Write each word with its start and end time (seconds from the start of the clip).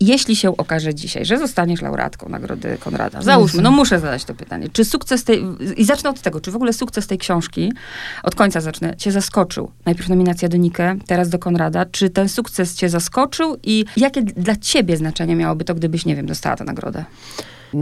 Jeśli 0.00 0.36
się 0.36 0.56
okaże 0.56 0.94
dzisiaj, 0.94 1.24
że 1.24 1.38
zostaniesz 1.38 1.82
laureatką 1.82 2.28
Nagrody 2.28 2.76
Konrada, 2.80 3.22
załóżmy, 3.22 3.62
no 3.62 3.70
muszę 3.70 4.00
zadać 4.00 4.24
to 4.24 4.34
pytanie, 4.34 4.68
czy 4.72 4.84
sukces 4.84 5.24
tej, 5.24 5.44
i 5.76 5.84
zacznę 5.84 6.10
od 6.10 6.20
tego, 6.20 6.40
czy 6.40 6.50
w 6.50 6.56
ogóle 6.56 6.72
sukces 6.72 7.06
tej 7.06 7.18
książki, 7.18 7.72
od 8.22 8.34
końca 8.34 8.60
zacznę, 8.60 8.96
cię 8.96 9.12
zaskoczył? 9.12 9.70
Najpierw 9.84 10.08
nominacja 10.08 10.48
do 10.48 10.56
Nikę, 10.56 10.96
teraz 11.06 11.28
do 11.28 11.38
Konrada. 11.38 11.84
Czy 11.84 12.10
ten 12.10 12.28
sukces 12.28 12.74
cię 12.74 12.88
zaskoczył 12.88 13.56
i 13.62 13.84
jakie 13.96 14.22
dla 14.22 14.56
ciebie 14.56 14.96
znaczenie 14.96 15.36
miałoby 15.36 15.64
to, 15.64 15.74
gdybyś, 15.74 16.06
nie 16.06 16.16
wiem, 16.16 16.26
dostała 16.26 16.56
tę 16.56 16.64
nagrodę? 16.64 17.04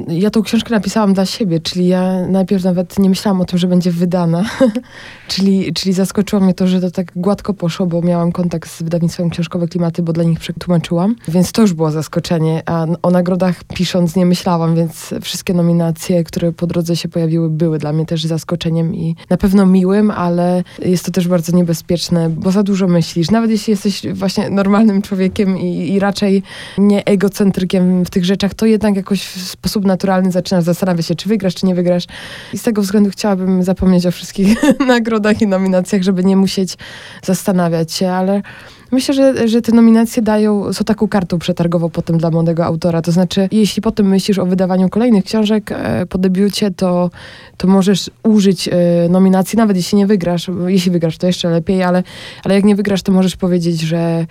Ja 0.09 0.31
tą 0.31 0.43
książkę 0.43 0.71
napisałam 0.71 1.15
dla 1.15 1.27
siebie, 1.27 1.61
czyli 1.61 1.89
ja 1.89 2.27
najpierw 2.27 2.65
nawet 2.65 2.99
nie 2.99 3.09
myślałam 3.09 3.41
o 3.41 3.45
tym, 3.45 3.59
że 3.59 3.67
będzie 3.67 3.91
wydana. 3.91 4.45
czyli, 5.29 5.73
czyli 5.73 5.93
zaskoczyło 5.93 6.43
mnie 6.43 6.55
to, 6.55 6.67
że 6.67 6.81
to 6.81 6.91
tak 6.91 7.13
gładko 7.17 7.55
poszło, 7.55 7.87
bo 7.87 8.03
miałam 8.03 8.33
kontakt 8.33 8.71
z 8.71 8.83
wydawnictwem 8.83 9.31
Książkowe 9.31 9.69
Klimaty, 9.69 10.03
bo 10.03 10.13
dla 10.13 10.25
nich 10.25 10.41
przetłumaczyłam. 10.41 11.17
Więc 11.29 11.53
to 11.53 11.63
już 11.63 11.73
było 11.73 11.91
zaskoczenie. 11.91 12.63
A 12.67 12.87
o 13.03 13.11
nagrodach 13.11 13.65
pisząc 13.65 14.17
nie 14.17 14.27
myślałam, 14.27 14.75
więc 14.75 15.15
wszystkie 15.23 15.55
nominacje, 15.55 16.25
które 16.25 16.53
po 16.53 16.67
drodze 16.67 16.97
się 16.97 17.09
pojawiły, 17.09 17.51
były 17.51 17.79
dla 17.79 17.93
mnie 17.93 18.07
też 18.07 18.25
zaskoczeniem 18.25 18.95
i 18.95 19.17
na 19.31 19.37
pewno 19.37 19.67
miłym, 19.67 20.11
ale 20.11 20.65
jest 20.79 21.05
to 21.05 21.13
też 21.13 21.29
bardzo 21.29 21.57
niebezpieczne, 21.57 22.31
bo 22.31 22.51
za 22.51 22.63
dużo 22.63 22.89
myślisz. 22.89 23.31
Nawet 23.31 23.51
jeśli 23.51 23.71
jesteś 23.71 24.03
właśnie 24.15 24.51
normalnym 24.51 25.03
człowiekiem 25.03 25.59
i, 25.59 25.93
i 25.93 25.99
raczej 25.99 26.43
nie 26.79 27.05
egocentrykiem 27.05 28.05
w 28.05 28.11
tych 28.11 28.25
rzeczach, 28.25 28.55
to 28.55 28.67
jednak 28.67 28.97
jakoś 28.97 29.27
w 29.27 29.49
sposób 29.49 29.78
sposób 29.79 29.87
naturalny 29.87 30.31
zaczynasz 30.31 30.65
zastanawiać 30.65 31.07
się, 31.07 31.15
czy 31.15 31.29
wygrasz, 31.29 31.55
czy 31.55 31.67
nie 31.67 31.75
wygrasz. 31.75 32.05
I 32.53 32.59
z 32.59 32.63
tego 32.63 32.83
względu 32.83 33.11
chciałabym 33.11 33.63
zapomnieć 33.63 34.07
o 34.07 34.11
wszystkich 34.11 34.59
nagrodach 34.95 35.43
i 35.43 35.47
nominacjach, 35.47 36.03
żeby 36.03 36.25
nie 36.25 36.37
musieć 36.37 36.77
zastanawiać 37.23 37.93
się, 37.93 38.11
ale 38.11 38.43
Myślę, 38.91 39.15
że, 39.15 39.49
że 39.49 39.63
te 39.63 39.73
nominacje 39.73 40.23
dają, 40.23 40.73
są 40.73 40.85
taką 40.85 41.09
kartą 41.09 41.39
przetargową 41.39 41.91
potem 41.91 42.19
dla 42.19 42.31
młodego 42.31 42.65
autora. 42.65 43.03
To 43.03 43.13
znaczy, 43.13 43.49
jeśli 43.53 43.83
potem 43.83 44.09
myślisz 44.09 44.39
o 44.39 44.47
wydawaniu 44.47 44.89
kolejnych 44.89 45.25
książek 45.25 45.73
e, 45.73 46.07
po 46.07 46.19
debiucie, 46.19 46.71
to, 46.71 47.11
to 47.57 47.69
możesz 47.69 48.11
użyć 48.23 48.69
e, 48.69 48.73
nominacji, 49.11 49.57
nawet 49.57 49.77
jeśli 49.77 49.99
nie 49.99 50.07
wygrasz. 50.07 50.51
Jeśli 50.67 50.91
wygrasz, 50.91 51.19
to 51.19 51.27
jeszcze 51.27 51.51
lepiej, 51.51 51.83
ale, 51.83 52.03
ale 52.45 52.55
jak 52.55 52.65
nie 52.65 52.77
wygrasz, 52.77 53.03
to 53.03 53.13
możesz 53.13 53.37
powiedzieć, 53.37 53.81
że 53.81 54.27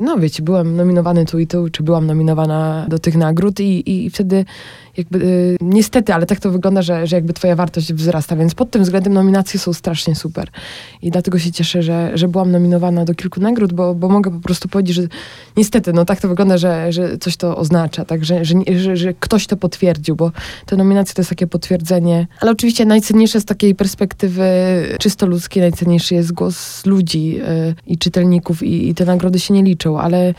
no 0.00 0.18
wiecie, 0.18 0.42
byłem 0.42 0.76
nominowany 0.76 1.26
tu 1.26 1.38
i 1.38 1.46
tu, 1.46 1.70
czy 1.70 1.82
byłam 1.82 2.06
nominowana 2.06 2.86
do 2.88 2.98
tych 2.98 3.16
nagród 3.16 3.60
i, 3.60 3.90
i 3.90 4.10
wtedy 4.10 4.44
jakby 4.96 5.18
y, 5.18 5.56
niestety, 5.60 6.14
ale 6.14 6.26
tak 6.26 6.40
to 6.40 6.50
wygląda, 6.50 6.82
że, 6.82 7.06
że 7.06 7.16
jakby 7.16 7.32
twoja 7.32 7.56
wartość 7.56 7.92
wzrasta, 7.92 8.36
więc 8.36 8.54
pod 8.54 8.70
tym 8.70 8.82
względem 8.82 9.12
nominacje 9.12 9.60
są 9.60 9.72
strasznie 9.72 10.14
super. 10.14 10.48
I 11.02 11.10
dlatego 11.10 11.38
się 11.38 11.52
cieszę, 11.52 11.82
że, 11.82 12.10
że 12.14 12.28
byłam 12.28 12.52
nominowana 12.52 13.04
do 13.04 13.14
kilku 13.14 13.40
nagród, 13.40 13.72
bo, 13.72 13.94
bo 13.94 14.08
mogę 14.08 14.30
po 14.30 14.40
prostu 14.40 14.68
powiedzieć, 14.68 14.96
że 14.96 15.02
niestety, 15.56 15.92
no 15.92 16.04
tak 16.04 16.20
to 16.20 16.28
wygląda, 16.28 16.58
że, 16.58 16.92
że 16.92 17.18
coś 17.18 17.36
to 17.36 17.56
oznacza, 17.56 18.04
tak, 18.04 18.24
że, 18.24 18.44
że, 18.44 18.54
że, 18.78 18.96
że 18.96 19.14
ktoś 19.14 19.46
to 19.46 19.56
potwierdził, 19.56 20.16
bo 20.16 20.32
te 20.66 20.76
nominacje 20.76 21.14
to 21.14 21.20
jest 21.20 21.30
takie 21.30 21.46
potwierdzenie, 21.46 22.26
ale 22.40 22.50
oczywiście 22.50 22.84
najcenniejsze 22.84 23.40
z 23.40 23.44
takiej 23.44 23.74
perspektywy 23.74 24.44
czysto 24.98 25.26
ludzkiej, 25.26 25.62
najcenniejszy 25.62 26.14
jest 26.14 26.32
głos 26.32 26.86
ludzi 26.86 27.38
y, 27.40 27.74
i 27.86 27.98
czytelników 27.98 28.62
i, 28.62 28.88
i 28.88 28.94
te 28.94 29.04
nagrody 29.04 29.40
się 29.40 29.54
nie 29.54 29.62
liczą, 29.62 29.83
ale 29.86 30.34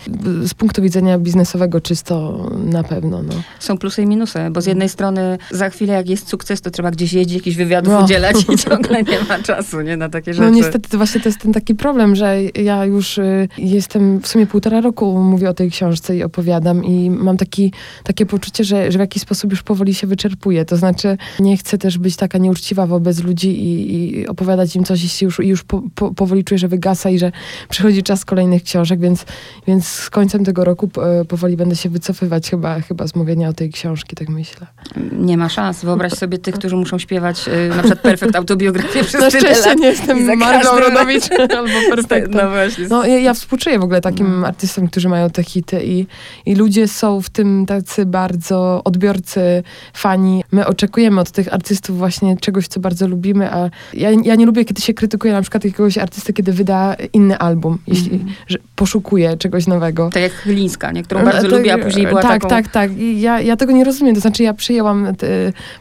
z 0.46 0.54
punktu 0.54 0.82
widzenia 0.82 1.20
biznesowego 1.20 1.82
czysto 1.82 2.46
na 2.66 2.84
pewno, 2.84 3.24
no. 3.24 3.34
Są 3.60 3.78
plusy 3.78 4.02
i 4.02 4.06
minusy 4.06 4.40
bo 4.52 4.62
z 4.62 4.66
jednej 4.66 4.90
strony 4.90 5.38
za 5.52 5.70
chwilę 5.70 5.94
jak 5.94 6.10
jest 6.10 6.30
sukces, 6.30 6.62
to 6.62 6.72
trzeba 6.72 6.92
gdzieś 6.92 7.14
jeździć, 7.14 7.36
jakichś 7.36 7.58
wywiadów 7.58 7.94
no. 7.94 8.04
udzielać 8.04 8.36
i 8.54 8.58
ciągle 8.70 9.04
nie 9.04 9.20
ma 9.30 9.40
czasu, 9.40 9.82
nie, 9.82 9.98
na 9.98 10.10
takie 10.10 10.32
no 10.32 10.36
rzeczy. 10.36 10.50
No 10.50 10.56
niestety 10.56 10.90
to 10.90 10.98
właśnie 10.98 11.22
to 11.22 11.30
jest 11.30 11.40
ten 11.40 11.54
taki 11.54 11.76
problem, 11.76 12.16
że 12.16 12.38
ja 12.44 12.86
już 12.86 13.18
y, 13.18 13.48
jestem 13.58 14.20
w 14.20 14.28
sumie 14.28 14.48
półtora 14.48 14.82
roku 14.82 15.18
mówię 15.18 15.50
o 15.50 15.54
tej 15.54 15.72
książce 15.72 16.18
i 16.18 16.24
opowiadam 16.24 16.86
i 16.86 17.10
mam 17.10 17.38
taki, 17.38 17.74
takie 18.04 18.26
poczucie, 18.26 18.64
że, 18.64 18.92
że 18.92 18.98
w 18.98 19.02
jakiś 19.02 19.22
sposób 19.22 19.52
już 19.52 19.64
powoli 19.64 19.94
się 19.94 20.08
wyczerpuję. 20.08 20.66
To 20.66 20.78
znaczy 20.78 21.18
nie 21.40 21.58
chcę 21.58 21.78
też 21.78 21.98
być 21.98 22.16
taka 22.16 22.38
nieuczciwa 22.38 22.88
wobec 22.88 23.24
ludzi 23.24 23.50
i, 23.64 23.96
i 23.96 24.28
opowiadać 24.28 24.76
im 24.76 24.84
coś, 24.84 25.04
jeśli 25.04 25.26
już, 25.26 25.40
już 25.40 25.64
po, 25.64 25.84
po, 25.96 26.14
powoli 26.14 26.44
czuję, 26.44 26.60
że 26.60 26.68
wygasa 26.68 27.10
i 27.10 27.20
że 27.20 27.32
przychodzi 27.70 28.04
czas 28.04 28.26
kolejnych 28.26 28.64
książek, 28.64 29.00
więc, 29.00 29.26
więc 29.68 29.88
z 29.88 30.10
końcem 30.10 30.46
tego 30.46 30.64
roku 30.64 30.90
powoli 31.28 31.58
będę 31.58 31.76
się 31.76 31.90
wycofywać 31.90 32.50
chyba, 32.50 32.80
chyba 32.80 33.08
z 33.08 33.16
mówienia 33.16 33.50
o 33.50 33.54
tej 33.54 33.70
książki, 33.70 34.16
tak 34.16 34.30
myślę. 34.30 34.68
Nie 35.12 35.38
ma 35.38 35.50
szans. 35.50 35.86
Wyobraź 35.86 36.14
sobie 36.14 36.38
tych, 36.38 36.56
którzy 36.56 36.76
muszą 36.76 37.00
śpiewać 37.00 37.48
y, 37.48 37.70
na 37.70 37.76
przykład 37.76 38.02
perfekt 38.02 38.36
autobiografię 38.36 39.04
przez 39.10 39.34
Na 39.34 39.70
lat. 39.70 39.80
nie 39.80 39.88
jestem 39.88 40.38
Margą 40.38 40.80
Rodowicz 40.80 41.24
albo 41.58 41.74
perfekt. 41.96 42.32
No 42.32 42.50
właśnie. 42.50 42.88
No, 42.88 43.06
ja, 43.06 43.20
ja 43.20 43.34
współczuję 43.34 43.80
w 43.80 43.84
ogóle 43.84 44.02
takim 44.02 44.40
no. 44.40 44.48
artystom, 44.48 44.88
którzy 44.88 45.10
mają 45.10 45.30
te 45.30 45.44
hity 45.44 45.82
i, 45.84 46.06
i 46.46 46.56
ludzie 46.56 46.88
są 46.88 47.22
w 47.22 47.30
tym 47.30 47.66
tacy 47.66 48.06
bardzo 48.06 48.82
odbiorcy, 48.84 49.64
fani. 49.94 50.44
My 50.52 50.68
oczekujemy 50.68 51.22
od 51.22 51.32
tych 51.32 51.54
artystów 51.54 51.98
właśnie 51.98 52.38
czegoś, 52.38 52.68
co 52.68 52.80
bardzo 52.80 53.08
lubimy, 53.08 53.54
a 53.54 53.70
ja, 53.94 54.10
ja 54.12 54.36
nie 54.36 54.46
lubię, 54.46 54.66
kiedy 54.66 54.82
się 54.82 54.94
krytykuje 54.94 55.34
na 55.34 55.42
przykład 55.42 55.66
jakiegoś 55.66 55.98
artysty, 55.98 56.34
kiedy 56.34 56.54
wyda 56.54 56.96
inny 57.14 57.38
album, 57.38 57.78
jeśli 57.88 58.16
mm. 58.16 58.28
że 58.48 58.58
poszukuje 58.76 59.25
czegoś 59.38 59.68
nowego. 59.68 60.10
Tak 60.14 60.24
jak 60.24 60.32
Chylińska, 60.32 60.92
nie? 60.92 61.04
którą 61.04 61.26
bardzo 61.26 61.48
lubię, 61.48 61.74
a 61.74 61.78
później 61.78 62.08
była 62.08 62.22
tak, 62.22 62.32
taką... 62.32 62.50
Tak, 62.50 62.64
tak, 62.68 62.74
tak. 62.74 62.92
Ja, 63.16 63.42
ja 63.42 63.56
tego 63.56 63.72
nie 63.72 63.84
rozumiem. 63.84 64.16
To 64.16 64.22
znaczy 64.22 64.44
ja 64.44 64.54
przyjęłam 64.54 65.16
te, 65.16 65.28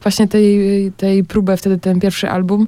właśnie 0.03 0.29
tej, 0.29 0.93
tej 0.97 1.25
próbę, 1.25 1.57
wtedy 1.57 1.79
ten 1.79 2.01
pierwszy 2.01 2.31
album. 2.31 2.67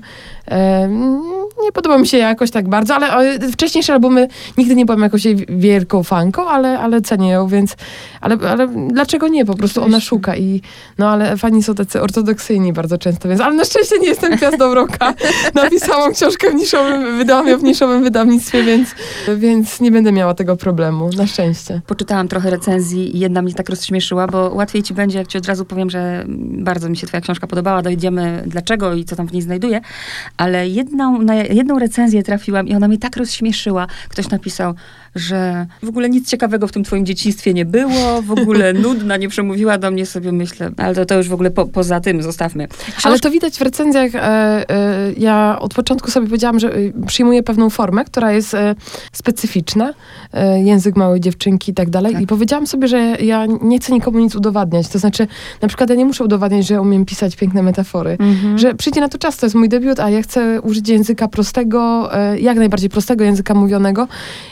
Nie 1.63 1.73
podoba 1.73 1.99
mi 1.99 2.07
się 2.07 2.19
jakoś 2.19 2.51
tak 2.51 2.69
bardzo, 2.69 2.95
ale 2.95 3.39
wcześniejsze 3.51 3.93
albumy 3.93 4.29
nigdy 4.59 4.75
nie 4.75 4.87
byłam 4.87 5.03
jakąś 5.03 5.27
wielką 5.49 6.03
fanką, 6.03 6.49
ale, 6.49 6.79
ale 6.79 7.01
cenię 7.01 7.31
ją, 7.31 7.49
więc 7.49 7.77
ale, 8.21 8.37
ale 8.49 8.69
dlaczego 8.69 9.29
nie? 9.29 9.45
Po 9.45 9.55
prostu 9.55 9.85
ona 9.85 10.01
szuka 10.01 10.37
i 10.37 10.63
no 10.99 11.09
ale 11.09 11.37
fani 11.37 11.63
są 11.63 11.75
tacy 11.75 12.03
ortodoksyjni 12.03 12.73
bardzo 12.73 12.99
często, 12.99 13.29
więc 13.29 13.41
ale 13.41 13.55
na 13.55 13.65
szczęście 13.65 13.99
nie 13.99 14.07
jestem 14.07 14.37
gwiazdą 14.37 14.75
roka. 14.75 15.15
Napisałam 15.55 16.13
książkę 16.13 16.51
w 16.51 16.55
niszowym, 16.55 17.19
wydałam 17.19 17.49
ją 17.49 17.59
w 17.59 17.63
niszowym 17.63 18.03
wydawnictwie, 18.03 18.63
więc, 18.63 18.89
więc 19.37 19.81
nie 19.81 19.91
będę 19.91 20.13
miała 20.13 20.35
tego 20.35 20.57
problemu, 20.57 21.11
na 21.17 21.27
szczęście. 21.27 21.81
Poczytałam 21.87 22.29
trochę 22.29 22.51
recenzji 22.51 23.17
i 23.17 23.19
jedna 23.19 23.43
mnie 23.43 23.55
tak 23.55 23.69
rozśmieszyła, 23.69 24.27
bo 24.27 24.51
łatwiej 24.55 24.83
ci 24.83 24.95
będzie, 24.95 25.19
jak 25.19 25.29
ci 25.29 25.39
od 25.39 25.47
razu 25.47 25.65
powiem, 25.65 25.91
że 25.91 26.25
bardzo 26.39 26.89
mi 26.89 26.97
się 26.97 27.07
twoja 27.07 27.21
książka 27.21 27.47
podobała, 27.47 27.83
dojdziemy 27.83 28.43
dlaczego 28.47 28.95
i 28.95 29.05
co 29.05 29.17
tam 29.17 29.29
w 29.29 29.33
niej 29.33 29.43
znajduje, 29.43 29.81
ale 30.37 30.69
jedną, 30.69 31.23
na 31.23 31.35
jedną 31.35 31.79
recenzję 31.79 32.23
trafiłam 32.23 32.69
i 32.69 32.75
ona 32.75 32.89
mnie 32.89 32.99
tak 32.99 33.17
rozśmieszyła. 33.17 33.87
Ktoś 34.09 34.31
napisał, 34.31 34.75
że 35.17 35.67
w 35.83 35.89
ogóle 35.89 36.11
nic 36.11 36.31
ciekawego 36.31 36.69
w 36.69 36.73
tym 36.73 36.85
twoim 36.85 37.07
dzieciństwie 37.07 37.55
nie 37.55 37.65
było, 37.65 38.23
w 38.23 38.31
ogóle 38.31 38.73
nudna, 38.87 39.17
nie 39.17 39.29
przemówiła 39.29 39.79
do 39.79 39.91
mnie, 39.91 40.07
sobie 40.07 40.33
myślę, 40.33 40.71
ale 40.77 40.95
to, 40.95 41.07
to 41.07 41.15
już 41.15 41.29
w 41.29 41.33
ogóle 41.33 41.51
po, 41.51 41.67
poza 41.67 42.01
tym 42.01 42.23
zostawmy. 42.23 42.69
Książ... 42.69 43.07
Ale 43.07 43.19
to 43.19 43.31
widać 43.31 43.59
w 43.59 43.63
recenzjach. 43.63 44.15
E, 44.15 44.21
e, 44.21 45.13
ja 45.19 45.59
od 45.61 45.75
początku 45.75 46.11
sobie 46.11 46.27
powiedziałam, 46.27 46.61
że 46.61 46.75
e, 46.75 47.07
przyjmuję 47.07 47.43
pewną 47.43 47.71
formę, 47.71 48.05
która 48.05 48.33
jest 48.33 48.55
e, 48.55 48.75
specyficzna, 49.13 49.95
e, 50.33 50.63
język 50.63 50.97
małej 50.97 51.21
dziewczynki 51.21 51.71
i 51.73 51.75
tak 51.75 51.91
dalej 51.91 52.13
tak. 52.13 52.23
i 52.23 52.27
powiedziałam 52.27 52.67
sobie, 52.67 52.89
że 52.89 52.99
ja 53.01 53.47
nie 53.63 53.79
chcę 53.79 53.93
nikomu 53.93 54.19
nic 54.19 54.35
udowadniać, 54.35 54.89
to 54.89 54.99
znaczy 54.99 55.27
na 55.63 55.69
przykład 55.69 55.91
ja 55.91 55.97
nie 55.97 56.05
muszę 56.05 56.25
udowadniać, 56.25 56.67
że 56.67 56.81
umiem 56.81 57.05
pisać 57.05 57.37
piękne 57.37 57.63
metafory, 57.63 58.17
mhm. 58.21 58.59
że 58.59 58.75
przyjdzie 58.75 59.01
na 59.01 59.09
to 59.09 59.19
czas, 59.19 59.37
to 59.37 59.47
jest 59.47 59.57
mój 59.57 59.69
debiut, 59.69 60.01
a 60.01 60.11
ja 60.11 60.19
chcę 60.27 60.61
użyć 60.61 60.89
języka 60.89 61.29
prostego, 61.29 62.09
e, 62.15 62.41
jak 62.41 62.57
najbardziej 62.57 62.91
prostego 62.91 63.25
języka 63.25 63.55
mówionego 63.55 64.09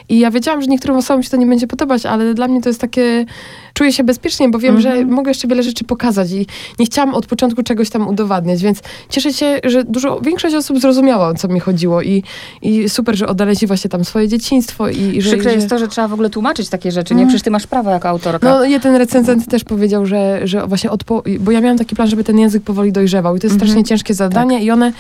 i 0.09 0.19
ja 0.19 0.31
wiedziałam, 0.31 0.62
że 0.62 0.67
niektórym 0.67 0.97
osobom 0.97 1.23
się 1.23 1.31
to 1.31 1.37
nie 1.37 1.47
będzie 1.47 1.67
podobać, 1.67 2.07
ale 2.07 2.35
dla 2.35 2.49
mnie 2.49 2.62
to 2.62 2.69
jest 2.69 2.81
takie, 2.81 3.27
czuję 3.75 3.93
się 3.93 4.05
bezpiecznie, 4.05 4.49
bo 4.49 4.59
wiem, 4.59 4.81
że 4.81 4.89
mhm. 4.89 5.11
mogę 5.11 5.31
jeszcze 5.31 5.49
wiele 5.49 5.63
rzeczy 5.63 5.84
pokazać 5.84 6.31
i 6.31 6.47
nie 6.79 6.87
chciałam 6.87 7.15
od 7.15 7.27
początku 7.27 7.63
czegoś 7.63 7.91
tam 7.91 8.09
udowadniać, 8.09 8.63
więc 8.63 8.81
cieszę 9.09 9.33
się, 9.33 9.61
że 9.65 9.84
dużo, 9.84 10.21
większość 10.21 10.55
osób 10.55 10.81
zrozumiała, 10.81 11.29
o 11.29 11.34
co 11.34 11.49
mi 11.49 11.61
chodziło 11.61 12.03
i, 12.03 12.23
i 12.63 12.89
super, 12.89 13.17
że 13.17 13.27
odnaleźli 13.27 13.67
właśnie 13.67 13.91
tam 13.91 14.05
swoje 14.05 14.29
dzieciństwo 14.29 14.89
i, 14.89 14.99
i 14.99 15.23
że... 15.23 15.31
Przykre 15.31 15.55
jest 15.55 15.69
to, 15.69 15.79
że 15.79 15.89
trzeba 15.89 16.09
w 16.09 16.13
ogóle 16.13 16.31
tłumaczyć 16.31 16.69
takie 16.69 16.93
rzeczy, 16.93 17.15
nie? 17.15 17.21
Mhm. 17.21 17.29
Przecież 17.29 17.45
ty 17.45 17.51
masz 17.51 17.67
prawo 17.67 17.91
jako 17.91 18.09
autorka. 18.09 18.49
No, 18.49 18.65
jeden 18.65 18.97
recenzent 18.97 19.49
też 19.49 19.65
powiedział, 19.65 20.07
że, 20.07 20.41
że 20.45 20.66
właśnie 20.66 20.91
odpo... 20.91 21.22
bo 21.41 21.51
ja 21.51 21.60
miałam 21.60 21.78
taki 21.78 21.97
plan, 21.97 22.09
żeby 22.09 22.25
ten 22.25 22.39
język 22.39 22.63
powoli 22.63 22.93
dojrzewał 22.93 23.37
i 23.37 23.41
to 23.41 23.47
jest 23.47 23.54
mhm. 23.54 23.71
strasznie 23.71 23.89
ciężkie 23.89 24.15
zadanie 24.15 24.57
tak. 24.57 24.66
i 24.66 24.71
one 24.71 24.93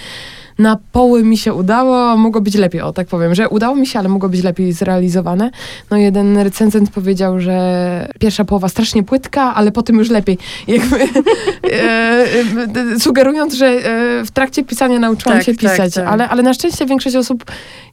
na 0.58 0.78
poły 0.92 1.24
mi 1.24 1.38
się 1.38 1.54
udało, 1.54 2.16
mogło 2.16 2.40
być 2.40 2.54
lepiej, 2.54 2.80
o 2.80 2.92
tak 2.92 3.06
powiem, 3.06 3.34
że 3.34 3.48
udało 3.48 3.76
mi 3.76 3.86
się, 3.86 3.98
ale 3.98 4.08
mogło 4.08 4.28
być 4.28 4.42
lepiej 4.42 4.72
zrealizowane. 4.72 5.50
No 5.90 5.96
jeden 5.96 6.38
recenzent 6.38 6.90
powiedział, 6.90 7.40
że 7.40 8.08
pierwsza 8.20 8.44
połowa 8.44 8.68
strasznie 8.68 9.02
płytka, 9.02 9.54
ale 9.54 9.72
potem 9.72 9.96
już 9.96 10.10
lepiej. 10.10 10.38
Jakby, 10.68 10.96
e, 11.02 11.76
e, 12.94 13.00
sugerując, 13.00 13.54
że 13.54 13.66
e, 13.66 13.80
w 14.24 14.30
trakcie 14.30 14.64
pisania 14.64 14.98
nauczyłam 14.98 15.38
tak, 15.38 15.46
się 15.46 15.52
tak, 15.52 15.60
pisać, 15.60 15.94
tak, 15.94 16.04
tak. 16.04 16.12
Ale, 16.12 16.28
ale 16.28 16.42
na 16.42 16.54
szczęście 16.54 16.86
większość 16.86 17.16
osób 17.16 17.44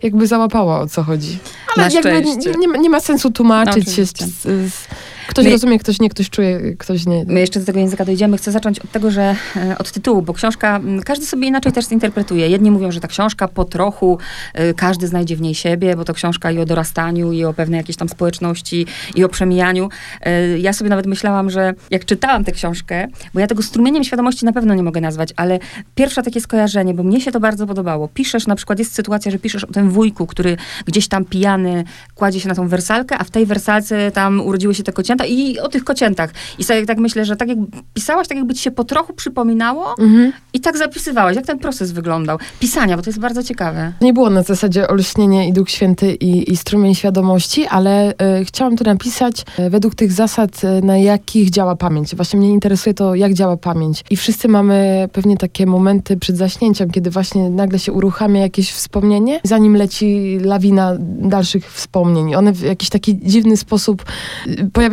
jakby 0.03 0.27
załapała 0.27 0.79
o 0.79 0.87
co 0.87 1.03
chodzi. 1.03 1.37
Ale 1.75 1.87
na 1.87 1.93
jakby 1.93 2.21
nie, 2.57 2.79
nie, 2.79 2.89
ma 2.89 2.99
sensu 2.99 3.31
tłumaczyć 3.31 3.87
no, 3.87 3.93
się 3.93 4.05
z, 4.05 4.13
z 4.43 4.87
Ktoś 5.31 5.45
my, 5.45 5.51
rozumie, 5.51 5.79
ktoś 5.79 5.99
nie, 5.99 6.09
ktoś 6.09 6.29
czuje, 6.29 6.75
ktoś 6.77 7.05
nie. 7.05 7.25
My 7.27 7.39
jeszcze 7.39 7.59
do 7.59 7.65
tego 7.65 7.79
języka 7.79 8.05
dojdziemy. 8.05 8.37
Chcę 8.37 8.51
zacząć 8.51 8.79
od 8.79 8.91
tego, 8.91 9.11
że 9.11 9.35
e, 9.55 9.77
od 9.77 9.91
tytułu, 9.91 10.21
bo 10.21 10.33
książka, 10.33 10.79
każdy 11.05 11.25
sobie 11.25 11.47
inaczej 11.47 11.71
też 11.71 11.85
zinterpretuje. 11.85 12.49
Jedni 12.49 12.71
mówią, 12.71 12.91
że 12.91 12.99
ta 12.99 13.07
książka 13.07 13.47
po 13.47 13.65
trochu, 13.65 14.17
e, 14.53 14.73
każdy 14.73 15.07
znajdzie 15.07 15.35
w 15.35 15.41
niej 15.41 15.55
siebie, 15.55 15.95
bo 15.95 16.05
to 16.05 16.13
książka 16.13 16.51
i 16.51 16.59
o 16.59 16.65
dorastaniu, 16.65 17.31
i 17.31 17.43
o 17.43 17.53
pewnej 17.53 17.77
jakiejś 17.77 17.97
tam 17.97 18.09
społeczności, 18.09 18.85
i 19.15 19.23
o 19.23 19.29
przemijaniu. 19.29 19.89
E, 20.21 20.59
ja 20.59 20.73
sobie 20.73 20.89
nawet 20.89 21.05
myślałam, 21.05 21.49
że 21.49 21.73
jak 21.89 22.05
czytałam 22.05 22.43
tę 22.43 22.51
książkę, 22.51 23.07
bo 23.33 23.39
ja 23.39 23.47
tego 23.47 23.63
strumieniem 23.63 24.03
świadomości 24.03 24.45
na 24.45 24.53
pewno 24.53 24.75
nie 24.75 24.83
mogę 24.83 25.01
nazwać, 25.01 25.29
ale 25.35 25.59
pierwsze 25.95 26.23
takie 26.23 26.41
skojarzenie, 26.41 26.93
bo 26.93 27.03
mnie 27.03 27.21
się 27.21 27.31
to 27.31 27.39
bardzo 27.39 27.67
podobało. 27.67 28.07
Piszesz, 28.07 28.47
na 28.47 28.55
przykład 28.55 28.79
jest 28.79 28.93
sytuacja, 28.93 29.31
że 29.31 29.39
piszesz 29.39 29.63
o 29.63 29.71
tym 29.71 29.89
wujku, 29.91 30.27
który 30.27 30.57
gdzieś 30.85 31.07
tam 31.07 31.25
pijany 31.25 31.83
kładzie 32.15 32.39
się 32.39 32.49
na 32.49 32.55
tą 32.55 32.67
wersalkę, 32.67 33.17
a 33.17 33.23
w 33.23 33.29
tej 33.29 33.45
wersalce 33.45 34.11
tam 34.11 34.41
urodziły 34.41 34.75
się 34.75 34.83
te 34.83 34.93
kocięta 34.93 35.20
i 35.25 35.59
o 35.59 35.67
tych 35.67 35.83
kociętach. 35.83 36.33
I 36.59 36.63
sobie 36.63 36.85
tak 36.85 36.97
myślę, 36.97 37.25
że 37.25 37.35
tak 37.35 37.49
jak 37.49 37.57
pisałaś, 37.93 38.27
tak 38.27 38.37
jakby 38.37 38.53
ci 38.53 38.61
się 38.61 38.71
po 38.71 38.83
trochu 38.83 39.13
przypominało 39.13 39.95
mhm. 39.99 40.33
i 40.53 40.59
tak 40.59 40.77
zapisywałaś. 40.77 41.35
Jak 41.35 41.45
ten 41.45 41.59
proces 41.59 41.91
wyglądał? 41.91 42.37
Pisania, 42.59 42.97
bo 42.97 43.03
to 43.03 43.09
jest 43.09 43.19
bardzo 43.19 43.43
ciekawe. 43.43 43.93
Nie 44.01 44.13
było 44.13 44.29
na 44.29 44.43
zasadzie 44.43 44.87
olśnienie 44.87 45.47
i 45.47 45.53
Duch 45.53 45.69
Święty 45.69 46.13
i, 46.13 46.51
i 46.51 46.57
strumień 46.57 46.95
świadomości, 46.95 47.67
ale 47.67 48.11
y, 48.11 48.45
chciałam 48.45 48.77
to 48.77 48.83
napisać 48.83 49.45
y, 49.59 49.69
według 49.69 49.95
tych 49.95 50.11
zasad, 50.11 50.63
y, 50.63 50.85
na 50.85 50.97
jakich 50.97 51.49
działa 51.49 51.75
pamięć. 51.75 52.15
Właśnie 52.15 52.39
mnie 52.39 52.49
interesuje 52.49 52.93
to, 52.93 53.15
jak 53.15 53.33
działa 53.33 53.57
pamięć. 53.57 54.03
I 54.09 54.17
wszyscy 54.17 54.47
mamy 54.47 55.09
pewnie 55.13 55.37
takie 55.37 55.65
momenty 55.65 56.17
przed 56.17 56.37
zaśnięciem, 56.37 56.89
kiedy 56.89 57.09
właśnie 57.09 57.49
nagle 57.49 57.79
się 57.79 57.91
uruchamia 57.91 58.41
jakieś 58.41 58.71
wspomnienie, 58.71 59.39
zanim 59.43 59.75
leci 59.75 60.37
lawina 60.41 60.95
dalszych 60.99 61.73
wspomnień. 61.73 62.35
One 62.35 62.53
w 62.53 62.61
jakiś 62.61 62.89
taki 62.89 63.19
dziwny 63.23 63.57
sposób, 63.57 64.05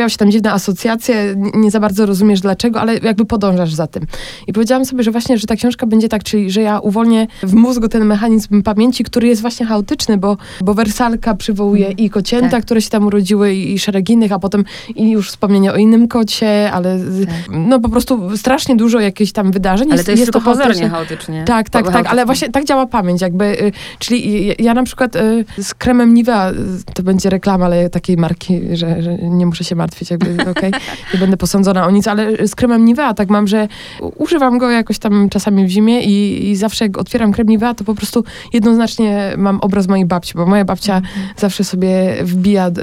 pojawiały 0.09 0.11
się 0.11 0.17
tam 0.17 0.31
dziwne 0.31 0.53
asocjacje, 0.53 1.35
nie 1.55 1.71
za 1.71 1.81
bardzo 1.81 2.07
rozumiesz 2.07 2.41
dlaczego, 2.41 2.81
ale 2.81 2.99
jakby 2.99 3.25
podążasz 3.25 3.75
za 3.75 3.87
tym. 3.87 4.07
I 4.47 4.53
powiedziałam 4.53 4.85
sobie, 4.85 5.03
że 5.03 5.11
właśnie, 5.11 5.39
że 5.39 5.47
ta 5.47 5.57
książka 5.57 5.87
będzie 5.87 6.09
tak, 6.09 6.25
czyli 6.25 6.51
że 6.51 6.63
ja 6.63 6.79
uwolnię 6.79 7.27
w 7.43 7.55
mózgu 7.55 7.89
ten 7.89 8.05
mechanizm 8.05 8.63
pamięci, 8.63 9.05
który 9.05 9.29
jest 9.29 9.41
właśnie 9.41 9.67
chaotyczny, 9.67 10.19
bo, 10.19 10.37
bo 10.61 10.75
wersalka 10.75 11.35
przywołuje 11.35 11.87
mm, 11.87 11.99
i 11.99 12.11
kocięta, 12.11 12.49
tak. 12.49 12.65
które 12.65 12.83
się 12.83 12.91
tam 12.91 13.07
urodziły 13.07 13.55
i, 13.55 13.79
szereg 13.79 14.11
innych, 14.11 14.33
a 14.33 14.39
potem 14.39 14.65
i 14.97 15.11
już 15.11 15.29
wspomnienie 15.29 15.73
o 15.73 15.77
innym 15.77 16.09
kocie, 16.09 16.73
ale 16.73 16.99
tak. 17.27 17.35
no 17.51 17.81
po 17.81 17.89
prostu 17.89 18.37
strasznie 18.37 18.77
dużo 18.77 19.01
jakichś 19.01 19.33
tam 19.33 19.53
wydarzeń. 19.53 19.89
Ale 19.89 19.97
jest, 19.97 20.07
to 20.07 20.13
jest, 20.13 20.21
jest 20.21 20.33
tylko 20.33 20.51
to 20.51 20.57
pozornie 20.57 20.89
chaotycznie. 20.89 21.45
Tak, 21.45 21.71
tak, 21.71 21.93
tak, 21.93 22.07
ale 22.07 22.27
właśnie 22.27 22.49
tak 22.51 22.65
działa 22.65 22.87
pamięć 22.87 23.21
jakby, 23.21 23.45
y, 23.45 23.73
czyli 23.99 24.47
ja 24.59 24.75
na 24.75 24.83
przykład 24.83 25.17
y, 25.17 25.45
z 25.59 25.75
kremem 25.75 26.15
Nivea, 26.15 26.51
y, 26.51 26.55
to 26.95 27.03
będzie 27.03 27.31
reklama, 27.31 27.65
ale 27.65 27.91
takiej 27.91 28.17
marki, 28.17 28.61
że, 28.73 29.03
że 29.03 29.19
nie 29.19 29.47
muszę 29.47 29.65
się 29.65 29.75
martwić, 29.75 29.98
jakby 30.11 30.43
okej, 30.51 30.51
okay, 30.51 30.71
nie 31.15 31.21
będę 31.21 31.37
posądzona 31.37 31.87
o 31.87 31.91
nic, 31.91 32.07
ale 32.07 32.49
z 32.49 32.55
kremem 32.55 32.85
Nivea 32.85 33.15
tak 33.15 33.31
mam, 33.31 33.47
że 33.47 33.69
używam 34.17 34.59
go 34.59 34.71
jakoś 34.71 34.99
tam 34.99 35.29
czasami 35.29 35.67
w 35.67 35.69
zimie 35.69 36.03
i, 36.03 36.49
i 36.51 36.57
zawsze 36.57 36.85
jak 36.85 36.99
otwieram 36.99 37.33
krem 37.33 37.49
Nivea, 37.49 37.75
to 37.75 37.85
po 37.85 37.95
prostu 37.95 38.25
jednoznacznie 38.53 39.33
mam 39.37 39.61
obraz 39.61 39.89
mojej 39.89 40.07
babci, 40.07 40.33
bo 40.35 40.47
moja 40.47 40.65
babcia 40.65 40.93
mm 40.93 41.05
-hmm. 41.05 41.41
zawsze 41.41 41.65
sobie 41.65 42.17
wbija 42.23 42.71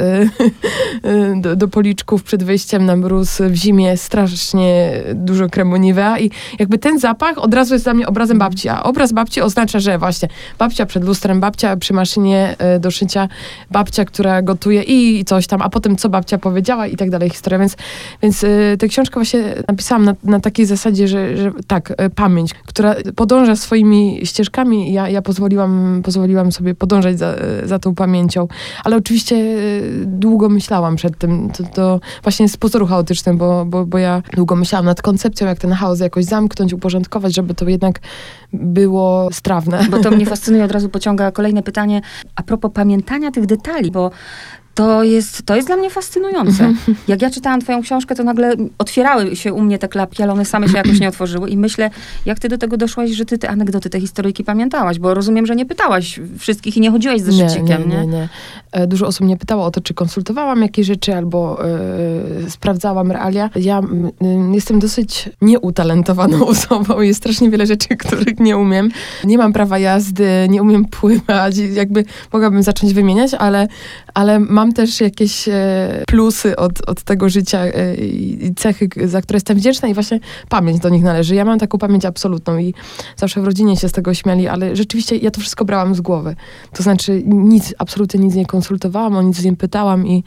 do, 1.35 1.55
do 1.55 1.67
policzków 1.67 2.23
przed 2.23 2.43
wyjściem 2.43 2.85
na 2.85 2.95
mróz 2.95 3.41
w 3.49 3.55
zimie 3.55 3.97
strasznie 3.97 4.91
dużo 5.13 5.49
kremu 5.49 5.77
Nivea 5.77 6.19
i 6.19 6.31
jakby 6.59 6.77
ten 6.77 6.99
zapach 6.99 7.37
od 7.37 7.53
razu 7.53 7.73
jest 7.73 7.85
dla 7.85 7.93
mnie 7.93 8.07
obrazem 8.07 8.39
babci, 8.39 8.69
a 8.69 8.83
obraz 8.83 9.11
babci 9.11 9.41
oznacza, 9.41 9.79
że 9.79 9.97
właśnie 9.97 10.29
babcia 10.59 10.85
przed 10.85 11.03
lustrem, 11.03 11.39
babcia 11.39 11.77
przy 11.77 11.93
maszynie 11.93 12.55
e, 12.57 12.79
do 12.79 12.91
szycia, 12.91 13.27
babcia, 13.71 14.05
która 14.05 14.41
gotuje 14.41 14.83
i 14.83 15.25
coś 15.25 15.47
tam, 15.47 15.61
a 15.61 15.69
potem 15.69 15.95
co 15.95 16.09
babcia 16.09 16.37
powiedziała 16.37 16.87
i 16.87 16.97
tak 16.97 17.04
dalej 17.09 17.29
historia, 17.29 17.59
więc, 17.59 17.75
więc 18.21 18.43
e, 18.43 18.47
tę 18.79 18.87
książkę 18.87 19.13
właśnie 19.13 19.43
napisałam 19.67 20.05
na, 20.05 20.15
na 20.23 20.39
takiej 20.39 20.65
zasadzie, 20.65 21.07
że, 21.07 21.37
że 21.37 21.51
tak, 21.67 21.93
e, 21.97 22.09
pamięć, 22.09 22.53
która 22.53 22.95
podąża 23.15 23.55
swoimi 23.55 24.19
ścieżkami 24.23 24.93
ja, 24.93 25.09
ja 25.09 25.21
pozwoliłam, 25.21 26.01
pozwoliłam 26.03 26.51
sobie 26.51 26.75
podążać 26.75 27.19
za, 27.19 27.35
za 27.63 27.79
tą 27.79 27.95
pamięcią, 27.95 28.47
ale 28.83 28.95
oczywiście 28.95 29.57
długo 30.05 30.49
myślałam 30.49 30.95
przed 30.95 31.17
tym, 31.17 31.49
to, 31.57 31.63
to 31.63 31.99
właśnie 32.23 32.43
jest 32.43 32.55
z 32.55 32.57
pozoru 32.57 32.85
chaotycznym, 32.85 33.37
bo, 33.37 33.65
bo, 33.65 33.85
bo 33.85 33.97
ja 33.97 34.21
długo 34.33 34.55
myślałam 34.55 34.85
nad 34.85 35.01
koncepcją, 35.01 35.47
jak 35.47 35.59
ten 35.59 35.71
chaos 35.71 35.99
jakoś 35.99 36.25
zamknąć, 36.25 36.73
uporządkować, 36.73 37.35
żeby 37.35 37.53
to 37.53 37.69
jednak 37.69 37.99
było 38.53 39.29
strawne. 39.31 39.87
Bo 39.91 39.99
to 39.99 40.11
mnie 40.11 40.25
fascynuje, 40.35 40.63
od 40.63 40.71
razu 40.71 40.89
pociąga 40.89 41.31
kolejne 41.31 41.63
pytanie 41.63 42.01
a 42.35 42.43
propos 42.43 42.71
pamiętania 42.73 43.31
tych 43.31 43.45
detali, 43.45 43.91
bo 43.91 44.11
to 44.75 45.03
jest, 45.03 45.45
to 45.45 45.55
jest 45.55 45.67
dla 45.67 45.77
mnie 45.77 45.89
fascynujące. 45.89 46.65
Mhm. 46.65 46.97
Jak 47.07 47.21
ja 47.21 47.29
czytałam 47.29 47.61
twoją 47.61 47.81
książkę, 47.81 48.15
to 48.15 48.23
nagle 48.23 48.55
otwierały 48.77 49.35
się 49.35 49.53
u 49.53 49.61
mnie 49.61 49.79
te 49.79 49.87
klapki, 49.87 50.23
ale 50.23 50.33
one 50.33 50.45
same 50.45 50.69
się 50.69 50.77
jakoś 50.77 50.99
nie 50.99 51.07
otworzyły 51.07 51.49
i 51.49 51.57
myślę, 51.57 51.89
jak 52.25 52.39
ty 52.39 52.49
do 52.49 52.57
tego 52.57 52.77
doszłaś, 52.77 53.11
że 53.11 53.25
ty 53.25 53.37
te 53.37 53.49
anegdoty, 53.49 53.89
te 53.89 53.99
historyjki 53.99 54.43
pamiętałaś, 54.43 54.99
bo 54.99 55.13
rozumiem, 55.13 55.45
że 55.45 55.55
nie 55.55 55.65
pytałaś 55.65 56.19
wszystkich 56.39 56.77
i 56.77 56.81
nie 56.81 56.91
chodziłaś 56.91 57.21
ze 57.21 57.31
szycikiem, 57.31 57.89
nie? 57.89 57.95
Nie, 57.95 58.01
nie, 58.01 58.07
nie. 58.07 58.29
E, 58.71 58.87
dużo 58.87 59.07
osób 59.07 59.25
mnie 59.25 59.37
pytało 59.37 59.65
o 59.65 59.71
to, 59.71 59.81
czy 59.81 59.93
konsultowałam 59.93 60.61
jakieś 60.61 60.87
rzeczy 60.87 61.15
albo 61.15 61.59
yy, 62.41 62.49
sprawdzałam 62.51 63.11
realia. 63.11 63.49
Ja 63.55 63.81
yy, 64.21 64.55
jestem 64.55 64.79
dosyć 64.79 65.29
nieutalentowaną 65.41 66.45
osobą. 66.55 67.01
Jest 67.01 67.19
strasznie 67.19 67.49
wiele 67.49 67.65
rzeczy, 67.65 67.87
których 67.97 68.39
nie 68.39 68.57
umiem. 68.57 68.89
Nie 69.23 69.37
mam 69.37 69.53
prawa 69.53 69.79
jazdy, 69.79 70.47
nie 70.49 70.61
umiem 70.61 70.85
pływać. 70.85 71.57
Jakby 71.57 72.05
mogłabym 72.33 72.63
zacząć 72.63 72.93
wymieniać, 72.93 73.33
ale, 73.33 73.67
ale 74.13 74.39
mam 74.39 74.64
mam 74.65 74.73
też 74.73 75.01
jakieś 75.01 75.47
e, 75.47 76.03
plusy 76.07 76.55
od, 76.55 76.89
od 76.89 77.03
tego 77.03 77.29
życia 77.29 77.59
e, 77.65 77.95
i 77.95 78.53
cechy, 78.55 78.89
za 79.05 79.21
które 79.21 79.37
jestem 79.37 79.57
wdzięczna 79.57 79.87
i 79.87 79.93
właśnie 79.93 80.19
pamięć 80.49 80.79
do 80.79 80.89
nich 80.89 81.03
należy. 81.03 81.35
Ja 81.35 81.45
mam 81.45 81.59
taką 81.59 81.77
pamięć 81.77 82.05
absolutną 82.05 82.57
i 82.57 82.73
zawsze 83.15 83.41
w 83.41 83.45
rodzinie 83.45 83.77
się 83.77 83.89
z 83.89 83.91
tego 83.91 84.13
śmiali, 84.13 84.47
ale 84.47 84.75
rzeczywiście 84.75 85.17
ja 85.17 85.31
to 85.31 85.41
wszystko 85.41 85.65
brałam 85.65 85.95
z 85.95 86.01
głowy. 86.01 86.35
To 86.73 86.83
znaczy 86.83 87.23
nic, 87.25 87.73
absolutnie 87.77 88.19
nic 88.19 88.35
nie 88.35 88.45
konsultowałam, 88.45 89.15
o 89.17 89.21
nic 89.21 89.43
nie 89.43 89.55
pytałam 89.55 90.07
i, 90.07 90.23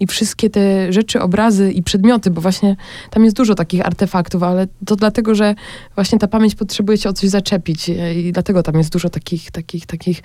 i 0.00 0.06
wszystkie 0.06 0.50
te 0.50 0.92
rzeczy, 0.92 1.20
obrazy 1.20 1.72
i 1.72 1.82
przedmioty, 1.82 2.30
bo 2.30 2.40
właśnie 2.40 2.76
tam 3.10 3.24
jest 3.24 3.36
dużo 3.36 3.54
takich 3.54 3.86
artefaktów, 3.86 4.42
ale 4.42 4.66
to 4.86 4.96
dlatego, 4.96 5.34
że 5.34 5.54
właśnie 5.94 6.18
ta 6.18 6.28
pamięć 6.28 6.54
potrzebuje 6.54 6.98
się 6.98 7.08
o 7.08 7.12
coś 7.12 7.30
zaczepić 7.30 7.90
e, 7.90 8.14
i 8.14 8.32
dlatego 8.32 8.62
tam 8.62 8.78
jest 8.78 8.92
dużo 8.92 9.10
takich, 9.10 9.50
takich, 9.50 9.86
takich 9.86 10.22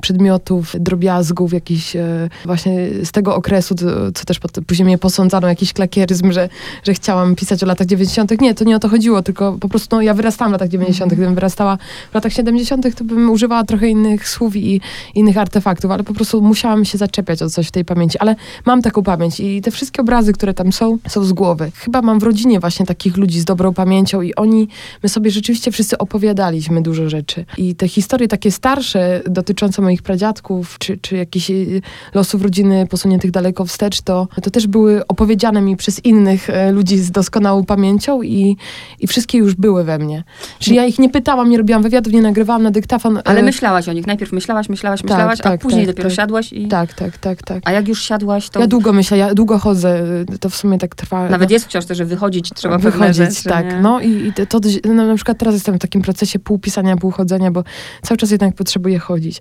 przedmiotów, 0.00 0.76
drobiazgów, 0.80 1.52
jakichś 1.52 1.96
właśnie 2.44 3.04
z 3.06 3.12
tego 3.12 3.36
okresu, 3.36 3.74
co 4.14 4.24
też 4.24 4.40
później 4.66 4.86
mnie 4.86 4.98
posądzano, 4.98 5.48
jakiś 5.48 5.72
klakieryzm, 5.72 6.32
że, 6.32 6.48
że 6.84 6.94
chciałam 6.94 7.34
pisać 7.34 7.62
o 7.62 7.66
latach 7.66 7.86
90. 7.86 8.40
Nie, 8.40 8.54
to 8.54 8.64
nie 8.64 8.76
o 8.76 8.78
to 8.78 8.88
chodziło, 8.88 9.22
tylko 9.22 9.56
po 9.60 9.68
prostu 9.68 9.96
no, 9.96 10.02
ja 10.02 10.14
wyrastałam 10.14 10.50
w 10.50 10.52
latach 10.52 10.68
90. 10.68 11.12
Mm. 11.12 11.16
Gdybym 11.16 11.34
wyrastała 11.34 11.78
w 12.10 12.14
latach 12.14 12.32
70., 12.32 12.96
to 12.96 13.04
bym 13.04 13.30
używała 13.30 13.64
trochę 13.64 13.88
innych 13.88 14.28
słów 14.28 14.56
i 14.56 14.80
innych 15.14 15.38
artefaktów, 15.38 15.90
ale 15.90 16.04
po 16.04 16.14
prostu 16.14 16.42
musiałam 16.42 16.84
się 16.84 16.98
zaczepiać 16.98 17.42
o 17.42 17.50
coś 17.50 17.68
w 17.68 17.70
tej 17.70 17.84
pamięci. 17.84 18.18
Ale 18.18 18.36
mam 18.64 18.82
taką 18.82 19.02
pamięć 19.02 19.40
i 19.40 19.62
te 19.62 19.70
wszystkie 19.70 20.02
obrazy, 20.02 20.32
które 20.32 20.54
tam 20.54 20.72
są, 20.72 20.98
są 21.08 21.24
z 21.24 21.32
głowy. 21.32 21.72
Chyba 21.74 22.02
mam 22.02 22.18
w 22.18 22.22
rodzinie 22.22 22.60
właśnie 22.60 22.86
takich 22.86 23.16
ludzi 23.16 23.40
z 23.40 23.44
dobrą 23.44 23.74
pamięcią 23.74 24.22
i 24.22 24.34
oni, 24.34 24.68
my 25.02 25.08
sobie 25.08 25.30
rzeczywiście 25.30 25.72
wszyscy 25.72 25.98
opowiadaliśmy 25.98 26.82
dużo 26.82 27.08
rzeczy. 27.08 27.44
I 27.58 27.74
te 27.74 27.88
historie 27.88 28.28
takie 28.28 28.50
starsze, 28.50 29.22
dotyczące 29.30 29.82
moich 29.82 30.02
pradziadków, 30.02 30.78
czy, 30.78 30.98
czy 30.98 31.16
jakichś 31.16 31.50
y, 31.50 31.82
losów 32.14 32.42
rodziny 32.42 32.86
posuniętych 32.96 33.30
daleko 33.30 33.64
wstecz, 33.64 34.00
to, 34.00 34.28
to 34.42 34.50
też 34.50 34.66
były 34.66 35.06
opowiedziane 35.06 35.60
mi 35.60 35.76
przez 35.76 36.04
innych 36.04 36.50
e, 36.50 36.72
ludzi 36.72 36.98
z 36.98 37.10
doskonałą 37.10 37.64
pamięcią 37.64 38.22
i, 38.22 38.56
i 39.00 39.06
wszystkie 39.06 39.38
już 39.38 39.54
były 39.54 39.84
we 39.84 39.98
mnie. 39.98 40.24
Czyli 40.58 40.76
ja 40.76 40.84
ich 40.84 40.98
nie 40.98 41.08
pytałam, 41.08 41.50
nie 41.50 41.58
robiłam 41.58 41.82
wywiadów, 41.82 42.12
nie 42.12 42.22
nagrywałam 42.22 42.62
na 42.62 42.70
dyktafon. 42.70 43.20
Ale 43.24 43.40
e, 43.40 43.42
myślałaś 43.42 43.88
o 43.88 43.92
nich. 43.92 44.06
Najpierw 44.06 44.32
myślałaś, 44.32 44.68
myślałaś, 44.68 45.00
tak, 45.00 45.10
myślałaś, 45.10 45.38
tak, 45.40 45.54
a 45.54 45.58
później 45.58 45.86
tak, 45.86 45.94
dopiero 45.94 46.08
tak, 46.08 46.16
siadłaś 46.16 46.52
i... 46.52 46.68
Tak, 46.68 46.94
tak, 46.94 47.18
tak, 47.18 47.42
tak. 47.42 47.62
A 47.64 47.72
jak 47.72 47.88
już 47.88 48.02
siadłaś, 48.02 48.50
to... 48.50 48.60
Ja 48.60 48.66
długo 48.66 48.92
myślę, 48.92 49.18
ja 49.18 49.34
długo 49.34 49.58
chodzę, 49.58 50.02
to 50.40 50.50
w 50.50 50.56
sumie 50.56 50.78
tak 50.78 50.94
trwa. 50.94 51.28
Nawet 51.28 51.48
no. 51.48 51.52
jest 51.52 51.64
w 51.64 51.68
książce, 51.68 51.94
że 51.94 52.04
wychodzić 52.04 52.50
trzeba 52.54 52.78
Wychodzić, 52.78 53.16
rzeczy, 53.16 53.44
tak. 53.44 53.66
Nie? 53.66 53.80
No 53.80 54.00
i 54.00 54.32
to, 54.32 54.46
to 54.46 54.68
no, 54.84 55.06
na 55.06 55.14
przykład 55.14 55.38
teraz 55.38 55.54
jestem 55.54 55.74
w 55.74 55.78
takim 55.78 56.02
procesie 56.02 56.38
pół 56.38 56.58
pisania, 56.58 56.96
pół 56.96 57.10
chodzenia, 57.10 57.50
bo 57.50 57.64
cały 58.02 58.18
czas 58.18 58.30
jednak 58.30 58.54
potrzebuję 58.54 58.98
chodzić. 58.98 59.40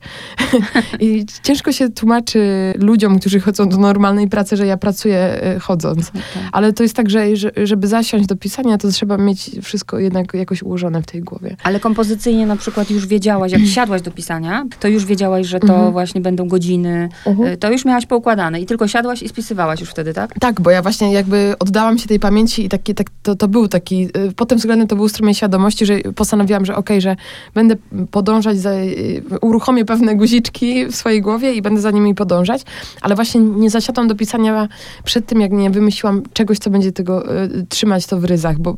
I 0.99 1.25
ciężko 1.43 1.71
się 1.71 1.89
tłumaczy 1.89 2.73
ludziom, 2.79 3.19
którzy 3.19 3.39
chodzą 3.45 3.69
do 3.69 3.77
normalnej 3.77 4.27
pracy, 4.27 4.57
że 4.57 4.65
ja 4.65 4.77
pracuję 4.77 5.41
y, 5.55 5.59
chodząc. 5.59 6.09
Okay. 6.09 6.23
Ale 6.51 6.73
to 6.73 6.83
jest 6.83 6.95
tak, 6.95 7.09
że 7.09 7.25
żeby 7.63 7.87
zasiąść 7.87 8.25
do 8.25 8.35
pisania, 8.35 8.77
to 8.77 8.91
trzeba 8.91 9.17
mieć 9.17 9.51
wszystko 9.61 9.99
jednak 9.99 10.33
jakoś 10.33 10.63
ułożone 10.63 11.01
w 11.01 11.05
tej 11.05 11.21
głowie. 11.21 11.55
Ale 11.63 11.79
kompozycyjnie 11.79 12.45
na 12.45 12.55
przykład 12.55 12.91
już 12.91 13.07
wiedziałaś, 13.07 13.51
jak 13.51 13.61
siadłaś 13.75 14.01
do 14.01 14.11
pisania, 14.11 14.65
to 14.79 14.87
już 14.87 15.05
wiedziałaś, 15.05 15.47
że 15.47 15.59
to 15.59 15.73
mhm. 15.73 15.91
właśnie 15.91 16.21
będą 16.21 16.47
godziny, 16.47 17.09
mhm. 17.25 17.57
to 17.57 17.71
już 17.71 17.85
miałaś 17.85 18.05
poukładane 18.05 18.61
i 18.61 18.65
tylko 18.65 18.87
siadłaś 18.87 19.23
i 19.23 19.29
spisywałaś 19.29 19.79
już 19.79 19.89
wtedy, 19.89 20.13
tak? 20.13 20.33
Tak, 20.39 20.61
bo 20.61 20.71
ja 20.71 20.81
właśnie 20.81 21.13
jakby 21.13 21.53
oddałam 21.59 21.97
się 21.97 22.07
tej 22.07 22.19
pamięci 22.19 22.65
i 22.65 22.69
taki, 22.69 22.95
tak, 22.95 23.07
to, 23.23 23.35
to 23.35 23.47
był 23.47 23.67
taki, 23.67 24.09
y, 24.17 24.31
pod 24.35 24.49
tym 24.49 24.57
względem 24.57 24.87
to 24.87 24.95
był 24.95 25.09
strumień 25.09 25.33
świadomości, 25.33 25.85
że 25.85 25.99
postanowiłam, 25.99 26.65
że 26.65 26.75
okej, 26.75 26.97
okay, 26.97 27.01
że 27.01 27.15
będę 27.53 27.75
podążać, 28.11 28.59
za, 28.59 28.71
y, 28.73 29.23
uruchomię 29.41 29.85
pewne 29.85 30.15
guziczki 30.15 30.85
w 30.85 30.95
swojej 30.95 31.21
głowie 31.21 31.53
i 31.53 31.61
będę 31.61 31.81
za 31.81 31.91
nimi 31.91 32.15
podążać, 32.15 32.61
ale 33.01 33.15
właśnie 33.15 33.24
właśnie 33.25 33.41
nie 33.41 33.69
zasiadłam 33.69 34.07
do 34.07 34.15
pisania 34.15 34.67
przed 35.03 35.25
tym, 35.25 35.41
jak 35.41 35.51
nie 35.51 35.69
wymyśliłam 35.69 36.23
czegoś, 36.33 36.59
co 36.59 36.69
będzie 36.69 36.91
tego 36.91 37.43
y, 37.43 37.65
trzymać 37.69 38.05
to 38.05 38.19
w 38.19 38.23
ryzach, 38.23 38.59
bo, 38.59 38.75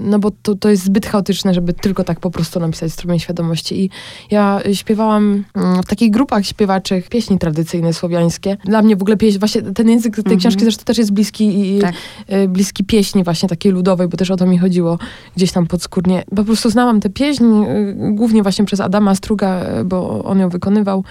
no 0.00 0.18
bo 0.18 0.30
to, 0.42 0.54
to 0.54 0.68
jest 0.68 0.84
zbyt 0.84 1.06
chaotyczne, 1.06 1.54
żeby 1.54 1.72
tylko 1.72 2.04
tak 2.04 2.20
po 2.20 2.30
prostu 2.30 2.60
napisać 2.60 2.92
strumień 2.92 3.18
świadomości. 3.18 3.84
I 3.84 3.90
ja 4.30 4.60
śpiewałam 4.72 5.44
mm, 5.54 5.82
w 5.82 5.86
takich 5.86 6.10
grupach 6.10 6.46
śpiewaczych 6.46 7.08
pieśni 7.08 7.38
tradycyjne 7.38 7.92
słowiańskie. 7.92 8.56
Dla 8.64 8.82
mnie 8.82 8.96
w 8.96 9.02
ogóle 9.02 9.16
pieśń, 9.16 9.38
właśnie 9.38 9.62
ten 9.62 9.88
język 9.88 10.14
tej 10.14 10.22
mhm. 10.22 10.40
książki 10.40 10.60
zresztą 10.60 10.84
też 10.84 10.98
jest 10.98 11.12
bliski 11.12 11.76
i 11.76 11.80
tak. 11.80 11.94
y, 12.32 12.48
bliski 12.48 12.84
pieśni 12.84 13.24
właśnie 13.24 13.48
takiej 13.48 13.72
ludowej, 13.72 14.08
bo 14.08 14.16
też 14.16 14.30
o 14.30 14.36
to 14.36 14.46
mi 14.46 14.58
chodziło 14.58 14.98
gdzieś 15.36 15.52
tam 15.52 15.66
podskórnie. 15.66 16.24
Po 16.36 16.44
prostu 16.44 16.70
znałam 16.70 17.00
tę 17.00 17.10
pieśń, 17.10 17.44
y, 17.44 17.96
głównie 18.12 18.42
właśnie 18.42 18.64
przez 18.64 18.80
Adama 18.80 19.14
Struga, 19.14 19.62
bo 19.84 20.24
on 20.24 20.38
ją 20.38 20.48
wykonywał 20.48 21.04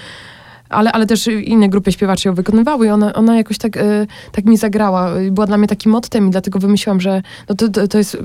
ale, 0.70 0.92
ale 0.92 1.06
też 1.06 1.28
inne 1.28 1.70
grupy 1.70 1.92
śpiewaczy 1.92 2.28
ją 2.28 2.36
wykonywały 2.36 2.88
i 2.88 2.90
ona, 2.90 3.14
ona 3.14 3.38
jakoś 3.38 3.58
tak, 3.58 3.78
y, 3.78 4.08
tak 4.32 4.46
mi 4.46 4.58
zagrała. 4.58 5.12
Była 5.32 5.48
dla 5.48 5.58
mnie 5.58 5.68
takim 5.68 5.92
mottem 5.92 6.28
i 6.28 6.32
dlatego 6.32 6.60
wymyśliłam, 6.60 7.02
że 7.02 7.22
no 7.50 7.56
to, 7.56 7.70
to, 7.70 7.88
to 7.88 7.98
jest, 7.98 8.18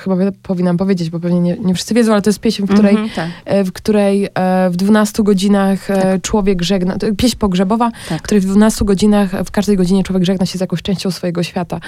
chyba 0.00 0.16
powinnam 0.42 0.76
powiedzieć, 0.76 1.10
bo 1.10 1.20
pewnie 1.20 1.40
nie, 1.40 1.56
nie 1.56 1.74
wszyscy 1.74 1.94
wiedzą, 1.94 2.12
ale 2.12 2.22
to 2.22 2.30
jest 2.30 2.40
pieśń, 2.40 2.62
w 2.62 2.72
której, 2.72 2.94
mm 2.94 3.08
-hmm, 3.08 3.14
tak. 3.14 3.30
E, 3.44 3.64
w, 3.64 3.72
której 3.72 4.28
e, 4.34 4.70
w 4.70 4.76
12 4.76 5.22
godzinach 5.22 5.86
tak. 5.86 6.22
człowiek 6.22 6.62
żegna, 6.62 6.96
pieśń 7.16 7.36
pogrzebowa, 7.36 7.90
tak. 8.08 8.18
w 8.18 8.22
której 8.22 8.40
w 8.40 8.44
12 8.44 8.84
godzinach, 8.84 9.30
w 9.44 9.50
każdej 9.50 9.76
godzinie 9.76 10.04
człowiek 10.04 10.24
żegna 10.24 10.46
się 10.46 10.58
z 10.58 10.60
jakąś 10.60 10.82
częścią 10.82 11.10
swojego 11.10 11.42
świata. 11.42 11.80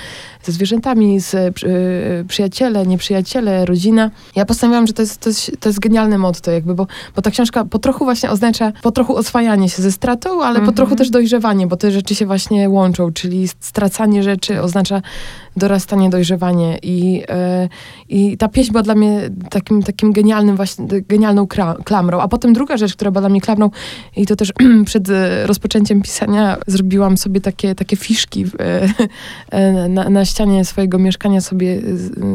Ze 0.42 0.52
zwierzętami, 0.52 1.20
z 1.20 1.54
przy, 1.54 1.68
przyjaciele, 2.28 2.86
nieprzyjaciele, 2.86 3.64
rodzina. 3.64 4.10
Ja 4.36 4.44
postanowiłam, 4.44 4.86
że 4.86 4.92
to 4.92 5.02
jest, 5.02 5.20
to 5.20 5.30
jest, 5.30 5.52
to 5.60 5.68
jest 5.68 5.78
genialne 5.78 6.18
motto 6.18 6.50
jakby, 6.50 6.74
bo, 6.74 6.86
bo 7.16 7.22
ta 7.22 7.30
książka 7.30 7.64
po 7.64 7.78
trochu 7.78 8.04
właśnie 8.04 8.30
oznacza, 8.30 8.72
po 8.82 8.90
trochu 8.90 9.16
oswajanie 9.16 9.68
się 9.68 9.82
ze 9.82 9.92
stratą, 9.98 10.44
ale 10.44 10.60
po 10.60 10.72
trochu 10.72 10.92
mhm. 10.92 10.98
też 10.98 11.10
dojrzewanie, 11.10 11.66
bo 11.66 11.76
te 11.76 11.90
rzeczy 11.90 12.14
się 12.14 12.26
właśnie 12.26 12.68
łączą, 12.68 13.12
czyli 13.12 13.48
stracanie 13.60 14.22
rzeczy 14.22 14.62
oznacza 14.62 15.02
dorastanie, 15.58 16.10
dojrzewanie 16.10 16.78
i, 16.82 17.22
e, 17.28 17.68
i 18.08 18.36
ta 18.36 18.48
pieśń 18.48 18.72
była 18.72 18.82
dla 18.82 18.94
mnie 18.94 19.30
takim, 19.50 19.82
takim 19.82 20.12
genialnym 20.12 20.56
właśnie, 20.56 20.86
genialną 21.08 21.46
klamrą. 21.84 22.20
A 22.20 22.28
potem 22.28 22.52
druga 22.52 22.76
rzecz, 22.76 22.94
która 22.94 23.10
była 23.10 23.20
dla 23.20 23.28
mnie 23.28 23.40
klamrą 23.40 23.70
i 24.16 24.26
to 24.26 24.36
też 24.36 24.52
przed 24.86 25.10
e, 25.10 25.46
rozpoczęciem 25.46 26.02
pisania 26.02 26.56
zrobiłam 26.66 27.16
sobie 27.16 27.40
takie, 27.40 27.74
takie 27.74 27.96
fiszki 27.96 28.44
e, 29.50 29.88
na, 29.88 30.10
na 30.10 30.24
ścianie 30.24 30.64
swojego 30.64 30.98
mieszkania 30.98 31.40
sobie 31.40 31.80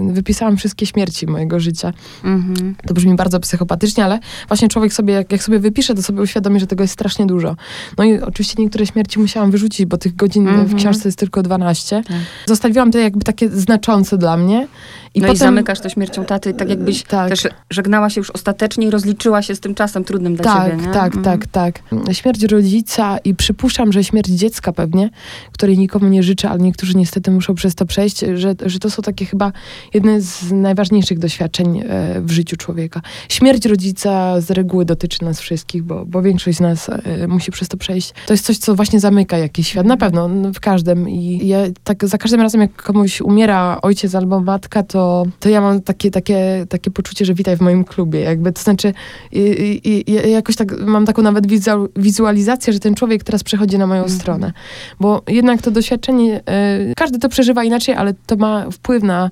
wypisałam 0.08 0.58
wszystkie 0.58 0.86
śmierci 0.86 1.28
mojego 1.28 1.60
życia. 1.60 1.94
Mhm. 2.24 2.76
To 2.88 2.94
brzmi 2.94 3.16
bardzo 3.16 3.40
psychopatycznie, 3.40 4.06
ale 4.06 4.20
właśnie 4.48 4.68
człowiek 4.68 4.94
sobie, 4.94 5.14
jak, 5.14 5.32
jak 5.32 5.44
sobie 5.44 5.60
wypisze, 5.60 5.96
to 5.96 6.04
sobie 6.04 6.22
uświadomi, 6.22 6.60
że 6.60 6.68
tego 6.68 6.84
jest 6.84 6.94
strasznie 6.94 7.26
dużo. 7.26 7.56
No 7.98 8.04
i 8.04 8.20
oczywiście 8.20 8.64
niektóre 8.64 8.86
śmierci 8.86 9.20
musiałam 9.20 9.52
wyrzucić, 9.52 9.86
bo 9.86 9.98
tych 9.98 10.16
godzin 10.16 10.48
mhm. 10.48 10.68
w 10.68 10.76
książce 10.76 11.08
jest 11.08 11.20
tylko 11.20 11.44
12. 11.44 12.04
Tak. 12.08 12.18
Zostawiłam 12.46 12.92
te 12.92 13.00
jakby 13.14 13.26
takie 13.26 13.50
znaczące 13.50 14.18
dla 14.18 14.38
mnie. 14.38 14.68
I 15.16 15.22
no 15.22 15.28
potem, 15.28 15.36
i 15.36 15.40
zamykasz 15.40 15.80
to 15.80 15.90
śmiercią 15.90 16.26
taty, 16.26 16.54
tak 16.54 16.70
jakbyś 16.70 17.04
tak. 17.04 17.30
też 17.30 17.48
żegnała 17.70 18.10
się 18.10 18.22
już 18.22 18.30
ostatecznie 18.30 18.88
i 18.88 18.90
rozliczyła 18.90 19.42
się 19.42 19.56
z 19.56 19.60
tym 19.60 19.76
czasem 19.76 20.04
trudnym 20.04 20.36
dla 20.36 20.44
tak, 20.44 20.72
ciebie, 20.72 20.88
nie? 20.88 20.94
Tak, 20.94 21.14
mm. 21.14 21.24
tak, 21.24 21.48
tak. 21.48 21.80
Śmierć 22.12 22.44
rodzica 22.44 23.18
i 23.18 23.36
przypuszczam, 23.36 23.92
że 23.92 24.04
śmierć 24.04 24.30
dziecka 24.30 24.74
pewnie, 24.74 25.10
której 25.52 25.78
nikomu 25.78 26.08
nie 26.08 26.24
życzę, 26.24 26.50
ale 26.50 26.60
niektórzy 26.60 26.98
niestety 26.98 27.32
muszą 27.32 27.56
przez 27.56 27.76
to 27.76 27.86
przejść, 27.86 28.20
że, 28.34 28.56
że 28.66 28.80
to 28.80 28.90
są 28.90 29.02
takie 29.02 29.26
chyba 29.26 29.52
jedne 29.94 30.22
z 30.22 30.52
najważniejszych 30.52 31.20
doświadczeń 31.20 31.80
e, 31.80 32.22
w 32.22 32.32
życiu 32.32 32.58
człowieka. 32.58 33.02
Śmierć 33.30 33.66
rodzica 33.66 34.42
z 34.42 34.52
reguły 34.52 34.86
dotyczy 34.86 35.26
nas 35.26 35.40
wszystkich, 35.40 35.84
bo, 35.84 36.06
bo 36.06 36.22
większość 36.22 36.58
z 36.58 36.62
nas 36.62 36.90
e, 36.90 37.28
musi 37.28 37.52
przez 37.52 37.68
to 37.68 37.78
przejść. 37.78 38.14
To 38.28 38.34
jest 38.34 38.46
coś, 38.46 38.58
co 38.58 38.76
właśnie 38.76 39.00
zamyka 39.00 39.38
jakiś 39.38 39.68
świat, 39.68 39.86
na 39.86 39.98
pewno, 39.98 40.30
w 40.54 40.60
każdym. 40.60 41.10
I 41.10 41.48
ja 41.48 41.58
tak 41.84 42.08
za 42.08 42.18
każdym 42.18 42.42
razem, 42.42 42.62
jak 42.62 42.76
komuś 42.76 43.22
umiera 43.22 43.80
ojciec 43.82 44.16
albo 44.16 44.40
matka, 44.40 44.84
to 44.84 45.03
to, 45.40 45.50
ja 45.50 45.62
mam 45.62 45.82
takie, 45.82 46.12
takie, 46.12 46.66
takie 46.70 46.92
poczucie, 46.92 47.26
że 47.26 47.34
witaj 47.34 47.58
w 47.58 47.62
moim 47.62 47.84
klubie. 47.84 48.20
Jakby, 48.20 48.52
to 48.52 48.62
znaczy, 48.62 48.94
i, 49.32 49.40
i, 49.84 50.12
i 50.12 50.32
jakoś 50.32 50.56
tak 50.56 50.80
mam 50.80 51.06
taką 51.06 51.22
nawet 51.22 51.48
wizualizację, 51.96 52.74
że 52.74 52.80
ten 52.80 52.96
człowiek 52.96 53.24
teraz 53.24 53.44
przechodzi 53.44 53.78
na 53.78 53.88
moją 53.88 54.04
mm. 54.04 54.16
stronę. 54.16 54.54
Bo 55.00 55.22
jednak 55.28 55.62
to 55.62 55.72
doświadczenie, 55.72 56.42
y, 56.90 56.94
każdy 56.98 57.20
to 57.20 57.30
przeżywa 57.30 57.64
inaczej, 57.64 57.96
ale 57.96 58.14
to 58.26 58.36
ma 58.36 58.72
wpływ 58.72 59.04
na, 59.04 59.32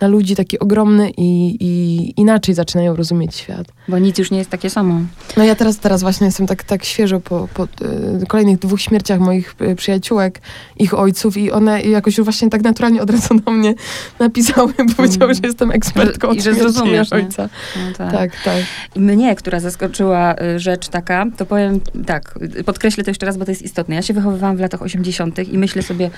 na 0.00 0.08
ludzi 0.08 0.36
taki 0.36 0.58
ogromny 0.58 1.10
i, 1.16 1.56
i 1.60 2.20
inaczej 2.20 2.54
zaczynają 2.54 2.96
rozumieć 2.96 3.36
świat. 3.36 3.66
Bo 3.88 3.98
nic 3.98 4.18
już 4.18 4.30
nie 4.30 4.38
jest 4.38 4.50
takie 4.50 4.70
samo. 4.70 5.00
No 5.36 5.44
ja 5.44 5.54
teraz, 5.54 5.78
teraz 5.78 6.02
właśnie 6.02 6.26
jestem 6.26 6.46
tak, 6.46 6.62
tak 6.62 6.84
świeżo 6.84 7.20
po, 7.20 7.48
po 7.54 7.64
y, 7.64 8.26
kolejnych 8.28 8.58
dwóch 8.58 8.80
śmierciach 8.80 9.20
moich 9.20 9.54
y, 9.60 9.76
przyjaciółek, 9.76 10.40
ich 10.78 10.94
ojców 10.94 11.36
i 11.36 11.50
one 11.50 11.82
jakoś 11.82 12.18
już 12.18 12.24
właśnie 12.24 12.50
tak 12.50 12.62
naturalnie 12.62 13.02
od 13.02 13.10
razu 13.10 13.34
do 13.34 13.50
mnie 13.50 13.74
napisały, 14.18 14.72
powiedziały, 14.74 15.11
mm. 15.20 15.34
że 15.34 15.40
jestem 15.44 15.70
ekspertką 15.70 16.32
I 16.32 16.42
że 16.42 16.54
zrozumiesz 16.54 17.12
ojca. 17.12 17.48
No 17.76 17.92
tak. 17.98 18.12
tak, 18.12 18.30
tak. 18.44 18.62
Mnie, 18.96 19.36
która 19.36 19.60
zaskoczyła 19.60 20.34
y, 20.34 20.58
rzecz 20.58 20.88
taka, 20.88 21.26
to 21.36 21.46
powiem 21.46 21.80
tak, 22.06 22.38
podkreślę 22.66 23.04
to 23.04 23.10
jeszcze 23.10 23.26
raz, 23.26 23.36
bo 23.36 23.44
to 23.44 23.50
jest 23.50 23.62
istotne. 23.62 23.94
Ja 23.94 24.02
się 24.02 24.14
wychowywałam 24.14 24.56
w 24.56 24.60
latach 24.60 24.82
80. 24.82 25.38
i 25.52 25.58
myślę 25.58 25.82
sobie, 25.82 26.10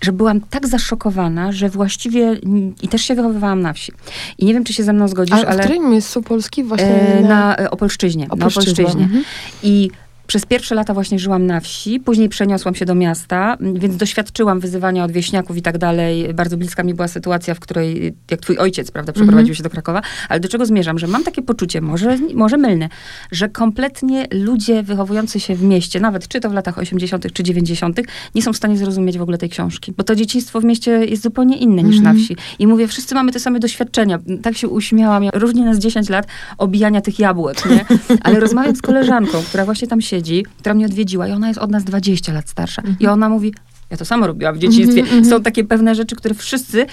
że 0.00 0.12
byłam 0.12 0.40
tak 0.40 0.68
zaszokowana, 0.68 1.52
że 1.52 1.68
właściwie 1.68 2.36
i 2.82 2.88
też 2.88 3.02
się 3.02 3.14
wychowywałam 3.14 3.62
na 3.62 3.72
wsi. 3.72 3.92
I 4.38 4.44
nie 4.44 4.54
wiem, 4.54 4.64
czy 4.64 4.72
się 4.72 4.84
ze 4.84 4.92
mną 4.92 5.08
zgodzisz, 5.08 5.34
A 5.34 5.46
ale... 5.46 5.62
w 5.62 5.66
którym 5.66 5.90
miejscu 5.90 6.22
Polski 6.22 6.64
właśnie? 6.64 6.86
E, 6.86 7.22
na, 7.22 7.28
na 7.28 7.70
Opolszczyźnie. 7.70 8.26
Opolszczyźnie. 8.30 8.84
Na 8.84 8.90
Opolszczyźnie. 8.90 9.04
Mhm. 9.04 9.24
I 9.62 9.90
przez 10.26 10.46
pierwsze 10.46 10.74
lata 10.74 10.94
właśnie 10.94 11.18
żyłam 11.18 11.46
na 11.46 11.60
wsi, 11.60 12.00
później 12.00 12.28
przeniosłam 12.28 12.74
się 12.74 12.84
do 12.84 12.94
miasta, 12.94 13.56
więc 13.60 13.96
doświadczyłam 13.96 14.60
wyzywania 14.60 15.04
od 15.04 15.12
wieśniaków 15.12 15.56
i 15.56 15.62
tak 15.62 15.78
dalej. 15.78 16.34
Bardzo 16.34 16.56
bliska 16.56 16.82
mi 16.82 16.94
była 16.94 17.08
sytuacja, 17.08 17.54
w 17.54 17.60
której, 17.60 18.14
jak 18.30 18.40
twój 18.40 18.58
ojciec, 18.58 18.90
prawda, 18.90 19.12
przeprowadził 19.12 19.46
mm 19.46 19.54
-hmm. 19.54 19.56
się 19.56 19.62
do 19.62 19.70
Krakowa. 19.70 20.02
Ale 20.28 20.40
do 20.40 20.48
czego 20.48 20.66
zmierzam? 20.66 20.98
Że 20.98 21.06
mam 21.06 21.24
takie 21.24 21.42
poczucie, 21.42 21.80
może, 21.80 22.18
może 22.34 22.56
mylne, 22.56 22.88
że 23.32 23.48
kompletnie 23.48 24.26
ludzie 24.32 24.82
wychowujący 24.82 25.40
się 25.40 25.54
w 25.54 25.62
mieście, 25.62 26.00
nawet 26.00 26.28
czy 26.28 26.40
to 26.40 26.50
w 26.50 26.52
latach 26.52 26.78
80. 26.78 27.32
czy 27.32 27.42
90., 27.42 28.00
nie 28.34 28.42
są 28.42 28.52
w 28.52 28.56
stanie 28.56 28.76
zrozumieć 28.76 29.18
w 29.18 29.22
ogóle 29.22 29.38
tej 29.38 29.48
książki. 29.48 29.92
Bo 29.96 30.04
to 30.04 30.14
dzieciństwo 30.14 30.60
w 30.60 30.64
mieście 30.64 30.90
jest 30.90 31.22
zupełnie 31.22 31.56
inne 31.56 31.82
niż 31.82 32.00
na 32.00 32.10
mhm. 32.10 32.24
wsi. 32.24 32.36
I 32.58 32.66
mówię, 32.66 32.88
wszyscy 32.88 33.14
mamy 33.14 33.32
te 33.32 33.40
same 33.40 33.60
doświadczenia. 33.60 34.18
Tak 34.42 34.56
się 34.56 34.68
uśmiałam. 34.68 35.24
Różnie 35.34 35.64
nas 35.64 35.78
10 35.78 36.08
lat 36.08 36.26
obijania 36.58 37.00
tych 37.00 37.18
jabłek, 37.18 37.66
nie? 37.70 37.84
Ale 38.24 38.40
rozmawiam 38.40 38.76
z 38.76 38.82
koleżanką, 38.82 39.42
która 39.42 39.64
właśnie 39.64 39.88
tam 39.88 40.00
siedzi, 40.00 40.15
która 40.58 40.74
mnie 40.74 40.86
odwiedziła 40.86 41.28
i 41.28 41.32
ona 41.32 41.48
jest 41.48 41.60
od 41.60 41.70
nas 41.70 41.84
20 41.84 42.32
lat 42.32 42.48
starsza. 42.48 42.82
Mhm. 42.82 42.96
I 43.00 43.06
ona 43.06 43.28
mówi, 43.28 43.54
ja 43.90 43.96
to 43.96 44.04
samo 44.04 44.26
robiłam 44.26 44.54
w 44.54 44.58
dzieciństwie. 44.58 45.00
Mm 45.00 45.22
-hmm. 45.22 45.30
Są 45.30 45.42
takie 45.42 45.64
pewne 45.64 45.94
rzeczy, 45.94 46.16
które 46.16 46.34
wszyscy 46.34 46.86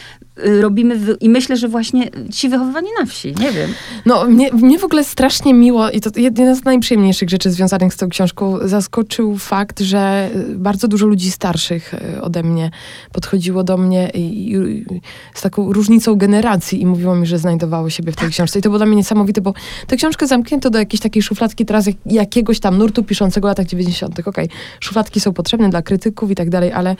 y, 0.46 0.62
robimy 0.62 1.00
i 1.22 1.30
myślę, 1.30 1.58
że 1.58 1.68
właśnie 1.68 2.10
ci 2.32 2.50
wychowywani 2.50 2.88
na 3.00 3.06
wsi, 3.06 3.28
nie 3.28 3.52
wiem. 3.52 3.70
No, 4.06 4.26
mnie, 4.26 4.52
mnie 4.54 4.80
w 4.80 4.84
ogóle 4.84 5.04
strasznie 5.04 5.54
miło 5.54 5.90
i 5.90 6.02
to 6.02 6.10
jedna 6.16 6.56
z 6.56 6.64
najprzyjemniejszych 6.64 7.30
rzeczy 7.30 7.52
związanych 7.52 7.94
z 7.94 7.98
tą 7.98 8.10
książką 8.10 8.68
zaskoczył 8.68 9.38
fakt, 9.38 9.80
że 9.80 10.30
bardzo 10.56 10.88
dużo 10.88 11.06
ludzi 11.06 11.32
starszych 11.32 11.94
y, 11.94 12.22
ode 12.22 12.44
mnie 12.44 12.72
podchodziło 13.12 13.64
do 13.64 13.78
mnie 13.78 14.10
i, 14.14 14.54
i, 14.54 14.86
z 15.34 15.42
taką 15.42 15.74
różnicą 15.74 16.16
generacji 16.16 16.82
i 16.82 16.86
mówiło 16.86 17.16
mi, 17.16 17.28
że 17.28 17.38
znajdowało 17.38 17.90
siebie 17.90 18.12
w 18.12 18.16
tej 18.16 18.26
tak. 18.26 18.34
książce. 18.34 18.60
I 18.60 18.62
to 18.62 18.70
było 18.70 18.78
dla 18.78 18.86
mnie 18.86 18.96
niesamowite, 18.96 19.42
bo 19.42 19.54
tę 19.88 19.96
książkę 19.96 20.28
zamknięto 20.28 20.70
do 20.70 20.80
jakiejś 20.80 21.02
takiej 21.02 21.24
szufladki 21.24 21.66
teraz 21.66 21.88
jak, 21.88 21.96
jakiegoś 22.06 22.60
tam 22.60 22.78
nurtu 22.78 23.04
piszącego 23.04 23.48
latach 23.48 23.66
90. 23.66 24.20
Okej, 24.20 24.32
okay, 24.46 24.58
szufladki 24.80 25.20
są 25.20 25.34
potrzebne 25.34 25.70
dla 25.70 25.82
krytyków 25.82 26.32
i 26.32 26.36
tak 26.36 26.50
dalej, 26.50 26.72
ale 26.72 26.83
ale 26.84 26.96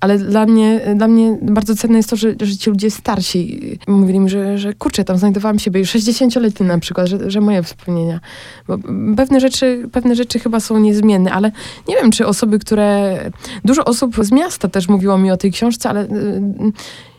ale 0.00 0.18
dla 0.18 0.46
mnie, 0.46 0.80
dla 0.96 1.08
mnie 1.08 1.38
bardzo 1.42 1.76
cenne 1.76 1.96
jest 1.96 2.10
to, 2.10 2.16
że, 2.16 2.34
że 2.42 2.56
ci 2.56 2.70
ludzie 2.70 2.90
starsi 2.90 3.60
mówili 3.86 4.20
mi, 4.20 4.30
że, 4.30 4.58
że 4.58 4.74
kurczę, 4.74 5.04
tam 5.04 5.18
znajdowałam 5.18 5.58
siebie, 5.58 5.82
60-letni 5.82 6.66
na 6.66 6.78
przykład, 6.78 7.06
że, 7.06 7.30
że 7.30 7.40
moje 7.40 7.62
wspomnienia. 7.62 8.20
Bo 8.68 8.78
pewne 9.16 9.40
rzeczy, 9.40 9.88
pewne 9.92 10.14
rzeczy 10.14 10.38
chyba 10.38 10.60
są 10.60 10.78
niezmienne, 10.78 11.32
ale 11.32 11.52
nie 11.88 11.96
wiem, 11.96 12.10
czy 12.10 12.26
osoby, 12.26 12.58
które... 12.58 13.18
Dużo 13.64 13.84
osób 13.84 14.16
z 14.24 14.32
miasta 14.32 14.68
też 14.68 14.88
mówiło 14.88 15.18
mi 15.18 15.30
o 15.30 15.36
tej 15.36 15.52
książce, 15.52 15.90
ale 15.90 16.08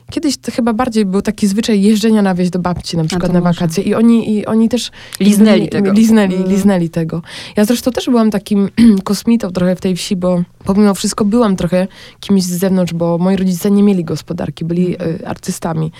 Kiedyś 0.09 0.37
to 0.37 0.51
chyba 0.51 0.73
bardziej 0.73 1.05
był 1.05 1.21
taki 1.21 1.47
zwyczaj 1.47 1.81
jeżdżenia 1.81 2.21
na 2.21 2.35
wieś 2.35 2.49
do 2.49 2.59
babci, 2.59 2.97
na 2.97 3.03
przykład 3.03 3.33
na 3.33 3.41
wakacje. 3.41 3.83
I 3.83 3.95
oni, 3.95 4.35
I 4.35 4.45
oni 4.45 4.69
też... 4.69 4.91
Liznęli 5.19 5.69
tego. 5.69 5.91
Liznęli, 5.91 6.35
mm. 6.35 6.49
liznęli 6.49 6.89
tego. 6.89 7.21
Ja 7.55 7.65
zresztą 7.65 7.91
też 7.91 8.05
byłam 8.05 8.31
takim 8.31 8.69
kosmitą 9.03 9.51
trochę 9.51 9.75
w 9.75 9.81
tej 9.81 9.95
wsi, 9.95 10.15
bo 10.15 10.43
pomimo 10.65 10.93
wszystko 10.93 11.25
byłam 11.25 11.55
trochę 11.55 11.87
kimś 12.19 12.43
z 12.43 12.59
zewnątrz, 12.59 12.93
bo 12.93 13.17
moi 13.17 13.35
rodzice 13.35 13.71
nie 13.71 13.83
mieli 13.83 14.03
gospodarki, 14.03 14.65
byli 14.65 15.01
y, 15.01 15.27
artystami 15.27 15.91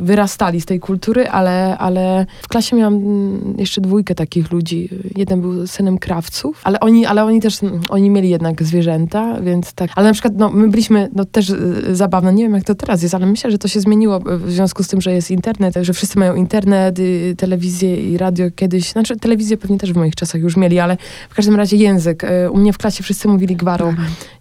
wyrastali 0.00 0.60
z 0.60 0.66
tej 0.66 0.80
kultury, 0.80 1.28
ale, 1.28 1.78
ale 1.78 2.26
w 2.42 2.48
klasie 2.48 2.76
miałam 2.76 2.94
mm, 2.94 3.54
jeszcze 3.58 3.80
dwójkę 3.80 4.14
takich 4.14 4.52
ludzi. 4.52 4.88
Jeden 5.16 5.40
był 5.40 5.66
synem 5.66 5.98
krawców, 5.98 6.60
ale 6.64 6.80
oni, 6.80 7.06
ale 7.06 7.24
oni 7.24 7.40
też, 7.40 7.58
oni 7.88 8.10
mieli 8.10 8.30
jednak 8.30 8.62
zwierzęta, 8.62 9.40
więc 9.40 9.72
tak. 9.72 9.90
Ale 9.96 10.06
na 10.06 10.12
przykład, 10.12 10.34
no, 10.36 10.50
my 10.50 10.68
byliśmy, 10.68 11.08
no 11.14 11.24
też 11.24 11.50
y, 11.50 11.96
zabawne, 11.96 12.32
nie 12.32 12.42
wiem 12.42 12.54
jak 12.54 12.64
to 12.64 12.74
teraz 12.74 13.02
jest, 13.02 13.14
ale 13.14 13.26
myślę, 13.26 13.50
że 13.50 13.58
to 13.58 13.68
się 13.68 13.80
zmieniło 13.80 14.20
w 14.20 14.50
związku 14.50 14.82
z 14.82 14.88
tym, 14.88 15.00
że 15.00 15.12
jest 15.12 15.30
internet, 15.30 15.74
że 15.82 15.92
wszyscy 15.92 16.18
mają 16.18 16.34
internet, 16.34 16.98
y, 16.98 17.34
telewizję 17.38 18.10
i 18.10 18.18
radio 18.18 18.50
kiedyś, 18.50 18.92
znaczy 18.92 19.16
telewizję 19.16 19.56
pewnie 19.56 19.78
też 19.78 19.92
w 19.92 19.96
moich 19.96 20.14
czasach 20.14 20.40
już 20.40 20.56
mieli, 20.56 20.78
ale 20.78 20.96
w 21.30 21.34
każdym 21.34 21.56
razie 21.56 21.76
język. 21.76 22.24
Y, 22.24 22.50
u 22.50 22.56
mnie 22.56 22.72
w 22.72 22.78
klasie 22.78 23.02
wszyscy 23.02 23.28
mówili 23.28 23.56
gwar 23.56 23.75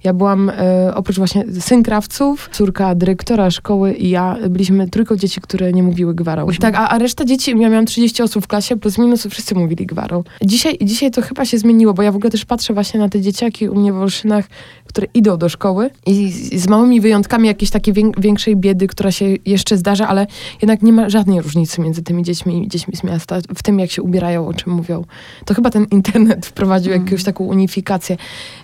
Ja 0.03 0.13
byłam, 0.13 0.49
e, 0.49 0.95
oprócz 0.95 1.17
właśnie 1.17 1.45
syn 1.59 1.83
krawców, 1.83 2.49
córka 2.51 2.95
dyrektora 2.95 3.51
szkoły 3.51 3.93
i 3.93 4.09
ja 4.09 4.37
byliśmy 4.49 4.89
trójką 4.89 5.15
dzieci, 5.15 5.41
które 5.41 5.73
nie 5.73 5.83
mówiły 5.83 6.15
gwarą. 6.15 6.47
Tak, 6.59 6.75
a, 6.75 6.89
a 6.89 6.97
reszta 6.97 7.25
dzieci, 7.25 7.51
ja 7.51 7.69
miałam 7.69 7.85
30 7.85 8.23
osób 8.23 8.43
w 8.43 8.47
klasie, 8.47 8.77
plus 8.77 8.97
minus 8.97 9.27
wszyscy 9.27 9.55
mówili 9.55 9.85
gwarą. 9.85 10.23
Dzisiaj, 10.41 10.77
dzisiaj 10.81 11.11
to 11.11 11.21
chyba 11.21 11.45
się 11.45 11.57
zmieniło, 11.57 11.93
bo 11.93 12.03
ja 12.03 12.11
w 12.11 12.15
ogóle 12.15 12.31
też 12.31 12.45
patrzę 12.45 12.73
właśnie 12.73 12.99
na 12.99 13.09
te 13.09 13.21
dzieciaki 13.21 13.69
u 13.69 13.75
mnie 13.75 13.93
w 13.93 13.97
Olszynach, 13.97 14.45
które 14.85 15.07
idą 15.13 15.37
do 15.37 15.49
szkoły 15.49 15.89
i 16.05 16.31
z, 16.31 16.61
z 16.61 16.67
małymi 16.67 17.01
wyjątkami 17.01 17.47
jakiejś 17.47 17.71
takiej 17.71 17.93
większej 18.17 18.55
biedy, 18.55 18.87
która 18.87 19.11
się 19.11 19.25
jeszcze 19.45 19.77
zdarza, 19.77 20.07
ale 20.07 20.27
jednak 20.61 20.81
nie 20.81 20.93
ma 20.93 21.09
żadnej 21.09 21.41
różnicy 21.41 21.81
między 21.81 22.03
tymi 22.03 22.23
dziećmi 22.23 22.63
i 22.63 22.67
dziećmi 22.67 22.95
z 22.95 23.03
miasta, 23.03 23.37
w 23.55 23.63
tym 23.63 23.79
jak 23.79 23.91
się 23.91 24.01
ubierają, 24.01 24.47
o 24.47 24.53
czym 24.53 24.73
mówią. 24.73 25.03
To 25.45 25.53
chyba 25.53 25.69
ten 25.69 25.85
internet 25.91 26.45
wprowadził 26.45 26.93
mm. 26.93 27.05
jakąś 27.05 27.23
taką 27.23 27.43
unifikację. 27.43 28.17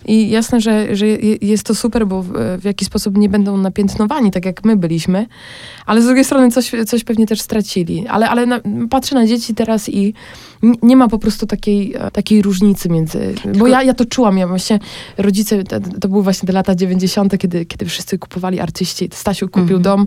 I 0.05 0.29
jasne, 0.29 0.60
że, 0.61 0.95
że 0.95 1.07
jest 1.41 1.63
to 1.63 1.75
super, 1.75 2.07
bo 2.07 2.23
w, 2.57 2.63
jakiś 2.63 2.87
sposób 2.87 3.17
nie 3.17 3.29
będą 3.29 3.57
napiętnowani, 3.57 4.31
tak 4.31 4.45
jak 4.45 4.65
my 4.65 4.75
byliśmy, 4.75 5.25
ale 5.85 6.01
z 6.01 6.05
drugiej 6.05 6.25
strony 6.25 6.51
coś, 6.51 6.71
coś 6.87 7.03
pewnie 7.03 7.27
też 7.27 7.41
stracili. 7.41 8.07
Ale, 8.07 8.29
ale 8.29 8.45
na, 8.45 8.59
patrzę 8.89 9.15
na 9.15 9.27
dzieci 9.27 9.55
teraz 9.55 9.89
i 9.89 10.13
nie 10.81 10.95
ma 10.95 11.07
po 11.07 11.19
prostu 11.19 11.47
takiej, 11.47 11.93
e, 11.95 12.11
takiej 12.11 12.41
różnicy 12.41 12.89
między... 12.89 13.33
Bo 13.57 13.67
ja, 13.67 13.83
ja 13.83 13.93
to 13.93 14.05
czułam, 14.05 14.37
ja 14.37 14.47
właśnie 14.47 14.79
rodzice, 15.17 15.63
to, 15.63 15.79
to 16.01 16.07
były 16.07 16.23
właśnie 16.23 16.47
te 16.47 16.53
lata 16.53 16.75
90., 16.75 17.37
kiedy, 17.37 17.65
kiedy 17.65 17.85
wszyscy 17.85 18.19
kupowali 18.19 18.59
artyści. 18.59 19.09
Stasiu 19.13 19.49
kupił 19.49 19.75
mm. 19.75 19.81
dom 19.81 20.05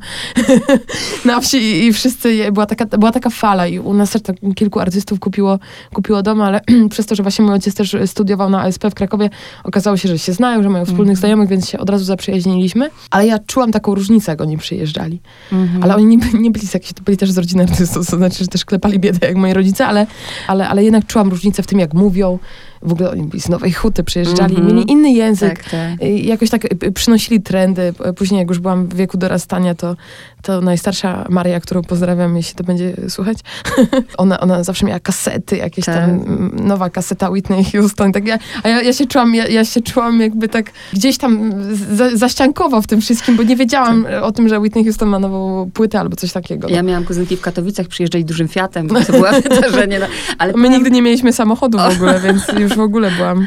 na 1.25 1.41
wsi 1.41 1.57
i, 1.57 1.87
i, 1.87 1.93
wszyscy, 1.93 2.53
była 2.53 2.67
taka, 2.67 2.85
była 2.87 3.13
taka 3.13 3.31
fala 3.31 3.67
i 3.67 3.79
u 3.79 3.95
nas 3.95 4.11
też 4.11 4.23
tak 4.23 4.37
kilku 4.55 4.81
artystów 4.81 5.21
kupiło, 5.21 5.59
kupiło 5.93 6.23
dom, 6.23 6.41
ale 6.41 6.61
przez 6.91 7.07
to, 7.07 7.15
że 7.15 7.23
właśnie 7.23 7.45
mój 7.45 7.55
ojciec 7.55 7.75
też 7.75 7.97
studiował 8.07 8.51
na 8.51 8.63
ASP 8.63 8.85
w 8.91 8.95
Krakowie, 8.95 9.31
okazało 9.65 9.97
się, 9.97 10.09
że 10.09 10.19
się 10.19 10.33
znają, 10.45 10.63
że 10.63 10.69
mają 10.69 10.85
wspólnych 10.85 11.11
mm. 11.11 11.17
znajomych, 11.17 11.49
więc 11.49 11.69
się 11.69 11.79
od 11.79 11.91
razu 11.91 12.05
zaprzyjaźniliśmy. 12.05 12.91
Ale 13.11 13.27
ja 13.27 13.39
czułam 13.39 13.73
taką 13.73 13.95
różnicę, 13.95 14.33
jak 14.33 14.41
oni 14.41 14.59
przyjeżdżali. 14.59 15.21
Mm 15.53 15.67
-hmm. 15.67 15.83
Ale 15.83 15.97
oni 15.97 16.07
nie, 16.07 16.19
nie 16.41 16.51
byli 16.51 16.67
z 16.67 16.75
jakiejś, 16.75 16.93
byli 16.93 17.17
też 17.17 17.31
z 17.31 17.39
rodziny 17.39 17.63
artystów, 17.63 18.07
to 18.11 18.17
znaczy, 18.17 18.39
że 18.39 18.47
też 18.47 18.65
klepali 18.65 18.99
biedę 18.99 19.27
jak 19.27 19.37
moi 19.37 19.53
rodzice, 19.53 19.87
ale 19.87 20.07
ale, 20.47 20.69
ale 20.69 20.85
jednak 20.85 21.07
czułam 21.07 21.29
różnicę 21.29 21.63
w 21.63 21.67
tym, 21.67 21.79
jak 21.79 21.95
mówią, 21.95 22.39
w 22.85 22.93
ogóle 22.93 23.11
oni 23.11 23.31
z 23.41 23.49
Nowej 23.49 23.73
Huty, 23.73 24.05
przyjeżdżali, 24.05 24.57
mm 24.57 24.69
-hmm. 24.69 24.75
mieli 24.75 24.93
inny 24.93 25.13
język, 25.13 25.63
tak, 25.63 25.71
tak. 25.71 26.03
jakoś 26.03 26.51
tak 26.51 26.65
y, 26.85 26.93
przynosili 26.93 27.41
trendy. 27.41 27.93
Później 28.17 28.39
jak 28.39 28.49
już 28.49 28.59
byłam 28.59 28.87
w 28.87 28.95
wieku 28.95 29.19
dorastania, 29.19 29.75
to, 29.75 29.97
to 30.43 30.61
najstarsza 30.61 31.27
Maria, 31.29 31.61
którą 31.61 31.83
pozdrawiam, 31.83 32.37
jeśli 32.37 32.55
to 32.55 32.65
będzie 32.65 32.97
słuchać, 33.09 33.39
ona, 34.17 34.41
ona 34.41 34.65
zawsze 34.65 34.87
miała 34.87 35.01
kasety, 35.01 35.57
jakieś 35.57 35.85
tak. 35.85 35.95
tam 35.95 36.25
nowa 36.67 36.91
kaseta 36.91 37.31
Whitney 37.31 37.65
Houston, 37.65 38.13
tak 38.13 38.27
ja, 38.27 38.39
a 38.63 38.69
ja, 38.69 38.83
ja 38.83 38.93
się 38.93 39.07
czułam, 39.07 39.35
ja, 39.35 39.49
ja, 39.49 39.65
się 39.65 39.81
czułam 39.81 40.21
jakby 40.21 40.49
tak 40.49 40.71
gdzieś 40.93 41.19
tam 41.19 41.53
za, 41.93 42.17
zaściankowo 42.17 42.83
w 42.83 42.87
tym 42.87 43.01
wszystkim, 43.01 43.37
bo 43.37 43.43
nie 43.43 43.57
wiedziałam 43.57 44.05
tak. 44.05 44.23
o 44.23 44.33
tym, 44.33 44.49
że 44.49 44.61
Whitney 44.61 44.85
Houston 44.85 45.09
ma 45.09 45.19
nową 45.19 45.71
płytę 45.75 46.01
albo 46.01 46.17
coś 46.17 46.33
takiego. 46.33 46.69
Ja 46.69 46.83
miałam 46.83 47.05
kuzynki 47.05 47.37
w 47.37 47.41
Katowicach, 47.41 47.89
przyjeżdżali 47.89 48.25
dużym 48.25 48.49
Fiatem, 48.49 48.87
bo 48.87 49.01
to 49.01 49.13
było 49.13 49.27
wydarzenie. 49.49 49.99
No, 49.99 50.07
ale 50.39 50.53
My 50.53 50.69
nigdy 50.69 50.91
nie 50.91 51.03
mieliśmy 51.03 51.33
samochodu 51.33 51.79
w 51.79 51.97
ogóle, 51.97 52.21
więc 52.21 52.43
już 52.59 52.74
w 52.77 52.81
ogóle 52.81 53.11
byłam 53.11 53.47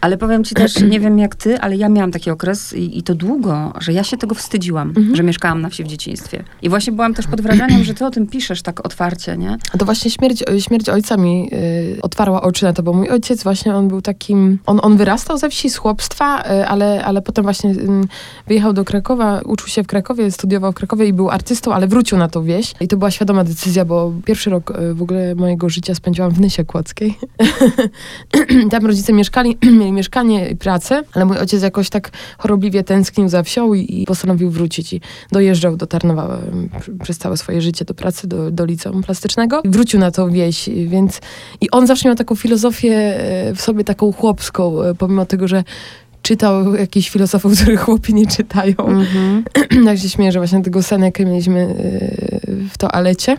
ale 0.00 0.18
powiem 0.18 0.44
ci 0.44 0.54
też, 0.54 0.80
nie 0.80 1.00
wiem 1.00 1.18
jak 1.18 1.34
ty, 1.34 1.60
ale 1.60 1.76
ja 1.76 1.88
miałam 1.88 2.12
taki 2.12 2.30
okres 2.30 2.72
i, 2.72 2.98
i 2.98 3.02
to 3.02 3.14
długo, 3.14 3.72
że 3.80 3.92
ja 3.92 4.04
się 4.04 4.16
tego 4.16 4.34
wstydziłam, 4.34 4.88
mhm. 4.88 5.16
że 5.16 5.22
mieszkałam 5.22 5.60
na 5.60 5.68
wsi 5.68 5.84
w 5.84 5.86
dzieciństwie. 5.86 6.44
I 6.62 6.68
właśnie 6.68 6.92
byłam 6.92 7.14
też 7.14 7.26
pod 7.26 7.40
wrażeniem, 7.40 7.84
że 7.84 7.94
ty 7.94 8.06
o 8.06 8.10
tym 8.10 8.26
piszesz 8.26 8.62
tak 8.62 8.86
otwarcie, 8.86 9.36
nie? 9.36 9.56
A 9.72 9.78
to 9.78 9.84
właśnie 9.84 10.10
śmierć, 10.10 10.44
śmierć 10.58 10.88
ojca 10.88 11.16
mi 11.16 11.50
y, 11.52 11.98
otwarła 12.02 12.42
oczy 12.42 12.64
na 12.64 12.72
to, 12.72 12.82
bo 12.82 12.92
mój 12.92 13.08
ojciec 13.08 13.42
właśnie, 13.42 13.74
on 13.74 13.88
był 13.88 14.02
takim, 14.02 14.58
on, 14.66 14.80
on 14.82 14.96
wyrastał 14.96 15.38
ze 15.38 15.50
wsi, 15.50 15.70
z 15.70 15.76
chłopstwa, 15.76 16.40
y, 16.40 16.68
ale, 16.68 17.04
ale 17.04 17.22
potem 17.22 17.44
właśnie 17.44 17.70
y, 17.70 17.76
wyjechał 18.46 18.72
do 18.72 18.84
Krakowa, 18.84 19.40
uczył 19.44 19.68
się 19.68 19.82
w 19.82 19.86
Krakowie, 19.86 20.30
studiował 20.30 20.72
w 20.72 20.74
Krakowie 20.74 21.06
i 21.06 21.12
był 21.12 21.30
artystą, 21.30 21.74
ale 21.74 21.86
wrócił 21.86 22.18
na 22.18 22.28
tą 22.28 22.44
wieś. 22.44 22.74
I 22.80 22.88
to 22.88 22.96
była 22.96 23.10
świadoma 23.10 23.44
decyzja, 23.44 23.84
bo 23.84 24.12
pierwszy 24.24 24.50
rok 24.50 24.70
y, 24.70 24.94
w 24.94 25.02
ogóle 25.02 25.34
mojego 25.34 25.68
życia 25.68 25.94
spędziłam 25.94 26.30
w 26.30 26.40
Nysie 26.40 26.64
Kłodzkiej. 26.64 27.18
Tam 28.70 28.86
rodzice 28.86 29.12
mieszkali, 29.12 29.58
mieli 29.88 29.96
mieszkanie 29.96 30.48
i 30.48 30.56
pracę, 30.56 31.02
ale 31.12 31.24
mój 31.24 31.38
ojciec 31.38 31.62
jakoś 31.62 31.90
tak 31.90 32.10
chorobliwie 32.38 32.84
tęsknił 32.84 33.28
za 33.28 33.42
wsią 33.42 33.74
i, 33.74 34.02
i 34.02 34.04
postanowił 34.04 34.50
wrócić 34.50 34.92
i 34.92 35.00
dojeżdżał 35.32 35.76
do 35.76 35.86
Tarnowa 35.86 36.38
przez 37.02 37.18
całe 37.18 37.36
swoje 37.36 37.62
życie 37.62 37.84
do 37.84 37.94
pracy, 37.94 38.28
do, 38.28 38.50
do 38.50 38.64
liceum 38.64 39.02
plastycznego 39.02 39.62
i 39.64 39.68
wrócił 39.68 40.00
na 40.00 40.10
tą 40.10 40.30
wieś, 40.30 40.70
więc 40.86 41.20
i 41.60 41.70
on 41.70 41.86
zawsze 41.86 42.08
miał 42.08 42.16
taką 42.16 42.34
filozofię 42.34 42.94
e, 42.94 43.54
w 43.54 43.60
sobie 43.60 43.84
taką 43.84 44.12
chłopską, 44.12 44.82
e, 44.82 44.94
pomimo 44.94 45.26
tego, 45.26 45.48
że 45.48 45.64
czytał 46.28 46.74
jakichś 46.74 47.10
filozofów, 47.10 47.52
których 47.60 47.80
chłopi 47.80 48.14
nie 48.14 48.26
czytają. 48.26 48.74
Mm-hmm. 48.74 49.42
tak 49.86 49.98
się 49.98 50.08
śmieję, 50.08 50.32
że 50.32 50.38
właśnie 50.38 50.62
tego 50.62 50.82
Senekę 50.82 51.24
mieliśmy 51.24 51.60
yy, 52.48 52.68
w 52.68 52.78
toalecie. 52.78 53.36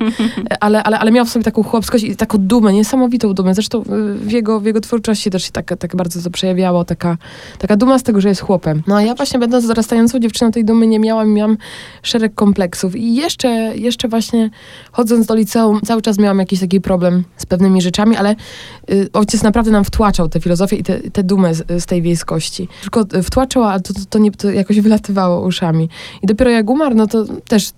ale, 0.60 0.82
ale, 0.82 0.98
ale 0.98 1.10
miał 1.10 1.24
w 1.24 1.30
sobie 1.30 1.44
taką 1.44 1.62
chłopskość 1.62 2.04
i 2.04 2.16
taką 2.16 2.38
dumę, 2.38 2.72
niesamowitą 2.72 3.34
dumę. 3.34 3.54
Zresztą 3.54 3.82
y, 3.82 4.14
w 4.14 4.30
jego, 4.30 4.60
w 4.60 4.64
jego 4.64 4.80
twórczości 4.80 5.30
też 5.30 5.44
się 5.44 5.50
tak, 5.52 5.78
tak 5.78 5.96
bardzo 5.96 6.22
to 6.22 6.30
przejawiało, 6.30 6.84
taka, 6.84 7.16
taka 7.58 7.76
duma 7.76 7.98
z 7.98 8.02
tego, 8.02 8.20
że 8.20 8.28
jest 8.28 8.40
chłopem. 8.40 8.82
No 8.86 8.96
a 8.96 9.02
ja 9.02 9.14
właśnie 9.14 9.38
będąc 9.38 9.66
dorastającą 9.66 10.18
dziewczyną 10.18 10.50
tej 10.50 10.64
dumy 10.64 10.86
nie 10.86 10.98
miałam, 10.98 11.32
miałam 11.32 11.56
szereg 12.02 12.34
kompleksów 12.34 12.96
i 12.96 13.14
jeszcze, 13.14 13.48
jeszcze 13.76 14.08
właśnie 14.08 14.50
chodząc 14.92 15.26
do 15.26 15.34
liceum 15.34 15.80
cały 15.84 16.02
czas 16.02 16.18
miałam 16.18 16.38
jakiś 16.38 16.60
taki 16.60 16.80
problem 16.80 17.24
z 17.36 17.46
pewnymi 17.46 17.82
rzeczami, 17.82 18.16
ale 18.16 18.36
y, 18.90 19.08
ojciec 19.12 19.42
naprawdę 19.42 19.70
nam 19.70 19.84
wtłaczał 19.84 20.28
tę 20.28 20.40
filozofię 20.40 20.76
i 20.76 20.82
tę 21.12 21.22
dumę 21.22 21.54
z, 21.54 21.82
z 21.82 21.86
tej 21.86 22.02
wiejskości. 22.20 22.68
Tylko 22.80 23.04
wtłaczała, 23.22 23.70
ale 23.70 23.80
to, 23.80 23.94
to, 23.94 24.00
to, 24.10 24.18
nie, 24.18 24.30
to 24.30 24.50
jakoś 24.50 24.80
wylatywało 24.80 25.46
uszami. 25.46 25.88
I 26.22 26.26
dopiero 26.26 26.50
jak 26.50 26.70
umarł, 26.70 26.94
no 26.94 27.06
to 27.06 27.24
też, 27.48 27.72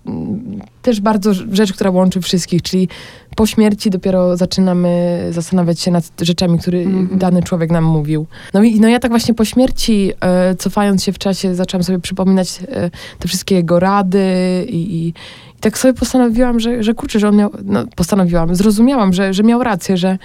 też 0.81 1.01
bardzo 1.01 1.33
rzecz, 1.33 1.73
która 1.73 1.89
łączy 1.89 2.21
wszystkich, 2.21 2.61
czyli 2.61 2.87
po 3.35 3.45
śmierci 3.45 3.89
dopiero 3.89 4.37
zaczynamy 4.37 5.19
zastanawiać 5.31 5.79
się 5.79 5.91
nad 5.91 6.11
rzeczami, 6.21 6.59
które 6.59 6.79
mm 6.79 7.03
dany 7.13 7.43
człowiek 7.43 7.71
nam 7.71 7.83
mówił. 7.83 8.25
No 8.53 8.63
i 8.63 8.79
no 8.79 8.87
ja 8.87 8.99
tak 8.99 9.11
właśnie 9.11 9.33
po 9.33 9.45
śmierci, 9.45 10.11
e, 10.21 10.55
cofając 10.55 11.03
się 11.03 11.11
w 11.11 11.17
czasie, 11.17 11.55
zaczęłam 11.55 11.83
sobie 11.83 11.99
przypominać 11.99 12.59
e, 12.67 12.89
te 13.19 13.27
wszystkie 13.27 13.55
jego 13.55 13.79
rady 13.79 14.25
i, 14.69 14.95
i 14.95 15.13
tak 15.63 15.77
sobie 15.77 15.93
postanowiłam, 15.93 16.59
że, 16.59 16.83
że 16.83 16.93
kurczę, 16.93 17.19
że 17.19 17.29
on 17.29 17.35
miał, 17.35 17.51
no 17.63 17.83
postanowiłam, 17.95 18.55
zrozumiałam, 18.55 19.13
że, 19.13 19.33
że 19.33 19.43
miał 19.43 19.63
rację, 19.63 19.97
że, 19.97 20.17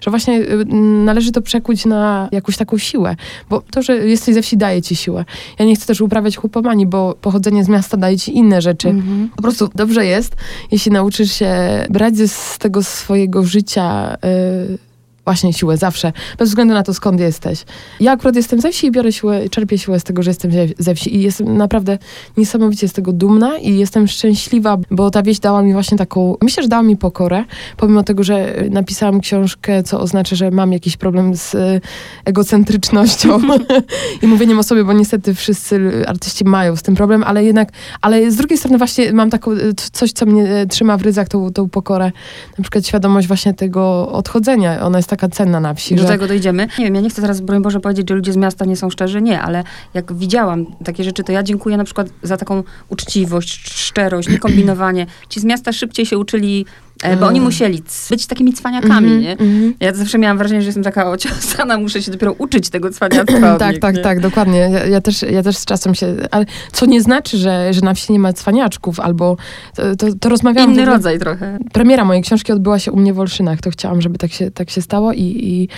że 0.00 0.10
właśnie 0.10 0.40
y, 0.40 0.64
należy 1.04 1.32
to 1.32 1.42
przekuć 1.42 1.84
na 1.84 2.28
jakąś 2.32 2.56
taką 2.56 2.78
siłę, 2.78 3.16
bo 3.50 3.62
to, 3.70 3.82
że 3.82 3.96
jesteś 3.96 4.34
ze 4.34 4.42
wsi 4.42 4.56
daje 4.56 4.82
ci 4.82 4.96
siłę. 4.96 5.24
Ja 5.58 5.64
nie 5.64 5.76
chcę 5.76 5.86
też 5.86 6.00
uprawiać 6.00 6.36
chłopomanii, 6.36 6.86
bo 6.86 7.14
pochodzenie 7.20 7.64
z 7.64 7.68
miasta 7.68 7.96
daje 7.96 8.18
ci 8.18 8.36
inne 8.36 8.62
rzeczy. 8.62 8.88
Mhm. 8.88 9.28
Po 9.36 9.42
prostu 9.42 9.68
dobrze 9.74 10.06
jest, 10.06 10.36
jeśli 10.70 10.92
nauczysz 10.92 11.32
się 11.32 11.54
brać 11.90 12.16
z 12.16 12.58
tego 12.58 12.82
swojego 12.82 13.44
życia 13.44 14.14
y, 14.14 14.85
właśnie 15.26 15.52
siłę 15.52 15.76
zawsze, 15.76 16.12
bez 16.38 16.48
względu 16.48 16.74
na 16.74 16.82
to, 16.82 16.94
skąd 16.94 17.20
jesteś. 17.20 17.64
Ja 18.00 18.12
akurat 18.12 18.36
jestem 18.36 18.60
ze 18.60 18.70
wsi 18.70 18.86
i 18.86 18.90
biorę 18.90 19.12
siłę, 19.12 19.48
czerpię 19.48 19.78
siłę 19.78 20.00
z 20.00 20.04
tego, 20.04 20.22
że 20.22 20.30
jestem 20.30 20.50
ze 20.78 20.94
wsi 20.94 21.16
i 21.16 21.22
jestem 21.22 21.56
naprawdę 21.56 21.98
niesamowicie 22.36 22.88
z 22.88 22.92
tego 22.92 23.12
dumna 23.12 23.58
i 23.58 23.78
jestem 23.78 24.08
szczęśliwa, 24.08 24.76
bo 24.90 25.10
ta 25.10 25.22
wieś 25.22 25.38
dała 25.38 25.62
mi 25.62 25.72
właśnie 25.72 25.98
taką, 25.98 26.36
myślę, 26.42 26.62
że 26.62 26.68
dała 26.68 26.82
mi 26.82 26.96
pokorę, 26.96 27.44
pomimo 27.76 28.02
tego, 28.02 28.24
że 28.24 28.54
napisałam 28.70 29.20
książkę, 29.20 29.82
co 29.82 30.00
oznacza, 30.00 30.36
że 30.36 30.50
mam 30.50 30.72
jakiś 30.72 30.96
problem 30.96 31.36
z 31.36 31.54
e, 31.54 31.80
egocentrycznością 32.24 33.40
i 34.22 34.26
mówieniem 34.26 34.58
o 34.58 34.62
sobie, 34.62 34.84
bo 34.84 34.92
niestety 34.92 35.34
wszyscy 35.34 36.04
artyści 36.06 36.44
mają 36.44 36.76
z 36.76 36.82
tym 36.82 36.94
problem, 36.94 37.24
ale 37.24 37.44
jednak, 37.44 37.68
ale 38.00 38.30
z 38.30 38.36
drugiej 38.36 38.58
strony 38.58 38.78
właśnie 38.78 39.12
mam 39.12 39.30
taką, 39.30 39.52
e, 39.52 39.56
coś, 39.92 40.12
co 40.12 40.26
mnie 40.26 40.44
e, 40.48 40.66
trzyma 40.66 40.96
w 40.96 41.02
ryzach, 41.02 41.28
tą, 41.28 41.52
tą 41.52 41.68
pokorę, 41.68 42.12
na 42.58 42.62
przykład 42.62 42.86
świadomość 42.86 43.28
właśnie 43.28 43.54
tego 43.54 44.08
odchodzenia, 44.08 44.80
ona 44.80 44.98
jest 44.98 45.10
taka 45.16 45.28
cenna 45.28 45.60
na 45.60 45.74
wsi. 45.74 45.94
Do 45.94 46.02
że... 46.02 46.08
tego 46.08 46.26
dojdziemy. 46.26 46.68
Nie 46.78 46.84
wiem, 46.84 46.94
ja 46.94 47.00
nie 47.00 47.10
chcę 47.10 47.22
teraz, 47.22 47.40
broń 47.40 47.62
Boże, 47.62 47.80
powiedzieć, 47.80 48.08
że 48.08 48.14
ludzie 48.14 48.32
z 48.32 48.36
miasta 48.36 48.64
nie 48.64 48.76
są 48.76 48.90
szczerzy, 48.90 49.22
nie, 49.22 49.40
ale 49.40 49.64
jak 49.94 50.12
widziałam 50.12 50.66
takie 50.84 51.04
rzeczy, 51.04 51.24
to 51.24 51.32
ja 51.32 51.42
dziękuję 51.42 51.76
na 51.76 51.84
przykład 51.84 52.08
za 52.22 52.36
taką 52.36 52.62
uczciwość, 52.88 53.72
szczerość, 53.74 54.28
niekombinowanie. 54.34 55.06
Ci 55.28 55.40
z 55.40 55.44
miasta 55.44 55.72
szybciej 55.72 56.06
się 56.06 56.18
uczyli 56.18 56.66
E, 57.02 57.16
bo 57.16 57.26
oni 57.26 57.40
musieli 57.40 57.82
być 58.10 58.26
takimi 58.26 58.52
cwaniakami, 58.52 59.06
mm 59.06 59.20
-hmm, 59.20 59.22
nie? 59.22 59.32
Mm 59.38 59.60
-hmm. 59.60 59.72
Ja 59.80 59.94
zawsze 59.94 60.18
miałam 60.18 60.38
wrażenie, 60.38 60.60
że 60.62 60.66
jestem 60.66 60.84
taka 60.84 61.10
ociosana, 61.10 61.78
muszę 61.78 62.02
się 62.02 62.10
dopiero 62.10 62.32
uczyć 62.32 62.70
tego 62.70 62.90
cwaniactwa. 62.96 63.58
tak, 63.58 63.78
tak, 63.78 63.96
nie? 63.96 64.02
tak, 64.02 64.20
dokładnie. 64.20 64.58
Ja, 64.58 64.86
ja, 64.86 65.00
też, 65.00 65.22
ja 65.22 65.42
też 65.42 65.56
z 65.56 65.64
czasem 65.64 65.94
się... 65.94 66.16
Ale 66.30 66.44
co 66.72 66.86
nie 66.86 67.00
znaczy, 67.00 67.36
że, 67.38 67.72
że 67.72 67.80
na 67.80 67.94
wsi 67.94 68.12
nie 68.12 68.18
ma 68.18 68.32
cwaniaczków, 68.32 69.00
albo 69.00 69.36
to, 69.76 69.96
to, 69.96 70.06
to 70.20 70.28
rozmawiałam... 70.28 70.72
Inny 70.72 70.84
rodzaj 70.84 71.18
trochę. 71.18 71.58
Premiera 71.72 72.04
mojej 72.04 72.22
książki 72.22 72.52
odbyła 72.52 72.78
się 72.78 72.92
u 72.92 72.96
mnie 72.96 73.14
w 73.14 73.20
Olszynach. 73.20 73.60
To 73.60 73.70
chciałam, 73.70 74.02
żeby 74.02 74.18
tak 74.18 74.32
się, 74.32 74.50
tak 74.50 74.70
się 74.70 74.82
stało 74.82 75.12
i, 75.12 75.22
i, 75.22 75.68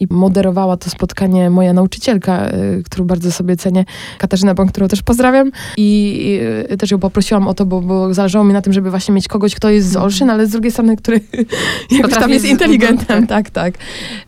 i 0.00 0.06
moderowała 0.10 0.76
to 0.76 0.90
spotkanie 0.90 1.50
moja 1.50 1.72
nauczycielka, 1.72 2.48
y, 2.48 2.82
którą 2.84 3.04
bardzo 3.04 3.32
sobie 3.32 3.56
cenię, 3.56 3.84
Katarzyna 4.18 4.54
Bąk, 4.54 4.72
którą 4.72 4.88
też 4.88 5.02
pozdrawiam 5.02 5.50
i 5.76 6.40
y, 6.72 6.76
też 6.76 6.90
ją 6.90 6.98
poprosiłam 6.98 7.48
o 7.48 7.54
to, 7.54 7.66
bo, 7.66 7.80
bo 7.80 8.14
zależało 8.14 8.44
mi 8.44 8.52
na 8.52 8.62
tym, 8.62 8.72
żeby 8.72 8.90
właśnie 8.90 9.14
mieć 9.14 9.28
kogoś, 9.28 9.54
kto 9.54 9.70
jest 9.70 9.88
z 9.88 9.94
Mhm. 9.94 10.04
Olszyn, 10.04 10.30
ale 10.30 10.46
z 10.46 10.50
drugiej 10.50 10.72
strony, 10.72 10.96
który 10.96 11.20
jakoś 11.90 12.14
tam 12.14 12.30
jest 12.30 12.44
inteligentem, 12.44 13.18
mhm, 13.18 13.26
tak, 13.26 13.50
tak. 13.50 13.74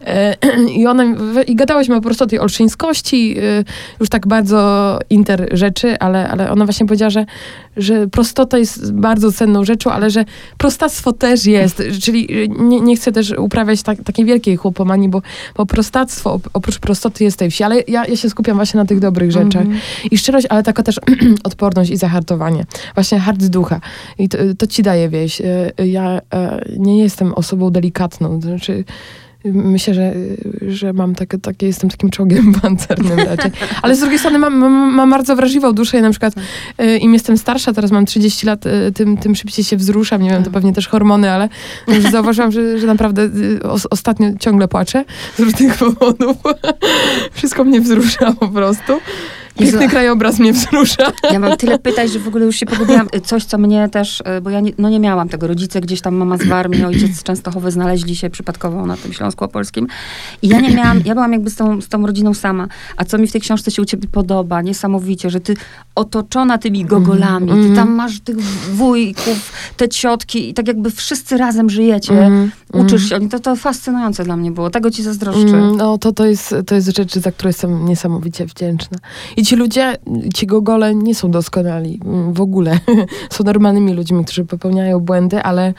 E, 0.01 0.37
I 0.79 0.87
ona, 0.87 1.05
i 1.47 1.57
gadałyśmy 1.57 1.95
po 1.95 2.03
prostu 2.03 2.25
o 2.25 2.27
tej 2.27 2.39
olszyńskości, 2.39 3.39
y, 3.39 3.65
już 4.01 4.09
tak 4.09 4.27
bardzo 4.27 4.99
inter 5.11 5.49
rzeczy, 5.53 5.99
ale, 5.99 6.29
ale 6.29 6.51
ona 6.51 6.65
właśnie 6.65 6.87
powiedziała, 6.87 7.11
że, 7.11 7.27
że 7.77 8.09
prostota 8.09 8.59
jest 8.59 8.93
bardzo 8.93 9.33
cenną 9.33 9.65
rzeczą, 9.65 9.91
ale 9.91 10.11
że 10.11 10.25
prostactwo 10.59 11.13
też 11.13 11.47
jest, 11.47 11.83
czyli 12.03 12.43
y, 12.45 12.49
nie, 12.49 12.81
nie 12.81 12.97
chcę 12.97 13.13
też 13.13 13.35
uprawiać 13.39 13.83
tak, 13.83 14.03
takiej 14.05 14.25
wielkiej 14.25 14.57
chłopomanii, 14.57 15.09
bo, 15.09 15.23
prostactwo 15.67 16.35
op- 16.35 16.49
oprócz 16.53 16.79
prostoty 16.79 17.25
jest 17.25 17.39
tej 17.39 17.51
wsi, 17.51 17.63
ale 17.65 17.81
ja, 17.89 18.07
ja 18.07 18.17
się 18.17 18.31
skupiam 18.31 18.57
właśnie 18.57 18.79
na 18.81 18.87
tych 18.87 18.99
dobrych 18.99 19.33
rzeczach. 19.33 19.63
Mhm. 19.63 19.81
I 20.11 20.19
szczerość, 20.19 20.47
ale 20.51 20.63
taka 20.63 20.83
też 20.83 21.01
odporność 21.45 21.91
i 21.91 21.97
zahartowanie. 21.97 22.65
Właśnie 22.95 23.19
hart 23.19 23.47
ducha. 23.47 23.81
I 24.19 24.29
to, 24.29 24.39
to 24.59 24.67
ci 24.67 24.83
daje 24.83 25.09
wieś. 25.09 25.41
E, 25.41 25.73
Ja 25.87 26.21
e, 26.35 26.65
nie 26.79 26.99
jestem 26.99 27.35
osobą 27.35 27.71
delikatną. 27.71 28.41
To 28.41 28.47
znaczy, 28.49 28.85
myślę, 29.53 29.95
że, 29.95 30.13
że 30.69 30.93
mam 30.93 31.15
takie, 31.15 31.39
takie, 31.39 31.67
jestem 31.67 31.91
takim 31.91 32.11
czołgiem 32.11 32.53
pancernym 32.63 33.19
raczej. 33.19 33.51
Ale 33.83 33.97
z 33.97 34.01
drugiej 34.01 34.19
strony 34.19 34.39
mam, 34.39 34.57
mam, 34.57 34.95
mam 34.95 35.11
bardzo 35.11 35.37
wrażliwą 35.37 35.73
duszę 35.73 35.99
i 35.99 36.03
na 36.03 36.11
przykład 36.11 36.35
e, 36.79 36.97
im 36.97 37.13
jestem 37.13 37.39
starsza, 37.39 37.73
teraz 37.73 37.91
mam 37.91 38.07
30 38.07 38.47
lat, 38.47 38.67
e, 38.67 38.93
tym, 38.93 39.17
tym 39.17 39.35
szybciej 39.35 39.65
się 39.65 39.77
wzruszam. 39.77 40.23
Nie 40.23 40.31
wiem, 40.31 40.45
to 40.45 40.51
pewnie 40.51 40.73
też 40.73 40.89
hormony, 40.89 41.31
ale 41.31 41.49
już 41.89 42.05
zauważyłam, 42.13 42.53
że, 42.53 42.79
że 42.79 42.87
naprawdę 42.87 43.29
os, 43.63 43.87
ostatnio 43.91 44.29
ciągle 44.41 44.69
płaczę 44.69 45.05
z 45.37 45.41
różnych 45.41 45.75
powodów. 45.79 46.37
Wszystko 47.33 47.65
mnie 47.65 47.81
wzrusza 47.81 48.33
po 48.41 48.49
prostu. 48.49 49.01
Piękny 49.59 49.83
Jezu. 49.83 49.91
krajobraz 49.91 50.39
mnie 50.39 50.53
wzrusza. 50.53 51.13
Ja 51.33 51.39
mam 51.39 51.57
tyle 51.57 51.79
pytań, 51.79 52.09
że 52.09 52.19
w 52.19 52.29
ogóle 52.29 52.45
już 52.45 52.57
się 52.57 52.67
pogubiłam. 52.67 53.07
Coś, 53.25 53.45
co 53.45 53.59
mnie 53.59 53.89
też, 53.89 54.21
y, 54.21 54.41
bo 54.41 54.51
ja 54.51 54.61
nie, 54.61 54.73
no 54.79 54.89
nie 54.89 55.01
miałam 55.01 55.29
tego. 55.29 55.47
Rodzice 55.47 55.81
gdzieś 55.81 56.01
tam, 56.01 56.15
mama 56.15 56.39
z 56.39 56.47
Warmii, 56.47 56.85
ojciec 56.85 57.17
z 57.17 57.23
Częstochowy 57.23 57.71
znaleźli 57.71 58.17
się 58.17 58.31
przypadkowo 58.31 58.87
na 58.87 58.97
tym 58.97 59.13
Śląsku 59.13 59.45
Opolskim. 59.45 59.87
I 60.43 60.49
ja 60.49 60.61
nie 60.61 60.71
miałam, 60.71 61.01
ja 61.05 61.15
byłam 61.15 61.33
jakby 61.33 61.51
z 61.51 61.57
tą, 61.57 61.81
z 61.81 61.89
tą 61.89 62.07
rodziną 62.07 62.35
sama. 62.35 62.69
A 62.97 63.05
co 63.05 63.19
mi 63.19 63.27
w 63.27 63.33
tej 63.33 63.41
książce 63.41 63.71
się 63.71 63.83
u 63.83 63.85
ciebie 63.85 64.09
podoba, 64.13 64.63
niesamowicie, 64.63 65.31
że 65.31 65.41
ty 65.41 65.55
otoczona 65.95 66.59
tymi 66.59 66.85
gogolami, 66.85 67.51
Mm, 67.51 67.59
ty 67.63 67.65
mm. 67.65 67.77
tam 67.77 67.95
masz 67.95 68.21
tych 68.21 68.41
wujków, 68.75 69.53
te 69.77 69.89
ciotki 69.89 70.49
i 70.51 70.55
tak 70.55 70.69
jakby 70.69 70.91
wszyscy 70.91 71.37
razem 71.37 71.71
żyjecie. 71.71 72.27
Mm, 72.27 72.51
Uczysz 72.73 73.09
się, 73.09 73.29
to, 73.29 73.41
to 73.41 73.57
fascynujące 73.57 74.25
dla 74.25 74.37
mnie 74.37 74.51
było. 74.51 74.71
Tego 74.71 74.91
ci 74.91 75.03
zazdroszczę. 75.03 75.41
Mm, 75.57 75.77
No 75.77 75.99
to, 75.99 76.13
to, 76.13 76.27
jest, 76.27 76.55
to 76.67 76.75
jest 76.75 76.97
rzecz, 76.97 77.15
za 77.15 77.33
którą 77.33 77.49
jestem 77.49 77.85
niesamowicie 77.89 78.47
wdzięczna. 78.47 78.99
I 79.37 79.46
ci 79.47 79.57
ludzie, 79.57 79.97
ci 80.35 80.47
gogole 80.47 80.95
nie 80.95 81.15
są 81.15 81.31
doskonali 81.31 82.01
mm, 82.05 82.33
w 82.33 82.41
ogóle. 82.41 82.79
są 83.31 83.45
normalnymi 83.45 83.93
ludźmi, 83.93 84.25
którzy 84.25 84.45
popełniają 84.45 85.01
błędy, 85.01 85.43
ale 85.43 85.75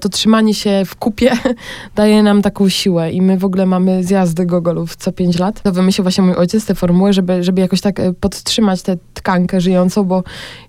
to 0.00 0.08
trzymanie 0.08 0.54
się 0.54 0.82
w 0.86 0.96
kupie 0.96 1.32
daje 1.96 2.22
nam 2.22 2.42
taką 2.42 2.68
siłę 2.68 3.12
i 3.12 3.22
my 3.22 3.38
w 3.38 3.44
ogóle 3.44 3.66
mamy 3.66 4.04
zjazdy 4.04 4.46
gogolów 4.46 4.96
co 4.96 5.12
pięć 5.12 5.38
lat. 5.38 5.62
To 5.62 5.72
wymyślił 5.72 6.02
właśnie 6.02 6.24
mój 6.24 6.34
ojciec 6.34 6.66
tę 6.66 6.74
formułę, 6.74 7.12
żeby, 7.12 7.44
żeby 7.44 7.60
jakoś 7.60 7.80
tak 7.80 8.00
e, 8.00 8.12
podtrzymać 8.12 8.82
tę 8.82 8.96
tkankę 9.14 9.60
żyjącą, 9.60 10.04
bo 10.04 10.22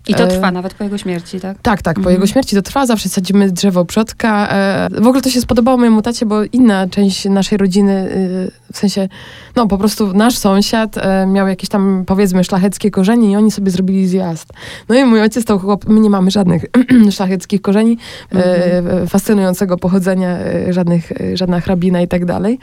I 0.07 0.15
to 0.15 0.23
e, 0.23 0.27
trwa 0.27 0.51
nawet 0.51 0.73
po 0.73 0.83
jego 0.83 0.97
śmierci, 0.97 1.39
tak? 1.39 1.57
tak, 1.61 1.81
tak, 1.81 1.95
po 1.95 1.99
Mhm. 1.99 2.13
jego 2.15 2.27
śmierci 2.27 2.55
to 2.55 2.61
trwa, 2.61 2.85
zawsze 2.85 3.09
sadzimy 3.09 3.51
drzewo 3.51 3.85
przodka. 3.85 4.47
E, 4.49 4.89
w 5.01 5.07
ogóle 5.07 5.21
to 5.21 5.29
się 5.29 5.41
spodobało 5.41 5.77
mojemu 5.77 6.01
tacie, 6.01 6.25
bo 6.25 6.43
inna 6.43 6.87
część 6.87 7.25
naszej 7.25 7.57
rodziny, 7.57 8.09
y, 8.11 8.51
w 8.73 8.77
sensie, 8.77 9.07
no 9.55 9.67
po 9.67 9.77
prostu 9.77 10.13
nasz 10.13 10.37
sąsiad 10.37 10.97
e, 10.97 11.25
miał 11.25 11.47
jakieś 11.47 11.69
tam, 11.69 12.03
powiedzmy, 12.07 12.43
szlacheckie 12.43 12.91
korzenie 12.91 13.31
i 13.31 13.35
oni 13.35 13.51
sobie 13.51 13.71
zrobili 13.71 14.07
zjazd. 14.07 14.53
No 14.89 14.95
i 14.95 15.05
mój 15.05 15.21
ojciec 15.21 15.45
to 15.45 15.59
chłop, 15.59 15.85
my 15.87 15.99
nie 15.99 16.09
mamy 16.09 16.31
żadnych 16.31 16.65
szlacheckich 17.15 17.61
korzeni, 17.61 17.97
e, 18.35 18.81
fascynującego 19.07 19.77
pochodzenia, 19.77 20.37
e, 20.37 20.73
żadnych, 20.73 21.11
e, 21.11 21.37
żadna 21.37 21.59
hrabina 21.59 22.01
i 22.01 22.07
tak 22.07 22.25
dalej. 22.25 22.59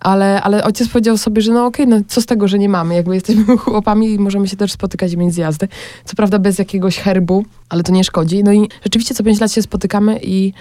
Ale, 0.00 0.42
ale 0.42 0.64
ojciec 0.64 0.88
powiedział 0.88 1.18
sobie, 1.18 1.42
że 1.42 1.52
no 1.52 1.66
okej, 1.66 1.86
no 1.86 1.96
co 2.08 2.20
z 2.20 2.26
tego, 2.26 2.48
że 2.48 2.58
nie 2.58 2.68
mamy, 2.68 2.94
jakby 2.94 3.14
jesteśmy 3.14 3.56
chłopami 3.64 4.14
i 4.14 4.18
możemy 4.18 4.48
się 4.48 4.56
też 4.56 4.72
spotykać 4.72 5.12
i 5.12 5.16
mieć 5.16 5.34
zjazdy. 5.34 5.68
Co 6.04 6.16
prawda 6.16 6.38
bez 6.38 6.58
jakiegoś 6.58 6.98
herbu, 6.98 7.44
ale 7.68 7.82
to 7.82 7.92
nie 7.92 8.04
szkodzi. 8.04 8.44
No 8.44 8.52
i 8.52 8.68
rzeczywiście 8.84 9.14
co 9.14 9.24
pięć 9.24 9.40
lat 9.40 9.52
się 9.52 9.62
spotykamy 9.62 10.20
i 10.22 10.52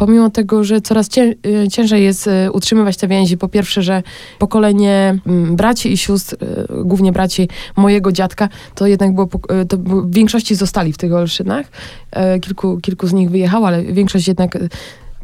pomimo 0.00 0.30
tego, 0.30 0.64
że 0.64 0.80
coraz 0.80 1.08
y, 1.18 1.68
ciężej 1.68 2.04
jest 2.04 2.26
y, 2.26 2.52
utrzymywać 2.52 2.96
te 2.96 3.08
więzi, 3.08 3.38
po 3.38 3.48
pierwsze, 3.48 3.82
że 3.82 4.02
pokolenie 4.38 5.18
mm, 5.26 5.56
braci 5.56 5.92
i 5.92 5.96
sióstr, 5.96 6.34
y, 6.34 6.84
głównie 6.84 7.12
braci 7.12 7.48
mojego 7.76 8.12
dziadka, 8.12 8.48
to 8.74 8.86
jednak 8.86 9.14
było, 9.14 9.28
to 9.68 9.76
w 9.78 10.14
większości 10.14 10.54
zostali 10.54 10.92
w 10.92 10.98
tych 10.98 11.12
Olszynach. 11.12 11.66
E, 12.10 12.40
Kilku, 12.40 12.78
kilku 12.82 13.06
z 13.06 13.12
nich 13.12 13.30
wyjechało, 13.30 13.66
ale 13.66 13.82
większość 13.82 14.28
jednak 14.28 14.58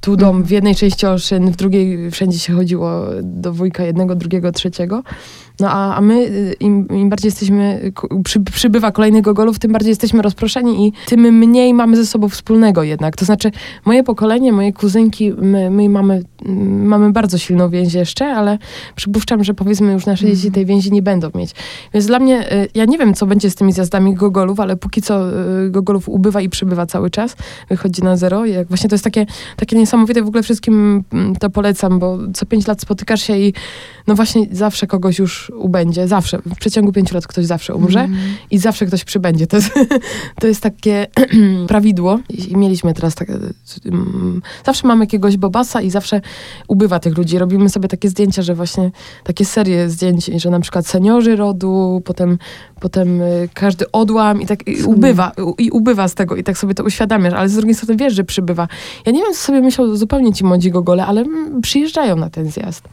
tu 0.01 0.17
dom 0.17 0.43
w 0.43 0.51
jednej 0.51 0.75
części 0.75 1.07
Olszyn, 1.07 1.51
w 1.51 1.57
drugiej 1.57 2.11
wszędzie 2.11 2.39
się 2.39 2.53
chodziło 2.53 3.03
do 3.23 3.53
wujka 3.53 3.85
jednego, 3.85 4.15
drugiego, 4.15 4.53
trzeciego. 4.53 5.03
No 5.61 5.71
a, 5.71 5.95
a 5.95 6.01
my, 6.01 6.14
y, 6.14 6.57
im, 6.61 6.88
im 6.88 7.09
bardziej 7.09 7.29
jesteśmy, 7.29 7.92
przy, 8.25 8.40
przybywa 8.40 8.92
kolejnych 8.92 9.23
gogolów, 9.23 9.59
tym 9.59 9.73
bardziej 9.73 9.88
jesteśmy 9.90 10.23
rozproszeni 10.23 10.87
i 10.87 10.92
tym 11.07 11.21
mniej 11.21 11.75
mamy 11.75 11.97
ze 11.97 12.07
sobą 12.07 12.29
wspólnego 12.29 12.83
jednak. 12.83 13.16
To 13.16 13.25
znaczy, 13.25 13.51
moje 13.85 14.03
pokolenie, 14.03 14.53
moje 14.53 14.73
kuzynki, 14.73 15.33
my, 15.33 15.71
my 15.71 15.88
mamy, 15.88 16.23
mm, 16.45 16.87
mamy 16.87 17.12
bardzo 17.12 17.38
silną 17.38 17.71
więź 17.71 17.95
jeszcze, 17.95 18.27
ale 18.27 18.59
przypuszczam, 18.97 19.45
że 19.45 19.55
powiedzmy 19.55 19.92
już 19.92 20.07
nasze 20.07 20.27
dzieci 20.27 20.51
tej 20.51 20.66
więzi 20.66 20.92
nie 20.92 21.03
będą 21.03 21.31
mieć. 21.35 21.51
Więc 21.95 22.07
dla 22.07 22.19
mnie, 22.19 22.53
y, 22.53 22.69
ja 22.75 22.85
nie 22.85 22.99
wiem, 22.99 23.14
co 23.14 23.27
będzie 23.27 23.51
z 23.51 23.55
tymi 23.55 23.73
zjazdami 23.73 24.14
gogolów, 24.14 24.61
ale 24.61 24.77
póki 24.77 25.03
co 25.03 25.31
y, 25.66 25.71
gogolów 25.71 26.09
ubywa 26.09 26.40
i 26.40 26.49
przybywa 26.49 26.87
cały 26.87 27.11
czas. 27.11 27.37
Wychodzi 27.69 28.03
na 28.03 28.16
zero. 28.16 28.45
I 28.45 28.53
Jak 28.53 28.69
właśnie 28.69 28.90
to 28.90 28.95
jest 28.95 29.05
takie, 29.05 29.27
takie 29.57 29.77
niesamowite, 29.77 30.23
w 30.23 30.29
ogóle 30.29 30.42
wszystkim 30.42 31.05
mm, 31.12 31.37
to 31.37 31.51
polecam, 31.51 31.99
bo 31.99 32.19
co 32.35 32.47
pięć 32.47 32.66
lat 32.66 32.81
spotykasz 32.81 33.23
się 33.23 33.37
i 33.37 33.55
no 34.07 34.14
właśnie 34.14 34.47
zawsze 34.53 34.87
kogoś 34.87 35.19
już 35.19 35.45
ubędzie, 35.50 36.09
zawsze. 36.09 36.38
W 36.38 36.56
przeciągu 36.56 36.92
pięciu 36.92 37.14
lat 37.14 37.26
ktoś 37.26 37.44
zawsze 37.44 37.74
umrze 37.74 38.00
Mhm. 38.00 38.37
i 38.50 38.59
zawsze 38.59 38.87
ktoś 38.87 39.04
przybędzie. 39.04 39.46
To 39.46 39.56
jest, 39.56 39.70
to 40.40 40.46
jest 40.46 40.62
takie 40.62 41.06
prawidło. 41.68 42.18
I 42.48 42.56
mieliśmy 42.56 42.94
teraz 42.94 43.14
tak, 43.14 43.28
mm, 43.87 44.42
zawsze 44.66 44.87
mamy 44.87 45.04
jakiegoś 45.04 45.37
bobasa 45.37 45.80
i 45.80 45.90
zawsze 45.90 46.20
ubywa 46.68 46.98
tych 46.98 47.18
ludzi. 47.18 47.38
Robimy 47.38 47.68
sobie 47.68 47.88
takie 47.88 48.09
zdjęcia, 48.09 48.42
że 48.42 48.54
właśnie 48.54 48.90
takie 49.24 49.44
serie 49.44 49.90
zdjęć, 49.90 50.26
że 50.26 50.50
na 50.50 50.61
przykład 50.61 50.87
seniorzy 50.87 51.37
rodu, 51.37 52.02
potem, 52.04 52.38
potem 52.81 53.21
y, 53.21 53.49
każdy 53.55 53.93
odłam 53.93 54.43
i 54.43 54.47
tak 54.47 54.69
i 54.69 54.83
ubywa, 54.83 55.33
i 55.59 55.71
ubywa 55.71 56.09
z 56.09 56.15
tego 56.15 56.37
i 56.37 56.45
tak 56.45 56.59
sobie 56.59 56.75
to 56.75 56.85
uświadamiasz, 56.85 57.35
ale 57.35 57.49
z 57.49 57.55
drugiej 57.55 57.75
strony 57.75 57.97
wiesz, 57.97 58.15
że 58.15 58.25
przybywa. 58.25 58.69
Ja 59.07 59.12
nie 59.12 59.23
wiem, 59.23 59.33
co 59.33 59.39
sobie 59.39 59.61
myślą 59.61 59.97
zupełnie 59.97 60.33
ci 60.33 60.45
młodzi 60.45 60.71
gogole, 60.71 61.07
ale 61.07 61.21
mm, 61.21 61.61
przyjeżdżają 61.61 62.17
na 62.17 62.31
ten 62.31 62.51
zjazd. 62.51 62.89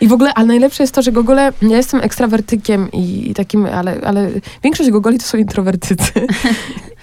I 0.00 0.08
w 0.08 0.12
ogóle, 0.12 0.34
ale 0.34 0.46
najlepsze 0.46 0.82
jest 0.82 0.94
to, 0.94 1.02
że 1.02 1.12
gogole, 1.12 1.52
ja 1.62 1.76
jestem 1.76 2.00
ekstrawertykiem 2.00 2.92
i, 2.92 3.30
i 3.30 3.34
takim, 3.34 3.66
ale, 3.66 4.00
ale 4.04 4.30
większość 4.62 4.90
gogoli 4.90 5.18
to 5.18 5.24
są 5.24 5.38
introwertycy. 5.38 6.12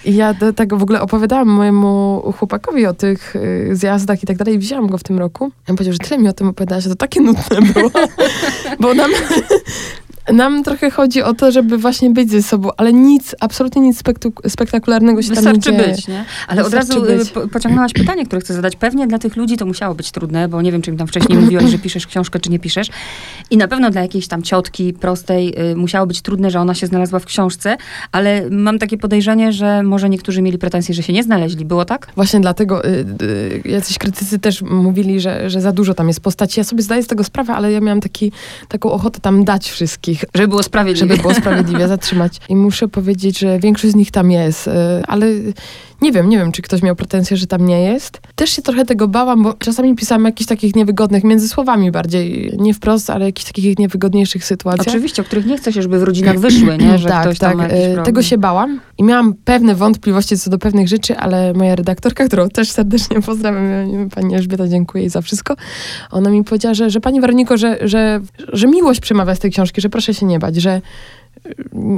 I 0.04 0.14
ja 0.14 0.34
do 0.34 0.52
tego 0.52 0.76
w 0.76 0.82
ogóle 0.82 1.00
opowiadałam 1.00 1.48
mojemu 1.48 2.22
chłopakowi 2.38 2.86
o 2.86 2.94
tych 2.94 3.36
y, 3.36 3.68
zjazdach 3.72 4.22
i 4.22 4.26
tak 4.26 4.36
dalej. 4.36 4.58
Wzięłam 4.58 4.86
go 4.86 4.98
w 4.98 5.02
tym 5.02 5.18
roku. 5.18 5.50
On 5.68 5.76
powiedział, 5.76 5.92
że 5.92 5.98
tyle 5.98 6.18
mi 6.18 6.28
o 6.28 6.32
tym 6.32 6.48
opowiadałaś, 6.48 6.84
że 6.84 6.90
to 6.90 6.96
takie 6.96 7.20
nudne 7.20 7.62
było. 7.74 7.90
Bo 8.80 8.94
nam, 8.94 9.10
nam 10.32 10.62
trochę 10.62 10.90
chodzi 10.90 11.22
o 11.22 11.34
to, 11.34 11.52
żeby 11.52 11.78
właśnie 11.78 12.10
być 12.10 12.30
ze 12.30 12.42
sobą, 12.42 12.70
ale 12.76 12.92
nic, 12.92 13.34
absolutnie 13.40 13.82
nic 13.82 14.02
spektu- 14.02 14.48
spektakularnego 14.48 15.22
się 15.22 15.28
tam 15.28 15.44
nie 15.44 15.52
Wystarczy 15.52 15.78
dzieje. 15.78 15.94
być, 15.94 16.08
nie? 16.08 16.24
Ale 16.48 16.64
od 16.64 16.70
Wystarczy 16.72 17.00
razu 17.00 17.12
y, 17.12 17.18
być. 17.18 17.30
po, 17.30 17.48
pociągnęłaś 17.48 17.92
pytanie, 17.92 18.26
które 18.26 18.40
chcę 18.40 18.54
zadać. 18.54 18.76
Pewnie 18.76 19.06
dla 19.06 19.18
tych 19.18 19.36
ludzi 19.36 19.56
to 19.56 19.66
musiało 19.66 19.94
być 19.94 20.10
trudne, 20.10 20.48
bo 20.48 20.62
nie 20.62 20.72
wiem, 20.72 20.82
czy 20.82 20.90
im 20.90 20.96
tam 20.96 21.06
wcześniej 21.06 21.38
mówiłaś, 21.38 21.64
że 21.70 21.78
piszesz 21.78 22.06
książkę, 22.06 22.40
czy 22.40 22.50
nie 22.50 22.58
piszesz. 22.58 22.88
I 23.50 23.56
na 23.56 23.68
pewno 23.68 23.90
dla 23.90 24.00
jakiejś 24.02 24.28
tam 24.28 24.42
ciotki 24.42 24.92
prostej 24.92 25.54
y, 25.72 25.76
musiało 25.76 26.06
być 26.06 26.22
trudne, 26.22 26.50
że 26.50 26.60
ona 26.60 26.74
się 26.74 26.86
znalazła 26.86 27.18
w 27.18 27.24
książce, 27.24 27.76
ale 28.12 28.50
mam 28.50 28.78
takie 28.78 28.98
podejrzenie, 28.98 29.52
że 29.52 29.82
może 29.82 30.08
niektórzy 30.08 30.42
mieli 30.42 30.58
pretensje, 30.58 30.94
że 30.94 31.02
się 31.02 31.12
nie 31.12 31.22
znaleźli. 31.22 31.64
Było 31.64 31.84
tak? 31.84 32.08
Właśnie 32.16 32.40
dlatego 32.40 32.84
y, 32.84 33.06
y, 33.22 33.62
jacyś 33.64 33.98
krytycy 33.98 34.38
też 34.38 34.62
mówili, 34.62 35.20
że, 35.20 35.50
że 35.50 35.60
za 35.60 35.72
dużo 35.72 35.94
tam 35.94 36.08
jest 36.08 36.20
postaci. 36.20 36.60
Ja 36.60 36.64
sobie 36.64 36.82
zdaję 36.82 37.02
z 37.02 37.06
tego 37.06 37.24
sprawę, 37.24 37.54
ale 37.54 37.72
ja 37.72 37.80
miałam 37.80 38.00
taki, 38.00 38.32
taką 38.68 38.92
ochotę 38.92 39.20
tam 39.20 39.44
dać 39.44 39.70
wszystkich. 40.16 40.30
Żeby 40.34 40.48
było 40.48 40.62
sprawiedliwie. 40.62 41.08
żeby 41.08 41.22
było 41.22 41.34
sprawiedliwie 41.34 41.88
zatrzymać. 41.88 42.40
I 42.48 42.56
muszę 42.56 42.88
powiedzieć, 42.88 43.38
że 43.38 43.58
większość 43.58 43.92
z 43.92 43.96
nich 43.96 44.10
tam 44.10 44.30
jest, 44.30 44.68
y, 44.68 44.70
ale 45.08 45.26
Nie 46.02 46.12
wiem, 46.12 46.28
nie 46.28 46.38
wiem, 46.38 46.52
czy 46.52 46.62
ktoś 46.62 46.82
miał 46.82 46.96
pretensję, 46.96 47.36
że 47.36 47.46
tam 47.46 47.66
nie 47.66 47.82
jest. 47.82 48.20
Też 48.34 48.50
się 48.50 48.62
trochę 48.62 48.84
tego 48.84 49.08
bałam, 49.08 49.42
bo 49.42 49.54
czasami 49.54 49.96
pisałam 49.96 50.24
jakichś 50.24 50.48
takich 50.48 50.76
niewygodnych, 50.76 51.24
między 51.24 51.48
słowami 51.48 51.90
bardziej, 51.90 52.52
nie 52.58 52.74
wprost, 52.74 53.10
ale 53.10 53.24
jakichś 53.24 53.46
takich 53.46 53.78
niewygodniejszych 53.78 54.44
sytuacjach. 54.44 54.86
Oczywiście, 54.88 55.22
o 55.22 55.24
których 55.24 55.46
nie 55.46 55.56
chce 55.56 55.72
się, 55.72 55.82
żeby 55.82 55.98
w 55.98 56.02
rodzinach 56.02 56.38
wyszły, 56.38 56.78
nie? 56.78 56.98
Że 57.02 57.08
tak, 57.08 57.22
ktoś 57.22 57.38
tak. 57.38 57.52
tam 57.52 57.60
e. 57.70 58.02
Tego 58.02 58.22
się 58.22 58.38
bałam 58.38 58.80
i 58.98 59.04
miałam 59.04 59.34
pewne 59.44 59.74
wątpliwości 59.74 60.38
co 60.38 60.50
do 60.50 60.58
pewnych 60.58 60.88
rzeczy, 60.88 61.16
ale 61.16 61.52
moja 61.52 61.76
redaktorka, 61.76 62.26
którą 62.26 62.48
też 62.48 62.70
serdecznie 62.70 63.20
pozdrawiam, 63.20 63.64
pani 64.14 64.34
Elżbieta, 64.34 64.68
dziękuję 64.68 65.02
jej 65.02 65.10
za 65.10 65.20
wszystko, 65.20 65.56
ona 66.10 66.30
mi 66.30 66.44
powiedziała, 66.44 66.74
że, 66.74 66.90
że 66.90 67.00
pani 67.00 67.20
Weroniko, 67.20 67.56
że, 67.56 67.78
że, 67.88 68.20
że 68.52 68.66
miłość 68.66 69.00
przemawia 69.00 69.34
z 69.34 69.38
tej 69.38 69.50
książki, 69.50 69.80
że 69.80 69.88
proszę 69.88 70.14
się 70.14 70.26
nie 70.26 70.38
bać, 70.38 70.56
że 70.56 70.80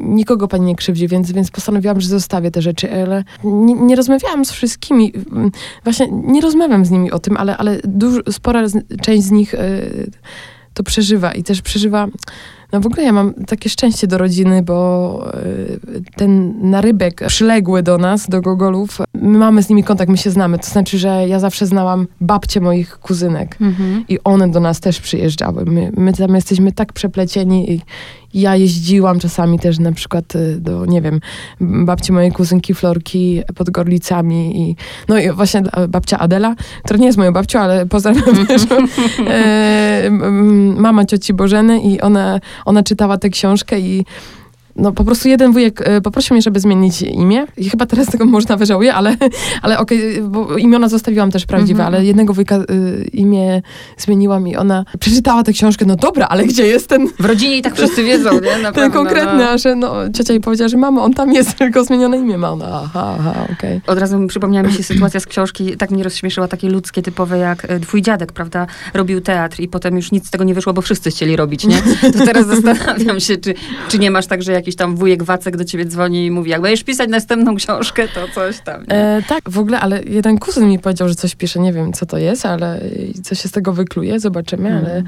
nikogo 0.04 0.48
pani 0.48 0.66
nie 0.66 0.76
krzywdzi, 0.76 1.08
więc, 1.08 1.32
więc 1.32 1.50
postanowiłam, 1.50 2.00
że 2.00 2.08
zostawię 2.08 2.50
te 2.50 2.62
rzeczy, 2.62 3.02
ale 3.02 3.24
nie, 3.44 3.74
nie 3.74 3.96
rozmawiałam 3.96 4.44
z 4.44 4.52
wszystkimi. 4.52 5.12
Właśnie 5.84 6.08
nie 6.12 6.40
rozmawiam 6.40 6.84
z 6.84 6.90
nimi 6.90 7.10
o 7.10 7.18
tym, 7.18 7.36
ale, 7.36 7.56
ale 7.56 7.78
dużo, 7.84 8.20
spora 8.30 8.62
część 9.02 9.22
z 9.22 9.30
nich 9.30 9.54
y, 9.54 10.10
to 10.74 10.82
przeżywa 10.82 11.32
i 11.32 11.42
też 11.42 11.62
przeżywa. 11.62 12.06
No 12.72 12.80
w 12.80 12.86
ogóle 12.86 13.02
ja 13.02 13.12
mam 13.12 13.34
takie 13.34 13.68
szczęście 13.68 14.06
do 14.06 14.18
rodziny, 14.18 14.62
bo 14.62 15.28
y, 15.44 16.02
ten 16.16 16.54
narybek 16.70 17.24
przyległy 17.26 17.82
do 17.82 17.98
nas, 17.98 18.28
do 18.28 18.40
Gogolów, 18.40 18.98
my 19.14 19.38
mamy 19.38 19.62
z 19.62 19.68
nimi 19.68 19.84
kontakt, 19.84 20.10
my 20.10 20.16
się 20.16 20.30
znamy. 20.30 20.58
To 20.58 20.66
znaczy, 20.66 20.98
że 20.98 21.28
ja 21.28 21.40
zawsze 21.40 21.66
znałam 21.66 22.06
babcie 22.20 22.60
moich 22.60 22.98
kuzynek 22.98 23.56
Mhm. 23.60 24.04
i 24.08 24.18
one 24.24 24.48
do 24.50 24.60
nas 24.60 24.80
też 24.80 25.00
przyjeżdżały. 25.00 25.64
My, 25.64 25.92
my 25.96 26.12
tam 26.12 26.34
jesteśmy 26.34 26.72
tak 26.72 26.92
przeplecieni 26.92 27.72
i 27.72 27.80
ja 28.34 28.56
jeździłam 28.56 29.18
czasami 29.18 29.58
też 29.58 29.78
na 29.78 29.92
przykład 29.92 30.36
y, 30.36 30.60
do, 30.60 30.86
nie 30.86 31.02
wiem, 31.02 31.20
babci 31.60 32.12
mojej 32.12 32.32
kuzynki 32.32 32.74
Florki 32.74 33.42
pod 33.54 33.70
Gorlicami 33.70 34.60
i 34.60 34.76
no 35.08 35.18
i 35.18 35.30
właśnie 35.30 35.62
babcia 35.88 36.18
Adela, 36.18 36.54
która 36.84 36.98
nie 36.98 37.06
jest 37.06 37.18
moją 37.18 37.32
babcią, 37.32 37.60
ale 37.60 37.86
pozdrawiam 37.86 38.46
też 38.46 38.62
e, 39.28 40.10
mama 40.76 41.04
cioci 41.04 41.34
Bożeny 41.34 41.80
i 41.80 42.00
ona, 42.00 42.40
ona 42.64 42.82
czytała 42.82 43.18
tę 43.18 43.30
książkę 43.30 43.80
i 43.80 44.04
no 44.76 44.92
po 44.92 45.04
prostu 45.04 45.28
jeden 45.28 45.52
wujek 45.52 45.88
e, 45.88 46.00
poprosił 46.00 46.34
mnie, 46.34 46.42
żeby 46.42 46.60
zmienić 46.60 47.02
imię 47.02 47.46
i 47.56 47.70
chyba 47.70 47.86
teraz 47.86 48.06
tego 48.06 48.24
można 48.24 48.56
wyżałuję, 48.56 48.94
ale, 48.94 49.16
ale 49.62 49.78
okej, 49.78 50.22
bo 50.22 50.56
imiona 50.56 50.88
zostawiłam 50.88 51.30
też 51.30 51.46
prawdziwe, 51.46 51.82
Mhm. 51.82 51.94
ale 51.94 52.04
jednego 52.04 52.34
wujka 52.34 52.56
y, 52.56 53.08
imię 53.12 53.62
zmieniłam 53.98 54.48
i 54.48 54.56
ona 54.56 54.84
przeczytała 55.00 55.42
tę 55.42 55.52
książkę, 55.52 55.84
no 55.84 55.96
dobra, 55.96 56.26
ale 56.26 56.44
gdzie 56.44 56.66
jest 56.66 56.88
ten, 56.88 57.08
W 57.18 57.24
rodzinie 57.24 57.56
i 57.56 57.62
tak 57.62 57.74
wszyscy 57.78 58.04
wiedzą, 58.04 58.32
nie? 58.34 58.40
Na 58.62 58.72
ten 58.72 58.74
pewno, 58.74 58.90
konkretny, 58.90 59.38
no. 59.44 59.48
a 59.50 59.58
że 59.58 59.74
no 59.74 59.94
ciocia 60.16 60.32
jej 60.32 60.40
powiedziała, 60.40 60.68
że 60.68 60.76
mamo, 60.76 61.04
on 61.04 61.14
tam 61.14 61.32
jest, 61.32 61.54
tylko 61.58 61.84
zmienione 61.84 62.16
imię 62.18 62.38
ma. 62.38 62.50
Ona, 62.50 62.80
aha, 62.84 63.16
aha, 63.20 63.34
okej. 63.52 63.80
Od 63.86 63.98
razu 63.98 64.18
mi 64.18 64.28
przypomniała 64.28 64.68
mi 64.68 64.74
się 64.74 64.82
sytuacja 64.82 65.20
z 65.20 65.26
książki, 65.26 65.76
tak 65.76 65.90
mnie 65.90 66.04
rozśmieszyła, 66.04 66.48
takie 66.48 66.68
ludzkie, 66.68 67.02
typowe 67.02 67.38
jak 67.38 67.64
e, 67.70 67.80
twój 67.80 68.02
dziadek, 68.02 68.32
prawda, 68.32 68.66
robił 68.94 69.20
teatr 69.20 69.60
i 69.60 69.68
potem 69.68 69.96
już 69.96 70.12
nic 70.12 70.26
z 70.26 70.30
tego 70.30 70.44
nie 70.44 70.54
wyszło, 70.54 70.72
bo 70.72 70.82
wszyscy 70.82 71.10
chcieli 71.10 71.36
robić, 71.36 71.66
nie? 71.66 71.76
To 72.12 72.24
teraz 72.26 72.46
zastanawiam 72.46 73.20
się, 73.20 73.36
czy, 73.36 73.54
czy 73.88 73.98
nie 73.98 74.10
masz 74.10 74.26
tak, 74.26 74.42
że 74.42 74.52
jakiś 74.64 74.76
tam 74.76 74.96
wujek 74.96 75.22
Wacek 75.22 75.56
do 75.56 75.64
ciebie 75.64 75.84
dzwoni 75.84 76.26
i 76.26 76.30
mówi, 76.30 76.50
jak 76.50 76.60
będziesz 76.60 76.84
pisać 76.84 77.08
następną 77.10 77.56
książkę, 77.56 78.08
to 78.08 78.28
coś 78.34 78.60
tam? 78.60 78.84
E, 78.88 79.22
tak, 79.28 79.50
w 79.50 79.58
ogóle, 79.58 79.80
ale 79.80 80.02
jeden 80.02 80.38
kuzyn 80.38 80.68
mi 80.68 80.78
powiedział, 80.78 81.08
że 81.08 81.14
coś 81.14 81.34
pisze, 81.34 81.60
nie 81.60 81.72
wiem 81.72 81.92
co 81.92 82.06
to 82.06 82.18
jest, 82.18 82.46
ale 82.46 82.80
co 83.24 83.34
się 83.34 83.48
z 83.48 83.52
tego 83.52 83.72
wykluje, 83.72 84.20
zobaczymy, 84.20 84.68
Mhm. 84.68 84.84
ale, 84.86 85.02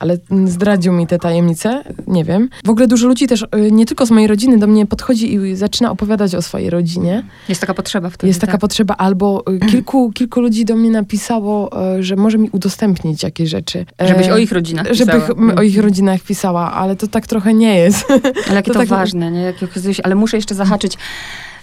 ale 0.00 0.18
zdradził 0.46 0.92
mi 0.92 1.06
te 1.06 1.18
tajemnice, 1.18 1.84
nie 2.06 2.24
wiem. 2.24 2.48
W 2.64 2.70
ogóle 2.70 2.86
dużo 2.86 3.06
ludzi 3.08 3.26
też, 3.26 3.42
e, 3.42 3.70
nie 3.70 3.86
tylko 3.86 4.06
z 4.06 4.10
mojej 4.10 4.26
rodziny, 4.28 4.58
do 4.58 4.66
mnie 4.66 4.86
podchodzi 4.86 5.34
i 5.34 5.56
zaczyna 5.56 5.90
opowiadać 5.90 6.34
o 6.34 6.42
swojej 6.42 6.70
rodzinie. 6.70 7.22
Jest 7.48 7.60
taka 7.60 7.74
potrzeba 7.74 8.10
wtedy, 8.10 8.26
Jest 8.28 8.40
taka 8.40 8.52
tak. 8.52 8.60
potrzeba, 8.60 8.94
albo 8.98 9.44
e, 9.46 9.58
kilku, 9.70 10.12
kilku 10.12 10.40
ludzi 10.40 10.64
do 10.64 10.76
mnie 10.76 10.90
napisało, 10.90 11.82
e, 11.96 12.02
że 12.02 12.16
może 12.16 12.38
mi 12.38 12.50
udostępnić 12.50 13.22
jakieś 13.22 13.48
rzeczy. 13.50 13.86
E, 14.02 14.08
Żebyś 14.08 14.28
o 14.28 14.38
ich 14.38 14.52
rodzinach 14.52 14.86
pisała. 14.88 15.20
ch- 15.20 15.58
o 15.58 15.62
ich 15.62 15.78
rodzinach 15.78 16.20
pisała, 16.20 16.72
ale 16.72 16.96
to 16.96 17.06
tak 17.06 17.26
trochę 17.26 17.54
nie 17.54 17.76
jest. 17.78 18.04
Ale 18.46 18.54
jakie 18.54 18.66
to 18.72 18.72
to, 18.74 18.78
tak- 18.80 18.88
ważne, 18.88 19.30
nie? 19.30 19.40
Jak 19.40 19.56
ale 20.04 20.14
muszę 20.14 20.36
jeszcze 20.36 20.54
zahaczyć. 20.54 20.96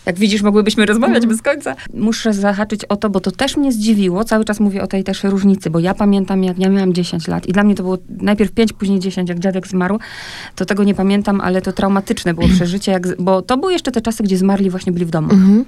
Jak 0.08 0.20
widzisz, 0.20 0.42
mogłybyśmy 0.42 0.86
rozmawiać 0.86 1.16
Mhm. 1.24 1.30
bez 1.30 1.42
końca. 1.42 1.76
Muszę 1.94 2.34
zahaczyć 2.34 2.86
o 2.86 2.96
to, 2.96 3.10
bo 3.10 3.20
to 3.20 3.32
też 3.32 3.58
mnie 3.58 3.72
zdziwiło. 3.72 4.24
Cały 4.24 4.46
czas 4.46 4.60
mówię 4.60 4.84
o 4.84 4.88
tej 4.88 5.04
też 5.04 5.24
różnicy, 5.24 5.70
bo 5.70 5.80
ja 5.80 5.94
pamiętam, 5.94 6.44
jak 6.44 6.60
ja 6.60 6.70
miałam 6.70 6.94
10 6.94 7.28
lat 7.28 7.46
i 7.48 7.52
dla 7.54 7.64
mnie 7.64 7.76
to 7.76 7.84
było 7.84 7.98
najpierw 8.10 8.52
5, 8.52 8.74
później 8.74 9.00
10, 9.00 9.30
jak 9.30 9.40
dziadek 9.40 9.68
zmarł. 9.68 10.00
To 10.56 10.66
tego 10.66 10.84
nie 10.84 10.96
pamiętam, 10.96 11.42
ale 11.42 11.62
to 11.62 11.74
traumatyczne 11.74 12.34
było 12.34 12.48
przeżycie, 12.48 12.92
jak, 12.92 13.22
bo 13.22 13.42
to 13.42 13.58
były 13.58 13.74
jeszcze 13.74 13.92
te 13.92 14.02
czasy, 14.02 14.24
gdzie 14.24 14.38
zmarli 14.38 14.70
właśnie 14.70 14.92
byli 14.94 15.06
w 15.06 15.10
domu. 15.10 15.30
Mhm. 15.34 15.66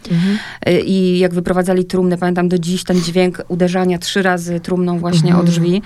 Y, 0.69 0.82
I 0.82 1.19
jak 1.19 1.34
wyprowadzali 1.34 1.86
trumnę, 1.86 2.17
pamiętam 2.17 2.49
do 2.49 2.60
dziś 2.60 2.84
ten 2.84 3.02
dźwięk 3.02 3.41
uderzania 3.47 3.97
trzy 3.97 4.21
razy 4.21 4.60
trumną 4.60 4.99
właśnie 4.99 5.30
Mhm. 5.30 5.39
o 5.47 5.52
drzwi. 5.52 5.82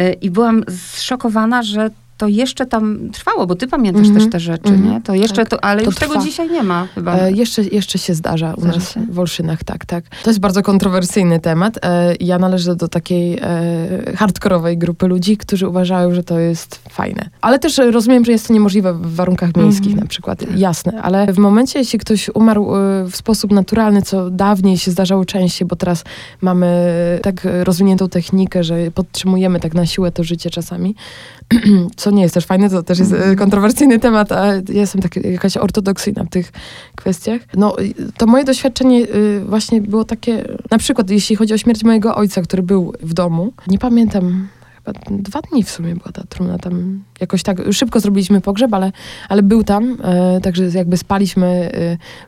Y, 0.00 0.12
I 0.12 0.30
byłam 0.30 0.64
zszokowana, 0.92 1.62
że 1.62 1.90
to 2.16 2.28
jeszcze 2.28 2.66
tam 2.66 3.10
trwało, 3.12 3.46
bo 3.46 3.54
ty 3.54 3.66
pamiętasz 3.68 4.06
Mhm. 4.06 4.20
też 4.20 4.32
te 4.32 4.40
rzeczy, 4.40 4.68
Mhm. 4.72 4.90
nie? 4.94 5.00
To 5.00 5.14
jeszcze 5.14 5.36
Tak. 5.36 5.48
to, 5.48 5.64
ale 5.64 5.80
To 5.80 5.86
już 5.86 5.94
tego 5.94 6.12
trwa. 6.12 6.24
dzisiaj 6.24 6.50
nie 6.50 6.62
ma 6.62 6.86
chyba. 6.94 7.16
E, 7.18 7.32
jeszcze, 7.32 7.62
jeszcze 7.62 7.98
się 7.98 8.14
zdarza 8.14 8.54
u 8.54 8.60
Zdarza 8.60 8.76
nas 8.78 8.92
się? 8.94 9.06
w 9.10 9.18
Olszynach, 9.18 9.64
tak, 9.64 9.84
tak. 9.84 10.04
To 10.22 10.30
jest 10.30 10.40
bardzo 10.40 10.62
kontrowersyjny 10.62 11.40
temat. 11.40 11.78
E, 11.84 12.14
ja 12.20 12.38
należę 12.38 12.76
do 12.76 12.88
takiej 12.88 13.38
e, 13.42 14.16
hardkorowej 14.16 14.78
grupy 14.78 15.06
ludzi, 15.06 15.36
którzy 15.36 15.68
uważają, 15.68 16.14
że 16.14 16.22
to 16.22 16.38
jest 16.38 16.80
fajne. 16.88 17.28
Ale 17.40 17.58
też 17.58 17.78
rozumiem, 17.78 18.24
że 18.24 18.32
jest 18.32 18.46
to 18.48 18.52
niemożliwe 18.54 18.92
w 18.94 19.14
warunkach 19.14 19.56
miejskich 19.56 19.86
Mhm. 19.86 20.00
na 20.04 20.06
przykład. 20.08 20.56
Jasne, 20.56 21.02
ale 21.02 21.32
w 21.32 21.38
momencie, 21.38 21.78
jeśli 21.78 21.98
ktoś 21.98 22.30
umarł 22.34 22.76
e, 22.76 23.04
w 23.10 23.16
sposób 23.16 23.52
naturalny, 23.52 24.02
co 24.02 24.30
dawniej 24.30 24.78
się 24.78 24.90
zdarzało 24.90 25.24
częściej, 25.24 25.68
bo 25.68 25.76
teraz 25.76 26.04
mamy 26.40 26.66
tak 27.22 27.46
rozwiniętą 27.64 28.08
technikę, 28.08 28.64
że 28.64 28.90
podtrzymujemy 28.90 29.60
tak 29.60 29.74
na 29.74 29.86
siłę 29.86 30.12
to 30.12 30.24
życie 30.24 30.50
czasami, 30.50 30.94
co 31.96 32.10
nie 32.10 32.22
jest 32.22 32.34
też 32.34 32.46
fajne, 32.46 32.70
to 32.70 32.82
też 32.82 32.98
jest 32.98 33.12
e, 33.12 33.16
Mhm. 33.16 33.36
kontrowersyjny 33.36 33.98
temat, 33.98 34.32
a 34.32 34.46
ja 34.46 34.62
jestem 34.68 35.02
tak, 35.02 35.16
jakaś 35.16 35.56
ortodoksyjna 35.56 36.24
w 36.24 36.28
tych 36.28 36.52
kwestiach. 36.96 37.40
No, 37.54 37.76
to 38.16 38.26
moje 38.26 38.44
doświadczenie 38.44 39.02
y, 39.14 39.44
właśnie 39.48 39.80
było 39.80 40.04
takie, 40.04 40.44
na 40.70 40.78
przykład 40.78 41.10
jeśli 41.10 41.36
chodzi 41.36 41.54
o 41.54 41.58
śmierć 41.58 41.84
mojego 41.84 42.16
ojca, 42.16 42.42
który 42.42 42.62
był 42.62 42.92
w 43.02 43.14
domu, 43.14 43.52
nie 43.68 43.78
pamiętam, 43.78 44.48
chyba 44.86 45.00
dwa 45.10 45.40
dni 45.40 45.62
w 45.62 45.70
sumie 45.70 45.94
była 45.94 46.12
ta 46.12 46.22
trumna 46.28 46.58
tam, 46.58 47.02
jakoś 47.20 47.42
tak, 47.42 47.72
szybko 47.72 48.00
zrobiliśmy 48.00 48.40
pogrzeb, 48.40 48.74
ale, 48.74 48.92
ale 49.28 49.42
był 49.42 49.64
tam, 49.64 49.96
e, 50.04 50.40
także 50.40 50.64
jakby 50.64 50.96
spaliśmy, 50.96 51.70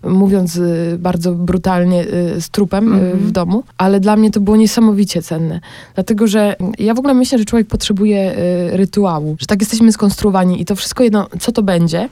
e, 0.05 0.09
mówiąc 0.11 0.57
e, 0.57 0.99
bardzo 0.99 1.33
brutalnie, 1.33 2.01
e, 2.37 2.41
z 2.41 2.51
trupem 2.51 2.93
e, 2.93 2.97
Mhm. 2.97 3.19
w 3.19 3.31
domu, 3.31 3.63
ale 3.79 4.01
dla 4.01 4.17
mnie 4.17 4.31
to 4.31 4.41
było 4.41 4.57
niesamowicie 4.57 5.23
cenne, 5.23 5.61
dlatego, 5.95 6.27
że 6.27 6.57
ja 6.79 6.95
w 6.95 6.99
ogóle 6.99 7.15
myślę, 7.15 7.39
że 7.39 7.45
człowiek 7.45 7.69
potrzebuje 7.69 8.19
e, 8.37 8.77
rytuału, 8.77 9.37
że 9.41 9.47
tak 9.47 9.61
jesteśmy 9.61 9.93
skonstruowani 9.93 10.61
i 10.63 10.65
to 10.65 10.77
wszystko 10.77 11.05
jedno, 11.05 11.27
co 11.41 11.53
to 11.53 11.63
będzie, 11.63 12.09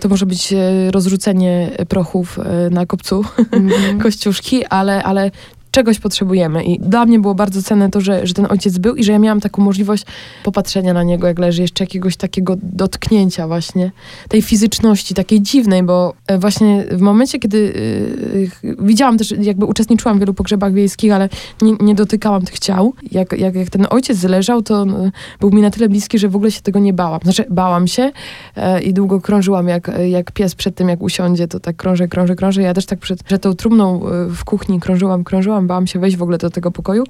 to 0.00 0.08
może 0.08 0.26
być 0.26 0.54
rozrzucenie 0.90 1.70
prochów 1.88 2.38
na 2.70 2.86
kopcu, 2.86 3.24
Mhm. 3.52 3.98
kościuszki, 4.04 4.64
ale, 4.66 5.02
ale 5.02 5.30
czegoś 5.70 5.98
potrzebujemy. 5.98 6.64
I 6.64 6.78
dla 6.80 7.06
mnie 7.06 7.18
było 7.18 7.34
bardzo 7.34 7.62
cenne 7.62 7.90
to, 7.90 8.00
że, 8.00 8.26
że 8.26 8.34
ten 8.34 8.46
ojciec 8.50 8.78
był 8.78 8.94
i 8.94 9.04
że 9.04 9.12
ja 9.12 9.18
miałam 9.18 9.40
taką 9.40 9.62
możliwość 9.62 10.04
popatrzenia 10.44 10.92
na 10.92 11.02
niego, 11.02 11.26
jak 11.26 11.38
leży, 11.38 11.62
jeszcze 11.62 11.84
jakiegoś 11.84 12.16
takiego 12.16 12.56
dotknięcia 12.62 13.46
właśnie, 13.46 13.90
tej 14.28 14.42
fizyczności, 14.42 15.14
takiej 15.14 15.42
dziwnej, 15.42 15.82
bo 15.82 16.14
e, 16.26 16.38
właśnie 16.38 16.84
w 16.90 17.00
momencie, 17.00 17.38
kiedy 17.38 17.56
y, 17.56 18.50
widziałam 18.78 19.18
też, 19.18 19.34
jakby 19.40 19.66
uczestniczyłam 19.66 20.16
w 20.16 20.20
wielu 20.20 20.34
pogrzebach 20.34 20.72
wiejskich, 20.72 21.12
ale 21.12 21.28
nie, 21.62 21.72
nie 21.80 21.94
dotykałam 21.94 22.42
tych 22.42 22.58
ciał. 22.58 22.94
Jak, 23.12 23.32
jak, 23.38 23.54
jak 23.54 23.70
ten 23.70 23.86
ojciec 23.90 24.22
leżał, 24.22 24.62
to 24.62 24.84
no, 24.84 24.98
był 25.40 25.50
mi 25.50 25.62
na 25.62 25.70
tyle 25.70 25.88
bliski, 25.88 26.18
że 26.18 26.28
w 26.28 26.36
ogóle 26.36 26.50
się 26.50 26.60
tego 26.60 26.78
nie 26.78 26.92
bałam. 26.92 27.20
Znaczy, 27.22 27.44
bałam 27.50 27.86
się 27.86 28.12
e, 28.56 28.82
i 28.82 28.94
długo 28.94 29.20
krążyłam, 29.20 29.68
jak, 29.68 29.90
jak 30.08 30.32
pies 30.32 30.54
przed 30.54 30.74
tym, 30.74 30.88
jak 30.88 31.02
usiądzie, 31.02 31.48
to 31.48 31.60
tak 31.60 31.76
krążę, 31.76 32.08
krążę, 32.08 32.36
krążę. 32.36 32.62
Ja 32.62 32.74
też 32.74 32.86
tak 32.86 32.98
przed, 32.98 33.22
przed 33.22 33.42
tą 33.42 33.54
trumną 33.54 34.08
e, 34.08 34.26
w 34.30 34.44
kuchni 34.44 34.80
krążyłam, 34.80 35.24
krążyłam, 35.24 35.59
bałam 35.66 35.86
się 35.86 35.98
wejść 35.98 36.16
w 36.16 36.22
ogóle 36.22 36.38
do 36.38 36.50
tego 36.50 36.70
pokoju. 36.70 37.04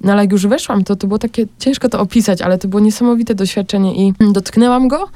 No 0.00 0.12
ale 0.12 0.22
jak 0.22 0.32
już 0.32 0.46
weszłam, 0.46 0.84
to 0.84 0.96
to 0.96 1.06
było 1.06 1.18
takie, 1.18 1.46
ciężko 1.58 1.88
to 1.88 2.00
opisać, 2.00 2.42
ale 2.42 2.58
to 2.58 2.68
było 2.68 2.80
niesamowite 2.80 3.34
doświadczenie 3.34 4.06
i 4.06 4.14
dotknęłam 4.32 4.88
go 4.88 5.08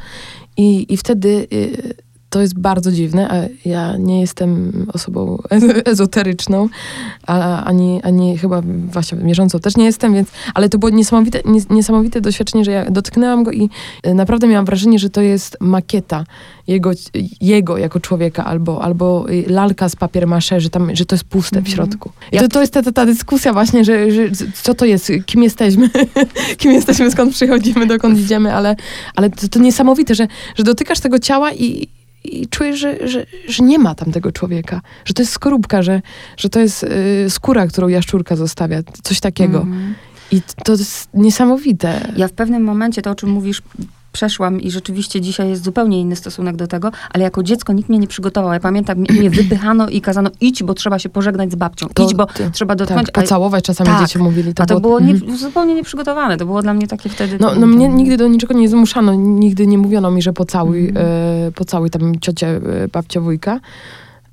i, 0.56 0.92
i 0.92 0.96
wtedy... 0.96 1.46
y, 1.52 2.09
to 2.30 2.40
jest 2.40 2.58
bardzo 2.58 2.92
dziwne, 2.92 3.30
a 3.30 3.68
ja 3.68 3.96
nie 3.96 4.20
jestem 4.20 4.86
osobą 4.92 5.42
e- 5.50 5.86
ezoteryczną, 5.92 6.68
a, 7.26 7.64
ani, 7.64 8.00
ani 8.02 8.38
chyba 8.38 8.62
właśnie 8.92 9.18
mierzącą 9.18 9.60
też 9.60 9.76
nie 9.76 9.84
jestem, 9.84 10.14
więc, 10.14 10.28
ale 10.54 10.68
to 10.68 10.78
było 10.78 10.90
niesamowite, 10.90 11.38
nies- 11.40 11.70
niesamowite 11.70 12.20
doświadczenie, 12.20 12.64
że 12.64 12.70
ja 12.70 12.90
dotknęłam 12.90 13.44
go 13.44 13.52
i 13.52 13.68
e, 14.02 14.14
naprawdę 14.14 14.46
miałam 14.46 14.64
wrażenie, 14.64 14.98
że 14.98 15.10
to 15.10 15.20
jest 15.20 15.56
makieta 15.60 16.24
jego, 16.66 16.90
jego 17.40 17.78
jako 17.78 18.00
człowieka, 18.00 18.44
albo, 18.44 18.82
albo 18.82 19.30
y, 19.30 19.44
lalka 19.48 19.88
z 19.88 19.96
papier 19.96 20.26
masze, 20.26 20.60
że, 20.60 20.70
tam, 20.70 20.96
że 20.96 21.06
to 21.06 21.14
jest 21.14 21.24
puste 21.24 21.56
w 21.56 21.58
Mhm. 21.58 21.74
środku. 21.76 22.10
I 22.32 22.38
to, 22.38 22.48
to 22.48 22.60
jest 22.60 22.72
ta, 22.72 22.82
ta, 22.82 22.92
ta 22.92 23.06
dyskusja 23.06 23.52
właśnie, 23.52 23.84
że, 23.84 24.10
że 24.10 24.22
co 24.62 24.74
to 24.74 24.84
jest, 24.84 25.12
kim 25.26 25.42
jesteśmy, 25.42 25.90
kim 26.58 26.72
jesteśmy, 26.72 27.10
skąd 27.10 27.32
przychodzimy, 27.34 27.86
dokąd 27.86 28.18
idziemy, 28.24 28.54
ale, 28.54 28.76
ale 29.16 29.30
to, 29.30 29.48
to 29.48 29.58
niesamowite, 29.58 30.14
że, 30.14 30.26
że 30.56 30.64
dotykasz 30.64 31.00
tego 31.00 31.18
ciała 31.18 31.52
i 31.52 31.88
i 32.24 32.48
czuję, 32.48 32.76
że, 32.76 33.08
że, 33.08 33.26
że 33.48 33.64
nie 33.64 33.78
ma 33.78 33.94
tam 33.94 34.12
tego 34.12 34.32
człowieka, 34.32 34.80
że 35.04 35.14
to 35.14 35.22
jest 35.22 35.32
skorupka, 35.32 35.82
że, 35.82 36.02
że 36.36 36.48
to 36.48 36.60
jest 36.60 36.82
y, 36.82 37.30
skóra, 37.30 37.66
którą 37.66 37.88
jaszczurka 37.88 38.36
zostawia, 38.36 38.82
coś 39.02 39.20
takiego. 39.20 39.60
Mm. 39.60 39.94
I 40.32 40.42
to 40.64 40.72
jest 40.72 41.08
niesamowite. 41.14 42.12
Ja 42.16 42.28
w 42.28 42.32
pewnym 42.32 42.62
momencie 42.62 43.02
to, 43.02 43.10
o 43.10 43.14
czym 43.14 43.30
mówisz, 43.30 43.62
przeszłam 44.12 44.60
i 44.60 44.70
rzeczywiście 44.70 45.20
dzisiaj 45.20 45.48
jest 45.48 45.64
zupełnie 45.64 46.00
inny 46.00 46.16
stosunek 46.16 46.56
do 46.56 46.66
tego, 46.66 46.90
ale 47.10 47.24
jako 47.24 47.42
dziecko 47.42 47.72
nikt 47.72 47.88
mnie 47.88 47.98
nie 47.98 48.06
przygotował. 48.06 48.52
Ja 48.52 48.60
pamiętam, 48.60 48.98
mnie 48.98 49.30
wypychano 49.30 49.88
i 49.88 50.00
kazano 50.00 50.30
idź, 50.40 50.62
bo 50.62 50.74
trzeba 50.74 50.98
się 50.98 51.08
pożegnać 51.08 51.52
z 51.52 51.54
babcią. 51.54 51.86
To, 51.94 52.04
idź, 52.04 52.14
bo 52.14 52.26
ty, 52.26 52.50
trzeba 52.50 52.76
dotknąć. 52.76 53.06
Tak, 53.06 53.24
pocałować 53.24 53.64
czasami 53.64 53.90
tak, 53.90 54.00
dzieci 54.00 54.18
mówili. 54.18 54.54
To 54.54 54.62
a 54.62 54.66
to 54.66 54.80
było, 54.80 54.98
było 54.98 55.00
nie, 55.00 55.14
mhm. 55.14 55.36
zupełnie 55.36 55.74
nieprzygotowane. 55.74 56.36
To 56.36 56.46
było 56.46 56.62
dla 56.62 56.74
mnie 56.74 56.86
takie 56.86 57.08
wtedy... 57.08 57.36
No, 57.40 57.54
no 57.54 57.66
mnie 57.66 57.88
nigdy 57.88 58.16
do 58.16 58.28
niczego 58.28 58.54
nie 58.54 58.68
zmuszano. 58.68 59.14
Nigdy 59.14 59.66
nie 59.66 59.78
mówiono 59.78 60.10
mi, 60.10 60.22
że 60.22 60.32
pocałuj, 60.32 60.88
mm. 60.88 60.96
e, 61.48 61.52
pocałuj 61.52 61.90
tam 61.90 62.20
ciocię, 62.20 62.46
e, 62.46 62.88
babcia, 62.88 63.20
wujka. 63.20 63.60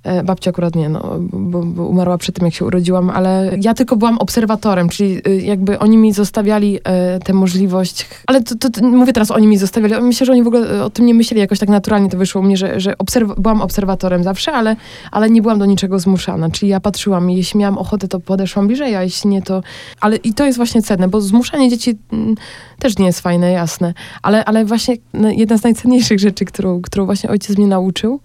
E, 0.07 0.23
babcia 0.23 0.49
akurat 0.49 0.75
nie, 0.75 0.89
no, 0.89 1.15
bo, 1.19 1.63
bo, 1.63 1.85
umarła 1.85 2.17
przy 2.17 2.31
tym, 2.31 2.45
jak 2.45 2.53
się 2.53 2.65
urodziłam, 2.65 3.09
ale 3.09 3.51
ja 3.61 3.73
tylko 3.73 3.95
byłam 3.95 4.17
obserwatorem, 4.17 4.89
czyli 4.89 5.21
y, 5.27 5.41
jakby 5.41 5.79
oni 5.79 5.97
mi 5.97 6.13
zostawiali 6.13 6.79
e, 6.83 7.19
tę 7.19 7.33
możliwość, 7.33 8.07
ale 8.27 8.43
to, 8.43 8.55
to, 8.55 8.69
to, 8.69 8.87
mówię 8.87 9.13
teraz, 9.13 9.31
oni 9.31 9.47
mi 9.47 9.57
zostawiali, 9.57 10.01
myślę, 10.01 10.25
że 10.25 10.31
oni 10.31 10.43
w 10.43 10.47
ogóle 10.47 10.83
o 10.83 10.89
tym 10.89 11.05
nie 11.05 11.13
myśleli, 11.13 11.41
jakoś 11.41 11.59
tak 11.59 11.69
naturalnie 11.69 12.09
to 12.09 12.17
wyszło 12.17 12.41
u 12.41 12.43
mnie, 12.43 12.57
że, 12.57 12.79
że 12.79 12.93
obserw- 12.93 13.39
byłam 13.39 13.61
obserwatorem 13.61 14.23
zawsze, 14.23 14.51
ale, 14.51 14.75
ale 15.11 15.29
nie 15.29 15.41
byłam 15.41 15.59
do 15.59 15.65
niczego 15.65 15.99
zmuszana, 15.99 16.49
czyli 16.49 16.69
ja 16.69 16.79
patrzyłam 16.79 17.29
jeśli 17.29 17.59
miałam 17.59 17.77
ochotę, 17.77 18.07
to 18.07 18.19
podeszłam 18.19 18.67
bliżej, 18.67 18.95
a 18.95 19.03
jeśli 19.03 19.29
nie, 19.29 19.41
to... 19.41 19.63
Ale 20.01 20.15
i 20.15 20.33
to 20.33 20.45
jest 20.45 20.57
właśnie 20.57 20.81
cenne, 20.81 21.07
bo 21.07 21.21
zmuszanie 21.21 21.69
dzieci 21.69 21.97
mm, 22.11 22.35
też 22.79 22.97
nie 22.97 23.05
jest 23.05 23.21
fajne, 23.21 23.51
jasne, 23.51 23.93
ale, 24.21 24.45
ale 24.45 24.65
właśnie 24.65 24.95
no, 25.13 25.29
jedna 25.29 25.57
z 25.57 25.63
najcenniejszych 25.63 26.19
rzeczy, 26.19 26.45
którą, 26.45 26.81
którą 26.81 27.05
właśnie 27.05 27.29
ojciec 27.29 27.57
mnie 27.57 27.67
nauczył, 27.67 28.19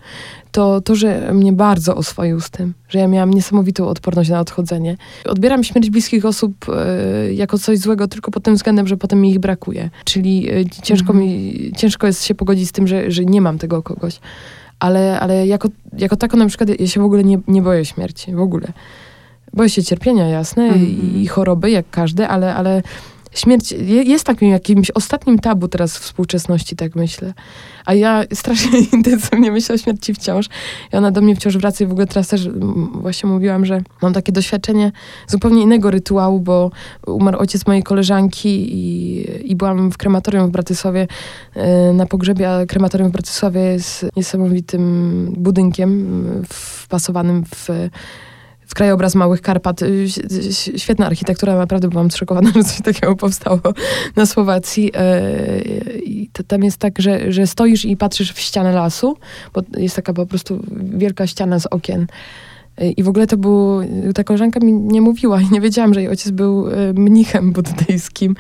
to 0.53 0.81
to, 0.81 0.95
że 0.95 1.35
mnie 1.35 1.53
bardzo 1.53 1.95
oswoił 1.97 2.41
z 2.41 2.51
tym, 2.51 2.75
że 2.89 2.99
ja 2.99 3.09
miałam 3.09 3.31
niesamowitą 3.31 3.89
odporność 3.89 4.31
na 4.31 4.41
odchodzenie. 4.41 4.97
Odbieram 5.25 5.65
śmierć 5.65 5.91
bliskich 5.91 6.27
osób 6.27 6.55
e, 6.69 7.35
jako 7.35 7.59
coś 7.59 7.79
złego 7.79 8.09
tylko 8.09 8.31
pod 8.31 8.43
tym 8.43 8.55
względem, 8.55 8.87
że 8.87 8.97
potem 8.97 9.21
mi 9.21 9.31
ich 9.31 9.39
brakuje. 9.39 9.91
Czyli 10.05 10.51
e, 10.51 10.65
ciężko, 10.83 11.13
mhm. 11.13 11.31
mi, 11.31 11.73
ciężko 11.77 12.07
jest 12.07 12.25
się 12.25 12.35
pogodzić 12.35 12.69
z 12.69 12.73
tym, 12.73 12.87
że, 12.87 13.11
że 13.11 13.25
nie 13.25 13.41
mam 13.41 13.59
tego 13.59 13.83
kogoś. 13.83 14.21
Ale, 14.79 15.21
ale 15.21 15.47
jako, 15.47 15.69
jako 15.99 16.17
tako 16.17 16.37
na 16.37 16.47
przykład 16.47 16.81
ja 16.81 16.87
się 16.87 17.01
w 17.01 17.05
ogóle 17.05 17.25
nie, 17.25 17.39
nie 17.49 17.63
boję 17.63 17.85
śmierci, 17.85 18.35
w 18.35 18.41
ogóle. 18.41 18.73
Boję 19.53 19.69
się 19.69 19.83
cierpienia, 19.83 20.29
jasne, 20.29 20.69
i, 20.69 20.83
i 20.83 21.01
mhm. 21.01 21.27
choroby, 21.27 21.71
jak 21.71 21.91
każdy, 21.91 22.27
ale, 22.27 22.55
ale 22.55 22.83
śmierć 23.35 23.73
jest 23.89 24.25
takim 24.25 24.49
jakimś 24.49 24.91
ostatnim 24.91 25.39
tabu 25.39 25.69
teraz 25.69 25.99
w 25.99 26.01
współczesności, 26.01 26.77
tak 26.77 26.97
myślę. 26.97 27.35
A 27.87 27.95
ja 27.95 28.23
strasznie 28.35 28.79
intensywnie 28.93 29.53
myślę 29.53 29.75
o 29.75 29.79
śmierci 29.79 30.15
wciąż. 30.15 30.47
I 30.93 30.97
ona 30.97 31.11
do 31.11 31.21
mnie 31.21 31.37
wciąż 31.37 31.59
wraca 31.59 31.85
i 31.85 31.87
w 31.87 31.91
ogóle 31.91 32.07
teraz 32.07 32.29
też 32.29 32.49
właśnie 32.95 33.29
mówiłam, 33.29 33.67
że 33.67 33.83
mam 34.03 34.13
takie 34.13 34.33
doświadczenie 34.33 34.93
zupełnie 35.27 35.63
innego 35.63 35.91
rytuału, 35.91 36.41
bo 36.41 36.71
umarł 37.07 37.39
ojciec 37.39 37.67
mojej 37.67 37.83
koleżanki 37.83 38.75
i, 38.75 39.51
i 39.51 39.57
byłam 39.57 39.91
w 39.91 39.97
krematorium 39.97 40.49
w 40.49 40.51
Bratysławie 40.51 41.07
e, 41.55 41.93
na 41.93 42.07
pogrzebie, 42.07 42.51
a 42.51 42.67
krematorium 42.67 43.09
w 43.09 43.13
Bratysławie 43.13 43.61
jest 43.61 44.07
niesamowitym 44.17 45.35
budynkiem 45.37 46.23
wpasowanym 46.49 47.45
w 47.45 47.53
w 47.55 47.69
krajobraz 48.75 49.15
Małych 49.15 49.43
Karpat. 49.43 49.83
Y, 49.83 50.07
świetna 50.77 51.07
architektura, 51.07 51.57
naprawdę 51.57 51.89
byłam 51.89 52.11
zszokowana, 52.11 52.51
że 52.55 52.65
coś 52.65 52.83
takiego 52.83 53.17
powstało 53.17 53.61
na 54.17 54.27
Słowacji. 54.27 54.91
E, 54.95 55.19
I 55.99 56.31
tam 56.47 56.65
jest 56.65 56.77
tak, 56.77 56.99
że, 56.99 57.33
że 57.33 57.47
stoisz 57.47 57.85
i 57.85 57.97
patrzysz 57.97 58.33
w 58.33 58.41
ścianę 58.41 58.73
lasu, 58.73 59.17
bo 59.55 59.63
jest 59.77 59.97
taka 59.97 60.13
po 60.13 60.27
prostu 60.27 60.61
wielka 60.73 61.27
ściana 61.27 61.59
z 61.59 61.67
okien. 61.67 62.07
I 62.97 63.03
w 63.03 63.09
ogóle 63.09 63.27
to 63.27 63.37
był, 63.37 63.81
ta 64.15 64.25
koleżanka 64.25 64.61
mi 64.61 64.73
nie 64.73 65.01
mówiła 65.01 65.41
i 65.41 65.49
nie 65.53 65.61
wiedziałam, 65.61 65.95
że 65.95 66.01
jej 66.01 66.09
ojciec 66.09 66.31
był 66.31 66.69
e, 66.69 66.93
mnichem 66.93 67.53
buddyjskim, 67.53 68.37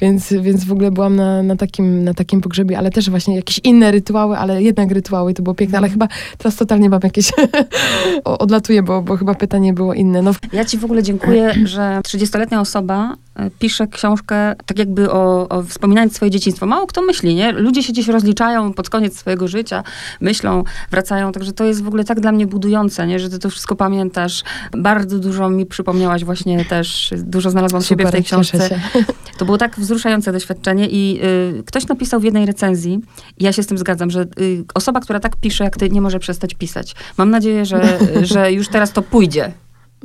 więc, 0.00 0.32
więc 0.32 0.64
w 0.64 0.72
ogóle 0.72 0.90
byłam 0.90 1.16
na, 1.16 1.42
na, 1.42 1.56
takim, 1.56 2.04
na 2.04 2.14
takim 2.14 2.40
pogrzebie, 2.40 2.78
ale 2.78 2.90
też 2.90 3.10
właśnie 3.10 3.36
jakieś 3.36 3.60
inne 3.64 3.90
rytuały, 3.90 4.38
ale 4.38 4.62
jednak 4.62 4.90
rytuały 4.90 5.34
to 5.34 5.42
było 5.42 5.54
piękne, 5.54 5.78
ale 5.78 5.88
chyba 5.88 6.08
teraz 6.38 6.56
totalnie 6.56 6.90
mam 6.90 7.00
jakieś, 7.04 7.32
odlatuję, 8.24 8.82
bo, 8.82 9.02
bo 9.02 9.16
chyba 9.16 9.34
pytanie 9.34 9.72
było 9.72 9.94
inne. 9.94 10.22
No. 10.22 10.32
Ja 10.52 10.64
ci 10.64 10.78
w 10.78 10.84
ogóle 10.84 11.02
dziękuję, 11.02 11.54
że 11.64 12.00
30-letnia 12.04 12.60
osoba 12.60 13.16
pisze 13.58 13.86
książkę 13.86 14.54
tak 14.66 14.78
jakby 14.78 15.10
o, 15.10 15.48
o 15.48 15.62
wspominając 15.62 16.16
swoje 16.16 16.30
dzieciństwo. 16.30 16.66
Mało 16.66 16.86
kto 16.86 17.02
myśli, 17.02 17.34
nie? 17.34 17.52
Ludzie 17.52 17.82
się 17.82 17.92
gdzieś 17.92 18.08
rozliczają 18.08 18.72
pod 18.72 18.90
koniec 18.90 19.18
swojego 19.18 19.48
życia, 19.48 19.84
myślą, 20.20 20.64
wracają, 20.90 21.32
także 21.32 21.52
to 21.52 21.64
jest 21.64 21.82
w 21.82 21.88
ogóle 21.88 22.04
tak 22.04 22.20
dla 22.20 22.32
mnie 22.32 22.46
budujące, 22.46 23.06
nie? 23.06 23.18
Że 23.18 23.30
ty 23.30 23.38
to 23.38 23.50
wszystko 23.50 23.76
pamiętasz. 23.76 24.42
Bardzo 24.72 25.18
dużo 25.18 25.50
mi 25.50 25.66
przypomniałaś 25.66 26.24
właśnie 26.24 26.64
też, 26.64 27.14
dużo 27.16 27.50
znalazłam 27.50 27.82
Super, 27.82 27.98
siebie 27.98 28.08
w 28.08 28.12
tej 28.12 28.24
książce. 28.24 28.80
To 29.38 29.44
było 29.44 29.58
tak 29.58 29.80
wzruszające 29.80 30.32
doświadczenie 30.32 30.88
i 30.90 31.20
y, 31.58 31.62
ktoś 31.62 31.88
napisał 31.88 32.20
w 32.20 32.24
jednej 32.24 32.46
recenzji, 32.46 33.00
i 33.38 33.44
ja 33.44 33.52
się 33.52 33.62
z 33.62 33.66
tym 33.66 33.78
zgadzam, 33.78 34.10
że 34.10 34.26
y, 34.40 34.64
osoba, 34.74 35.00
która 35.00 35.20
tak 35.20 35.36
pisze 35.36 35.64
jak 35.64 35.76
ty, 35.76 35.90
nie 35.90 36.00
może 36.00 36.18
przestać 36.18 36.54
pisać. 36.54 36.94
Mam 37.16 37.30
nadzieję, 37.30 37.66
że, 37.66 37.98
że 38.32 38.52
już 38.52 38.68
teraz 38.68 38.92
to 38.92 39.02
pójdzie. 39.02 39.52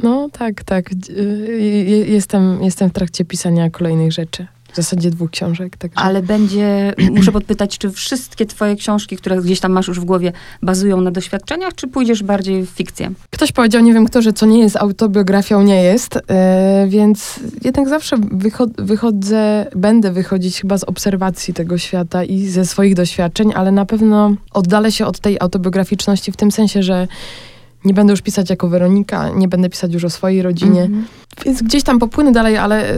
No 0.04 0.30
tak, 0.32 0.64
tak. 0.64 0.92
Y, 1.10 2.06
jestem, 2.08 2.64
jestem 2.64 2.90
w 2.90 2.94
trakcie 2.94 3.26
pisania 3.26 3.70
kolejnych 3.70 4.12
rzeczy. 4.12 4.48
W 4.74 4.76
zasadzie 4.76 5.12
dwóch 5.12 5.32
książek. 5.32 5.78
Także. 5.78 6.00
Ale 6.00 6.22
będzie, 6.22 6.94
muszę 7.16 7.32
podpytać, 7.32 7.78
czy 7.78 7.92
wszystkie 7.92 8.46
twoje 8.46 8.76
książki, 8.76 9.18
które 9.18 9.42
gdzieś 9.42 9.60
tam 9.60 9.72
masz 9.72 9.88
już 9.88 10.00
w 10.00 10.06
głowie, 10.06 10.32
bazują 10.62 11.02
na 11.02 11.12
doświadczeniach, 11.12 11.76
czy 11.76 11.88
pójdziesz 11.88 12.24
bardziej 12.24 12.66
w 12.66 12.70
fikcję? 12.70 13.12
Ktoś 13.30 13.52
powiedział, 13.52 13.82
nie 13.82 13.94
wiem 13.94 14.06
kto, 14.06 14.22
że 14.22 14.34
co 14.34 14.46
nie 14.46 14.60
jest 14.60 14.76
autobiografią, 14.76 15.62
nie 15.62 15.84
jest, 15.84 16.16
yy, 16.16 16.90
więc 16.90 17.40
jednak 17.64 17.90
zawsze 17.90 18.18
wychod 18.32 18.82
wychodzę, 18.82 19.66
będę 19.76 20.12
wychodzić 20.12 20.62
chyba 20.62 20.78
z 20.78 20.84
obserwacji 20.84 21.54
tego 21.54 21.78
świata 21.78 22.24
i 22.24 22.48
ze 22.48 22.66
swoich 22.66 22.96
doświadczeń, 22.96 23.52
ale 23.56 23.72
na 23.72 23.86
pewno 23.86 24.36
oddalę 24.54 24.92
się 24.92 25.06
od 25.06 25.20
tej 25.20 25.38
autobiograficzności 25.40 26.32
w 26.32 26.38
tym 26.38 26.52
sensie, 26.52 26.84
że 26.84 27.08
nie 27.86 27.94
będę 27.94 28.13
już 28.13 28.22
pisać 28.22 28.50
jako 28.50 28.68
Weronika, 28.68 29.30
nie 29.30 29.48
będę 29.48 29.70
pisać 29.70 29.94
już 29.94 30.04
o 30.04 30.10
swojej 30.10 30.42
rodzinie. 30.42 30.82
Mm 30.82 31.02
-hmm. 31.02 31.46
Więc 31.46 31.62
gdzieś 31.62 31.84
tam 31.84 32.00
popłynę 32.00 32.32
dalej, 32.32 32.58
ale 32.58 32.90
e, 32.90 32.96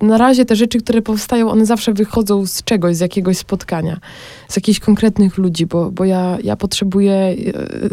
na 0.00 0.18
razie 0.18 0.44
te 0.44 0.56
rzeczy, 0.56 0.78
które 0.78 1.02
powstają, 1.02 1.50
one 1.50 1.66
zawsze 1.66 1.92
wychodzą 1.92 2.46
z 2.46 2.64
czegoś, 2.64 2.96
z 2.96 3.00
jakiegoś 3.00 3.38
spotkania, 3.38 4.00
z 4.48 4.56
jakichś 4.56 4.80
konkretnych 4.80 5.38
ludzi, 5.38 5.66
bo, 5.66 5.90
bo 5.90 6.04
ja, 6.04 6.38
ja 6.44 6.56
potrzebuję 6.56 7.14
e, 7.14 7.34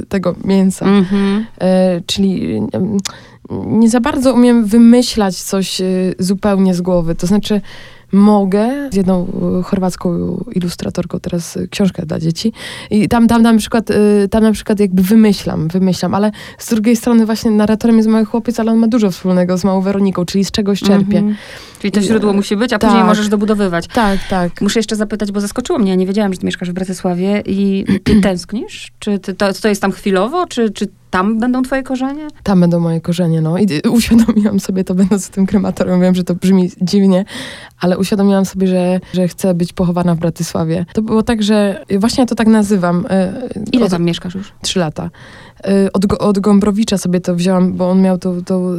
tego 0.10 0.36
mięsa. 0.44 0.86
Mm 0.86 1.04
-hmm. 1.04 1.44
e, 1.62 2.02
czyli 2.06 2.62
nie 3.52 3.90
za 3.90 4.00
bardzo 4.00 4.34
umiem 4.34 4.66
wymyślać 4.66 5.36
coś 5.36 5.82
e, 5.82 5.86
zupełnie 6.20 6.76
z 6.76 6.82
głowy. 6.82 7.16
To 7.16 7.28
znaczy, 7.28 7.62
mogę 8.12 8.90
z 8.92 8.96
jedną 8.96 9.28
e, 9.60 9.64
chorwacką 9.64 10.38
ilustratorką 10.56 11.20
teraz 11.20 11.58
e, 11.58 11.68
książkę 11.68 12.06
dla 12.06 12.20
dzieci 12.20 12.54
i 12.92 13.10
tam, 13.10 13.28
tam, 13.28 13.42
na 13.42 13.58
przykład, 13.58 13.92
e, 13.92 14.28
tam 14.28 14.44
na 14.44 14.52
przykład 14.52 14.80
jakby 14.80 15.04
wymyślam, 15.04 15.68
wymyślam, 15.68 16.16
ale 16.16 16.32
z 16.58 16.70
drugiej 16.70 16.96
strony 16.96 17.26
właśnie 17.26 17.52
narratorem 17.52 17.98
jest 17.98 18.10
mały 18.10 18.26
chłopiec, 18.26 18.60
ale 18.60 18.72
on 18.72 18.78
ma 18.78 18.88
dużo 18.88 19.12
wspólnego 19.12 19.58
z 19.58 19.64
małą 19.64 19.82
Weroniką, 19.82 20.26
czyli 20.26 20.46
z 20.46 20.52
czegoś 20.52 20.80
czerpie. 20.80 21.18
Mm 21.18 21.34
-hmm. 21.34 21.36
Czyli 21.80 21.92
to 21.92 22.02
źródło 22.02 22.34
musi 22.34 22.58
być, 22.58 22.74
a 22.74 22.80
tak, 22.80 22.90
później 22.90 23.08
możesz 23.08 23.30
dobudowywać. 23.30 23.88
Tak, 23.88 24.20
tak. 24.30 24.62
Muszę 24.62 24.80
jeszcze 24.80 24.96
zapytać, 24.96 25.32
bo 25.32 25.42
zaskoczyło 25.42 25.80
mnie, 25.80 25.90
ja 25.90 25.96
nie 25.96 26.08
wiedziałam, 26.08 26.34
że 26.34 26.40
ty 26.40 26.46
mieszkasz 26.46 26.70
w 26.70 26.74
Bratysławie 26.74 27.44
i 27.46 27.86
ty 28.04 28.16
tęsknisz? 28.22 28.92
Czy 29.00 29.20
to, 29.20 29.54
to 29.62 29.68
jest 29.68 29.82
tam 29.82 29.92
chwilowo, 29.92 30.48
czy, 30.48 30.70
czy 30.70 30.88
tam 31.10 31.40
będą 31.40 31.62
twoje 31.62 31.84
korzenie? 31.84 32.28
Tam 32.44 32.60
będą 32.60 32.80
moje 32.80 33.02
korzenie, 33.02 33.42
no. 33.42 33.58
I 33.58 33.68
uświadomiłam 33.92 34.60
sobie 34.60 34.84
to, 34.84 34.96
będąc 34.96 35.28
w 35.28 35.30
tym 35.30 35.46
krematorium. 35.46 36.02
Wiem, 36.02 36.16
że 36.16 36.24
to 36.24 36.36
brzmi 36.36 36.72
dziwnie, 36.82 37.26
ale 37.80 37.98
uświadomiłam 37.98 38.46
sobie, 38.46 38.68
że, 38.68 39.00
że 39.14 39.28
chcę 39.28 39.54
być 39.54 39.74
pochowana 39.74 40.16
w 40.16 40.20
Bratysławie. 40.20 40.86
To 40.94 41.02
było 41.02 41.24
tak, 41.24 41.44
że 41.44 41.86
właśnie 42.00 42.22
ja 42.22 42.26
to 42.26 42.36
tak 42.36 42.48
nazywam. 42.48 43.06
E, 43.10 43.34
Ile 43.72 43.86
od, 43.86 43.92
tam 43.92 44.04
mieszkasz 44.04 44.36
już? 44.36 44.54
Trzy 44.62 44.80
lata. 44.80 45.10
E, 45.64 45.94
od, 45.94 46.14
od 46.14 46.40
Gombrowicza 46.40 46.98
sobie 46.98 47.22
to 47.22 47.36
wzięłam, 47.36 47.74
bo 47.74 47.90
on 47.90 48.02
miał 48.02 48.18
tą, 48.18 48.44
tą 48.44 48.78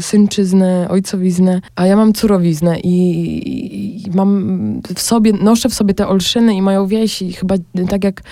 synczyznę, 0.00 0.86
ojcowiznę, 0.90 1.60
a 1.76 1.86
ja 1.86 1.96
mam 1.96 2.12
córowiznę 2.12 2.80
i, 2.80 4.06
i 4.06 4.10
mam 4.10 4.80
w 4.94 5.00
sobie, 5.00 5.32
noszę 5.32 5.68
w 5.68 5.74
sobie 5.74 5.94
te 5.94 6.08
olszyny 6.08 6.54
i 6.54 6.62
moją 6.62 6.86
wieś 6.86 7.22
i 7.22 7.32
chyba 7.32 7.54
tak 7.88 8.04
jak 8.04 8.22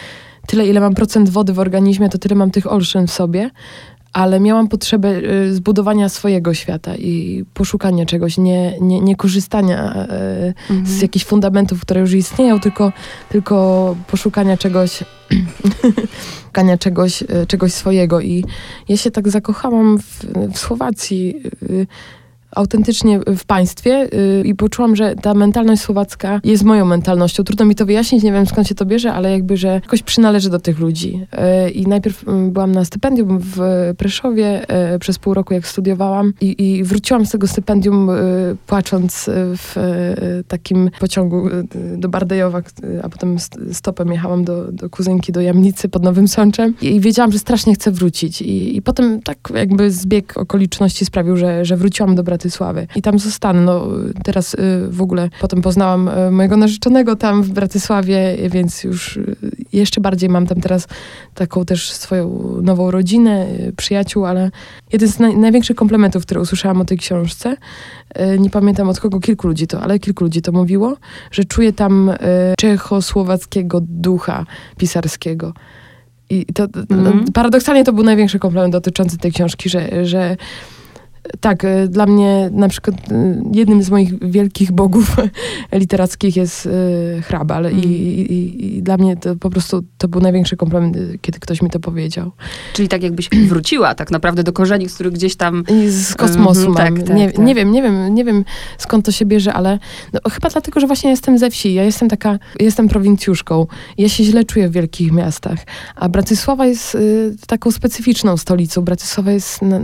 tyle, 0.50 0.66
ile 0.66 0.80
mam 0.80 0.94
procent 0.94 1.28
wody 1.28 1.52
w 1.52 1.58
organizmie, 1.58 2.08
to 2.08 2.18
tyle 2.18 2.34
mam 2.34 2.50
tych 2.50 2.72
olszyn 2.72 3.06
w 3.06 3.12
sobie, 3.12 3.50
ale 4.12 4.40
miałam 4.40 4.68
potrzebę 4.68 5.08
y, 5.08 5.54
zbudowania 5.54 6.08
swojego 6.08 6.54
świata 6.54 6.96
i 6.96 7.44
poszukania 7.54 8.06
czegoś, 8.06 8.38
nie, 8.38 8.80
nie, 8.80 9.00
nie 9.00 9.16
korzystania 9.16 9.92
y, 9.92 10.54
mhm. 10.70 10.86
z 10.86 11.02
jakichś 11.02 11.24
fundamentów, 11.24 11.80
które 11.80 12.00
już 12.00 12.12
istnieją, 12.12 12.60
tylko, 12.60 12.92
tylko 13.28 13.96
poszukania 14.06 14.56
czegoś, 14.56 15.04
szukania 16.46 16.78
czegoś, 16.78 17.22
y, 17.22 17.46
czegoś 17.48 17.72
swojego. 17.72 18.20
I 18.20 18.44
ja 18.88 18.96
się 18.96 19.10
tak 19.10 19.28
zakochałam 19.28 19.98
w, 19.98 20.24
w 20.52 20.58
Słowacji 20.58 21.42
autentycznie 22.56 23.20
w 23.26 23.44
państwie 23.44 24.08
y, 24.14 24.42
i 24.44 24.54
poczułam, 24.54 24.96
że 24.96 25.14
ta 25.14 25.34
mentalność 25.34 25.82
słowacka 25.82 26.40
jest 26.44 26.64
moją 26.64 26.84
mentalnością. 26.84 27.44
Trudno 27.44 27.64
mi 27.64 27.74
to 27.74 27.86
wyjaśnić, 27.86 28.22
nie 28.22 28.32
wiem 28.32 28.46
skąd 28.46 28.68
się 28.68 28.74
to 28.74 28.86
bierze, 28.86 29.12
ale 29.12 29.30
jakby, 29.32 29.56
że 29.56 29.68
jakoś 29.68 30.02
przynależy 30.02 30.50
do 30.50 30.58
tych 30.58 30.78
ludzi. 30.78 31.26
Y, 31.66 31.70
I 31.70 31.86
najpierw 31.86 32.22
y, 32.22 32.50
byłam 32.50 32.72
na 32.72 32.84
stypendium 32.84 33.38
w 33.40 33.60
Preszowie 33.98 34.62
y, 34.94 34.98
przez 34.98 35.18
pół 35.18 35.34
roku, 35.34 35.54
jak 35.54 35.66
studiowałam 35.66 36.32
i, 36.40 36.68
i 36.68 36.84
wróciłam 36.84 37.26
z 37.26 37.30
tego 37.30 37.46
stypendium 37.46 38.10
y, 38.10 38.56
płacząc 38.66 39.28
y, 39.28 39.32
w 39.36 39.76
takim 40.48 40.90
pociągu 41.00 41.48
do 41.96 42.08
Bardejowa, 42.08 42.62
a 43.02 43.08
potem 43.08 43.38
st- 43.38 43.58
stopem 43.72 44.12
jechałam 44.12 44.44
do, 44.44 44.72
do 44.72 44.90
kuzynki, 44.90 45.32
do 45.32 45.40
Jamnicy 45.40 45.88
pod 45.88 46.02
Nowym 46.02 46.28
Sączem 46.28 46.74
i, 46.82 46.86
i 46.86 47.00
wiedziałam, 47.00 47.32
że 47.32 47.38
strasznie 47.38 47.74
chcę 47.74 47.90
wrócić. 47.90 48.42
I, 48.42 48.76
I 48.76 48.82
potem 48.82 49.22
tak 49.22 49.38
jakby 49.54 49.90
zbieg 49.90 50.38
okoliczności 50.38 51.04
sprawił, 51.04 51.36
że, 51.36 51.64
że 51.64 51.76
wróciłam 51.76 52.14
do 52.14 52.22
Bratysławy. 52.40 52.86
I 52.96 53.02
tam 53.02 53.18
zostanę. 53.18 53.60
No, 53.60 53.86
teraz 54.24 54.54
y, 54.54 54.58
w 54.90 55.02
ogóle 55.02 55.28
potem 55.40 55.62
poznałam 55.62 56.08
y, 56.08 56.30
mojego 56.30 56.56
narzeczonego 56.56 57.16
tam 57.16 57.42
w 57.42 57.50
Bratysławie, 57.50 58.36
więc 58.50 58.84
już 58.84 59.16
y, 59.16 59.36
jeszcze 59.72 60.00
bardziej 60.00 60.28
mam 60.28 60.46
tam 60.46 60.60
teraz 60.60 60.88
taką 61.34 61.64
też 61.64 61.92
swoją 61.92 62.54
nową 62.62 62.90
rodzinę, 62.90 63.46
przyjaciół, 63.76 64.26
ale 64.26 64.50
jeden 64.92 65.08
z 65.08 65.18
naj, 65.18 65.36
największych 65.36 65.76
komplementów, 65.76 66.22
które 66.22 66.40
usłyszałam 66.40 66.80
o 66.80 66.84
tej 66.84 66.98
książce, 66.98 67.56
nie 68.38 68.50
pamiętam 68.50 68.88
od 68.88 69.00
kogo, 69.00 69.20
kilku 69.20 69.48
ludzi 69.48 69.66
to, 69.66 69.80
ale 69.80 69.98
kilku 69.98 70.24
ludzi 70.24 70.42
to 70.42 70.52
mówiło, 70.52 70.96
że 71.30 71.44
czuję 71.44 71.72
tam 71.72 72.12
czechosłowackiego 72.58 73.80
ducha 73.80 74.46
pisarskiego. 74.78 75.52
I 76.30 76.46
to, 76.46 76.64
Mhm. 76.90 77.24
paradoksalnie 77.32 77.84
to 77.84 77.92
był 77.92 78.04
największy 78.04 78.38
komplement 78.38 78.72
dotyczący 78.72 79.18
tej 79.18 79.32
książki, 79.32 79.68
że, 79.68 80.06
że 80.06 80.36
tak, 81.40 81.64
y, 81.64 81.88
dla 81.88 82.06
mnie 82.06 82.50
na 82.52 82.68
przykład 82.68 82.96
y, 83.12 83.42
jednym 83.52 83.82
z 83.82 83.90
moich 83.90 84.30
wielkich 84.30 84.72
bogów 84.72 85.16
literackich 85.72 86.36
jest 86.36 86.66
y, 86.66 87.22
Hrabal 87.22 87.60
Mm. 87.60 87.78
I, 87.78 87.86
i, 87.86 88.76
i 88.76 88.82
dla 88.82 88.96
mnie 88.96 89.16
to 89.16 89.36
po 89.36 89.50
prostu 89.50 89.84
to 89.98 90.08
był 90.08 90.20
największy 90.20 90.56
komplement, 90.56 90.96
kiedy 91.20 91.38
ktoś 91.38 91.62
mi 91.62 91.70
to 91.70 91.80
powiedział. 91.80 92.32
Czyli 92.72 92.88
tak 92.88 93.02
jakbyś 93.02 93.28
wróciła 93.50 93.94
tak 93.94 94.10
naprawdę 94.10 94.42
do 94.42 94.52
korzeni, 94.52 94.88
z 94.88 94.94
których 94.94 95.12
gdzieś 95.12 95.36
tam... 95.36 95.64
Z 95.88 96.14
kosmosu 96.14 96.66
Mhm, 96.66 96.94
mam. 96.94 96.96
tak, 96.96 97.06
tak, 97.06 97.16
nie, 97.16 97.30
tak. 97.30 97.44
nie 97.44 97.54
wiem, 97.54 97.72
nie 97.72 97.82
wiem, 97.82 98.14
nie 98.14 98.24
wiem 98.24 98.44
skąd 98.78 99.04
to 99.04 99.12
się 99.12 99.26
bierze, 99.26 99.52
ale 99.52 99.78
no, 100.12 100.20
chyba 100.30 100.48
dlatego, 100.48 100.80
że 100.80 100.86
właśnie 100.86 101.10
jestem 101.10 101.38
ze 101.38 101.50
wsi. 101.50 101.74
Ja 101.74 101.84
jestem 101.84 102.08
taka, 102.08 102.38
jestem 102.60 102.88
prowincjuszką. 102.88 103.66
Ja 103.98 104.08
się 104.08 104.24
źle 104.24 104.44
czuję 104.44 104.68
w 104.68 104.72
wielkich 104.72 105.12
miastach. 105.12 105.58
A 105.96 106.08
Bratysława 106.08 106.66
jest 106.66 106.94
y, 106.94 107.36
taką 107.46 107.70
specyficzną 107.70 108.36
stolicą. 108.36 108.82
Bratysława 108.82 109.32
jest 109.32 109.62
na, 109.62 109.80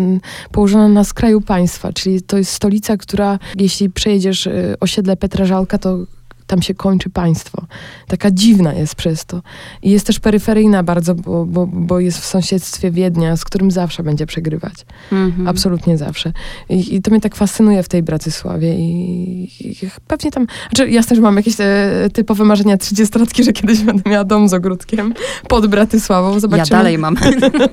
położona 0.52 0.88
na 0.88 1.04
skraju 1.04 1.25
państwa, 1.40 1.92
czyli 1.92 2.22
to 2.22 2.38
jest 2.38 2.52
stolica, 2.52 2.96
która, 2.96 3.38
jeśli 3.56 3.90
przejedziesz 3.90 4.46
y, 4.46 4.74
osiedle 4.80 5.16
Petra 5.16 5.44
Żalka, 5.44 5.78
to 5.78 5.98
tam 6.46 6.62
się 6.62 6.74
kończy 6.74 7.10
państwo. 7.10 7.66
Taka 8.08 8.30
dziwna 8.30 8.72
jest 8.72 8.94
przez 8.94 9.24
to. 9.24 9.42
I 9.82 9.90
jest 9.90 10.06
też 10.06 10.20
peryferyjna 10.20 10.82
bardzo, 10.82 11.14
bo, 11.14 11.46
bo, 11.46 11.66
bo 11.66 12.00
jest 12.00 12.18
w 12.18 12.24
sąsiedztwie 12.24 12.90
Wiednia, 12.90 13.36
z 13.36 13.44
którym 13.44 13.70
zawsze 13.70 14.02
będzie 14.02 14.26
przegrywać. 14.26 14.74
Mhm. 15.12 15.48
Absolutnie 15.48 15.98
zawsze. 15.98 16.32
I, 16.68 16.94
I 16.94 17.02
to 17.02 17.10
mnie 17.10 17.20
tak 17.20 17.36
fascynuje 17.36 17.82
w 17.82 17.88
tej 17.88 18.02
Bratysławie 18.02 18.74
i, 18.74 19.42
i 19.60 19.76
pewnie 20.06 20.30
tam, 20.30 20.46
znaczy 20.70 20.90
jasne, 20.90 21.16
że 21.16 21.22
mam 21.22 21.36
jakieś 21.36 21.54
e, 21.58 22.08
typowe 22.12 22.44
marzenia 22.44 22.76
trzydziestolatki, 22.76 23.44
że 23.44 23.52
kiedyś 23.52 23.80
będę 23.80 24.10
miała 24.10 24.24
dom 24.24 24.48
z 24.48 24.54
ogródkiem 24.54 25.14
pod 25.48 25.66
Bratysławą. 25.66 26.34
Ja 26.34 26.40
Zobaczymy. 26.40 26.78
dalej 26.78 26.98
mam. 26.98 27.16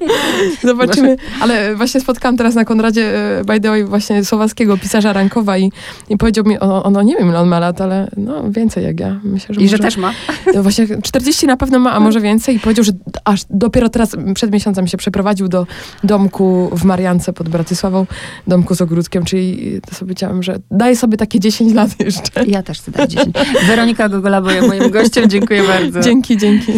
Zobaczymy. 0.63 1.17
Ale 1.41 1.76
właśnie 1.76 2.01
spotkałam 2.01 2.38
teraz 2.38 2.55
na 2.55 2.65
Konradzie, 2.65 3.38
e, 3.39 3.43
by 3.43 3.59
the 3.59 3.69
way, 3.69 3.86
właśnie 3.86 4.26
słowackiego 4.26 4.78
pisarza 4.78 5.13
Rankowa 5.13 5.57
i, 5.57 5.71
i 6.09 6.17
powiedział 6.17 6.45
mi, 6.45 6.59
ono, 6.59 6.84
ono 6.84 7.01
nie 7.01 7.15
wiem 7.15 7.30
ile 7.30 7.39
on 7.39 7.47
ma 7.47 7.59
lat, 7.59 7.82
ale 7.82 8.11
no 8.17 8.43
więcej 8.64 8.84
jak 8.84 8.99
ja. 8.99 9.20
Myślę, 9.24 9.55
że 9.55 9.61
I 9.61 9.64
może, 9.64 9.78
że 9.78 9.84
też 9.84 9.97
ma. 9.97 10.14
no 10.53 10.64
właśnie 10.64 10.88
40 11.01 11.47
na 11.47 11.57
pewno 11.57 11.80
ma, 11.80 11.93
a 11.93 11.99
może 11.99 12.22
więcej. 12.22 12.55
I 12.55 12.59
powiedział, 12.59 12.86
że 12.86 12.91
aż 13.24 13.41
dopiero 13.49 13.89
teraz, 13.89 14.16
przed 14.36 14.51
miesiącem 14.51 14.88
się 14.88 14.97
przeprowadził 14.97 15.47
do 15.47 15.68
domku 16.03 16.70
w 16.72 16.84
Mariance 16.84 17.34
pod 17.34 17.49
Bratysławą, 17.49 18.05
domku 18.47 18.76
z 18.76 18.82
ogródkiem, 18.82 19.26
czyli 19.26 19.82
to 19.89 19.95
sobie 19.95 20.16
chciałam, 20.16 20.43
że 20.43 20.59
daję 20.72 20.95
sobie 20.95 21.18
takie 21.18 21.39
10 21.39 21.74
lat 21.74 21.99
jeszcze. 21.99 22.45
Ja 22.45 22.64
też 22.64 22.80
chcę 22.80 22.91
dać 22.91 23.11
10. 23.11 23.36
Weronika 23.68 24.09
Gogola 24.09 24.41
była 24.41 24.68
moim 24.68 24.91
gościem. 24.91 25.30
Dziękuję 25.30 25.64
bardzo. 25.64 25.99
Dzięki, 25.99 26.38
dzięki. 26.38 26.74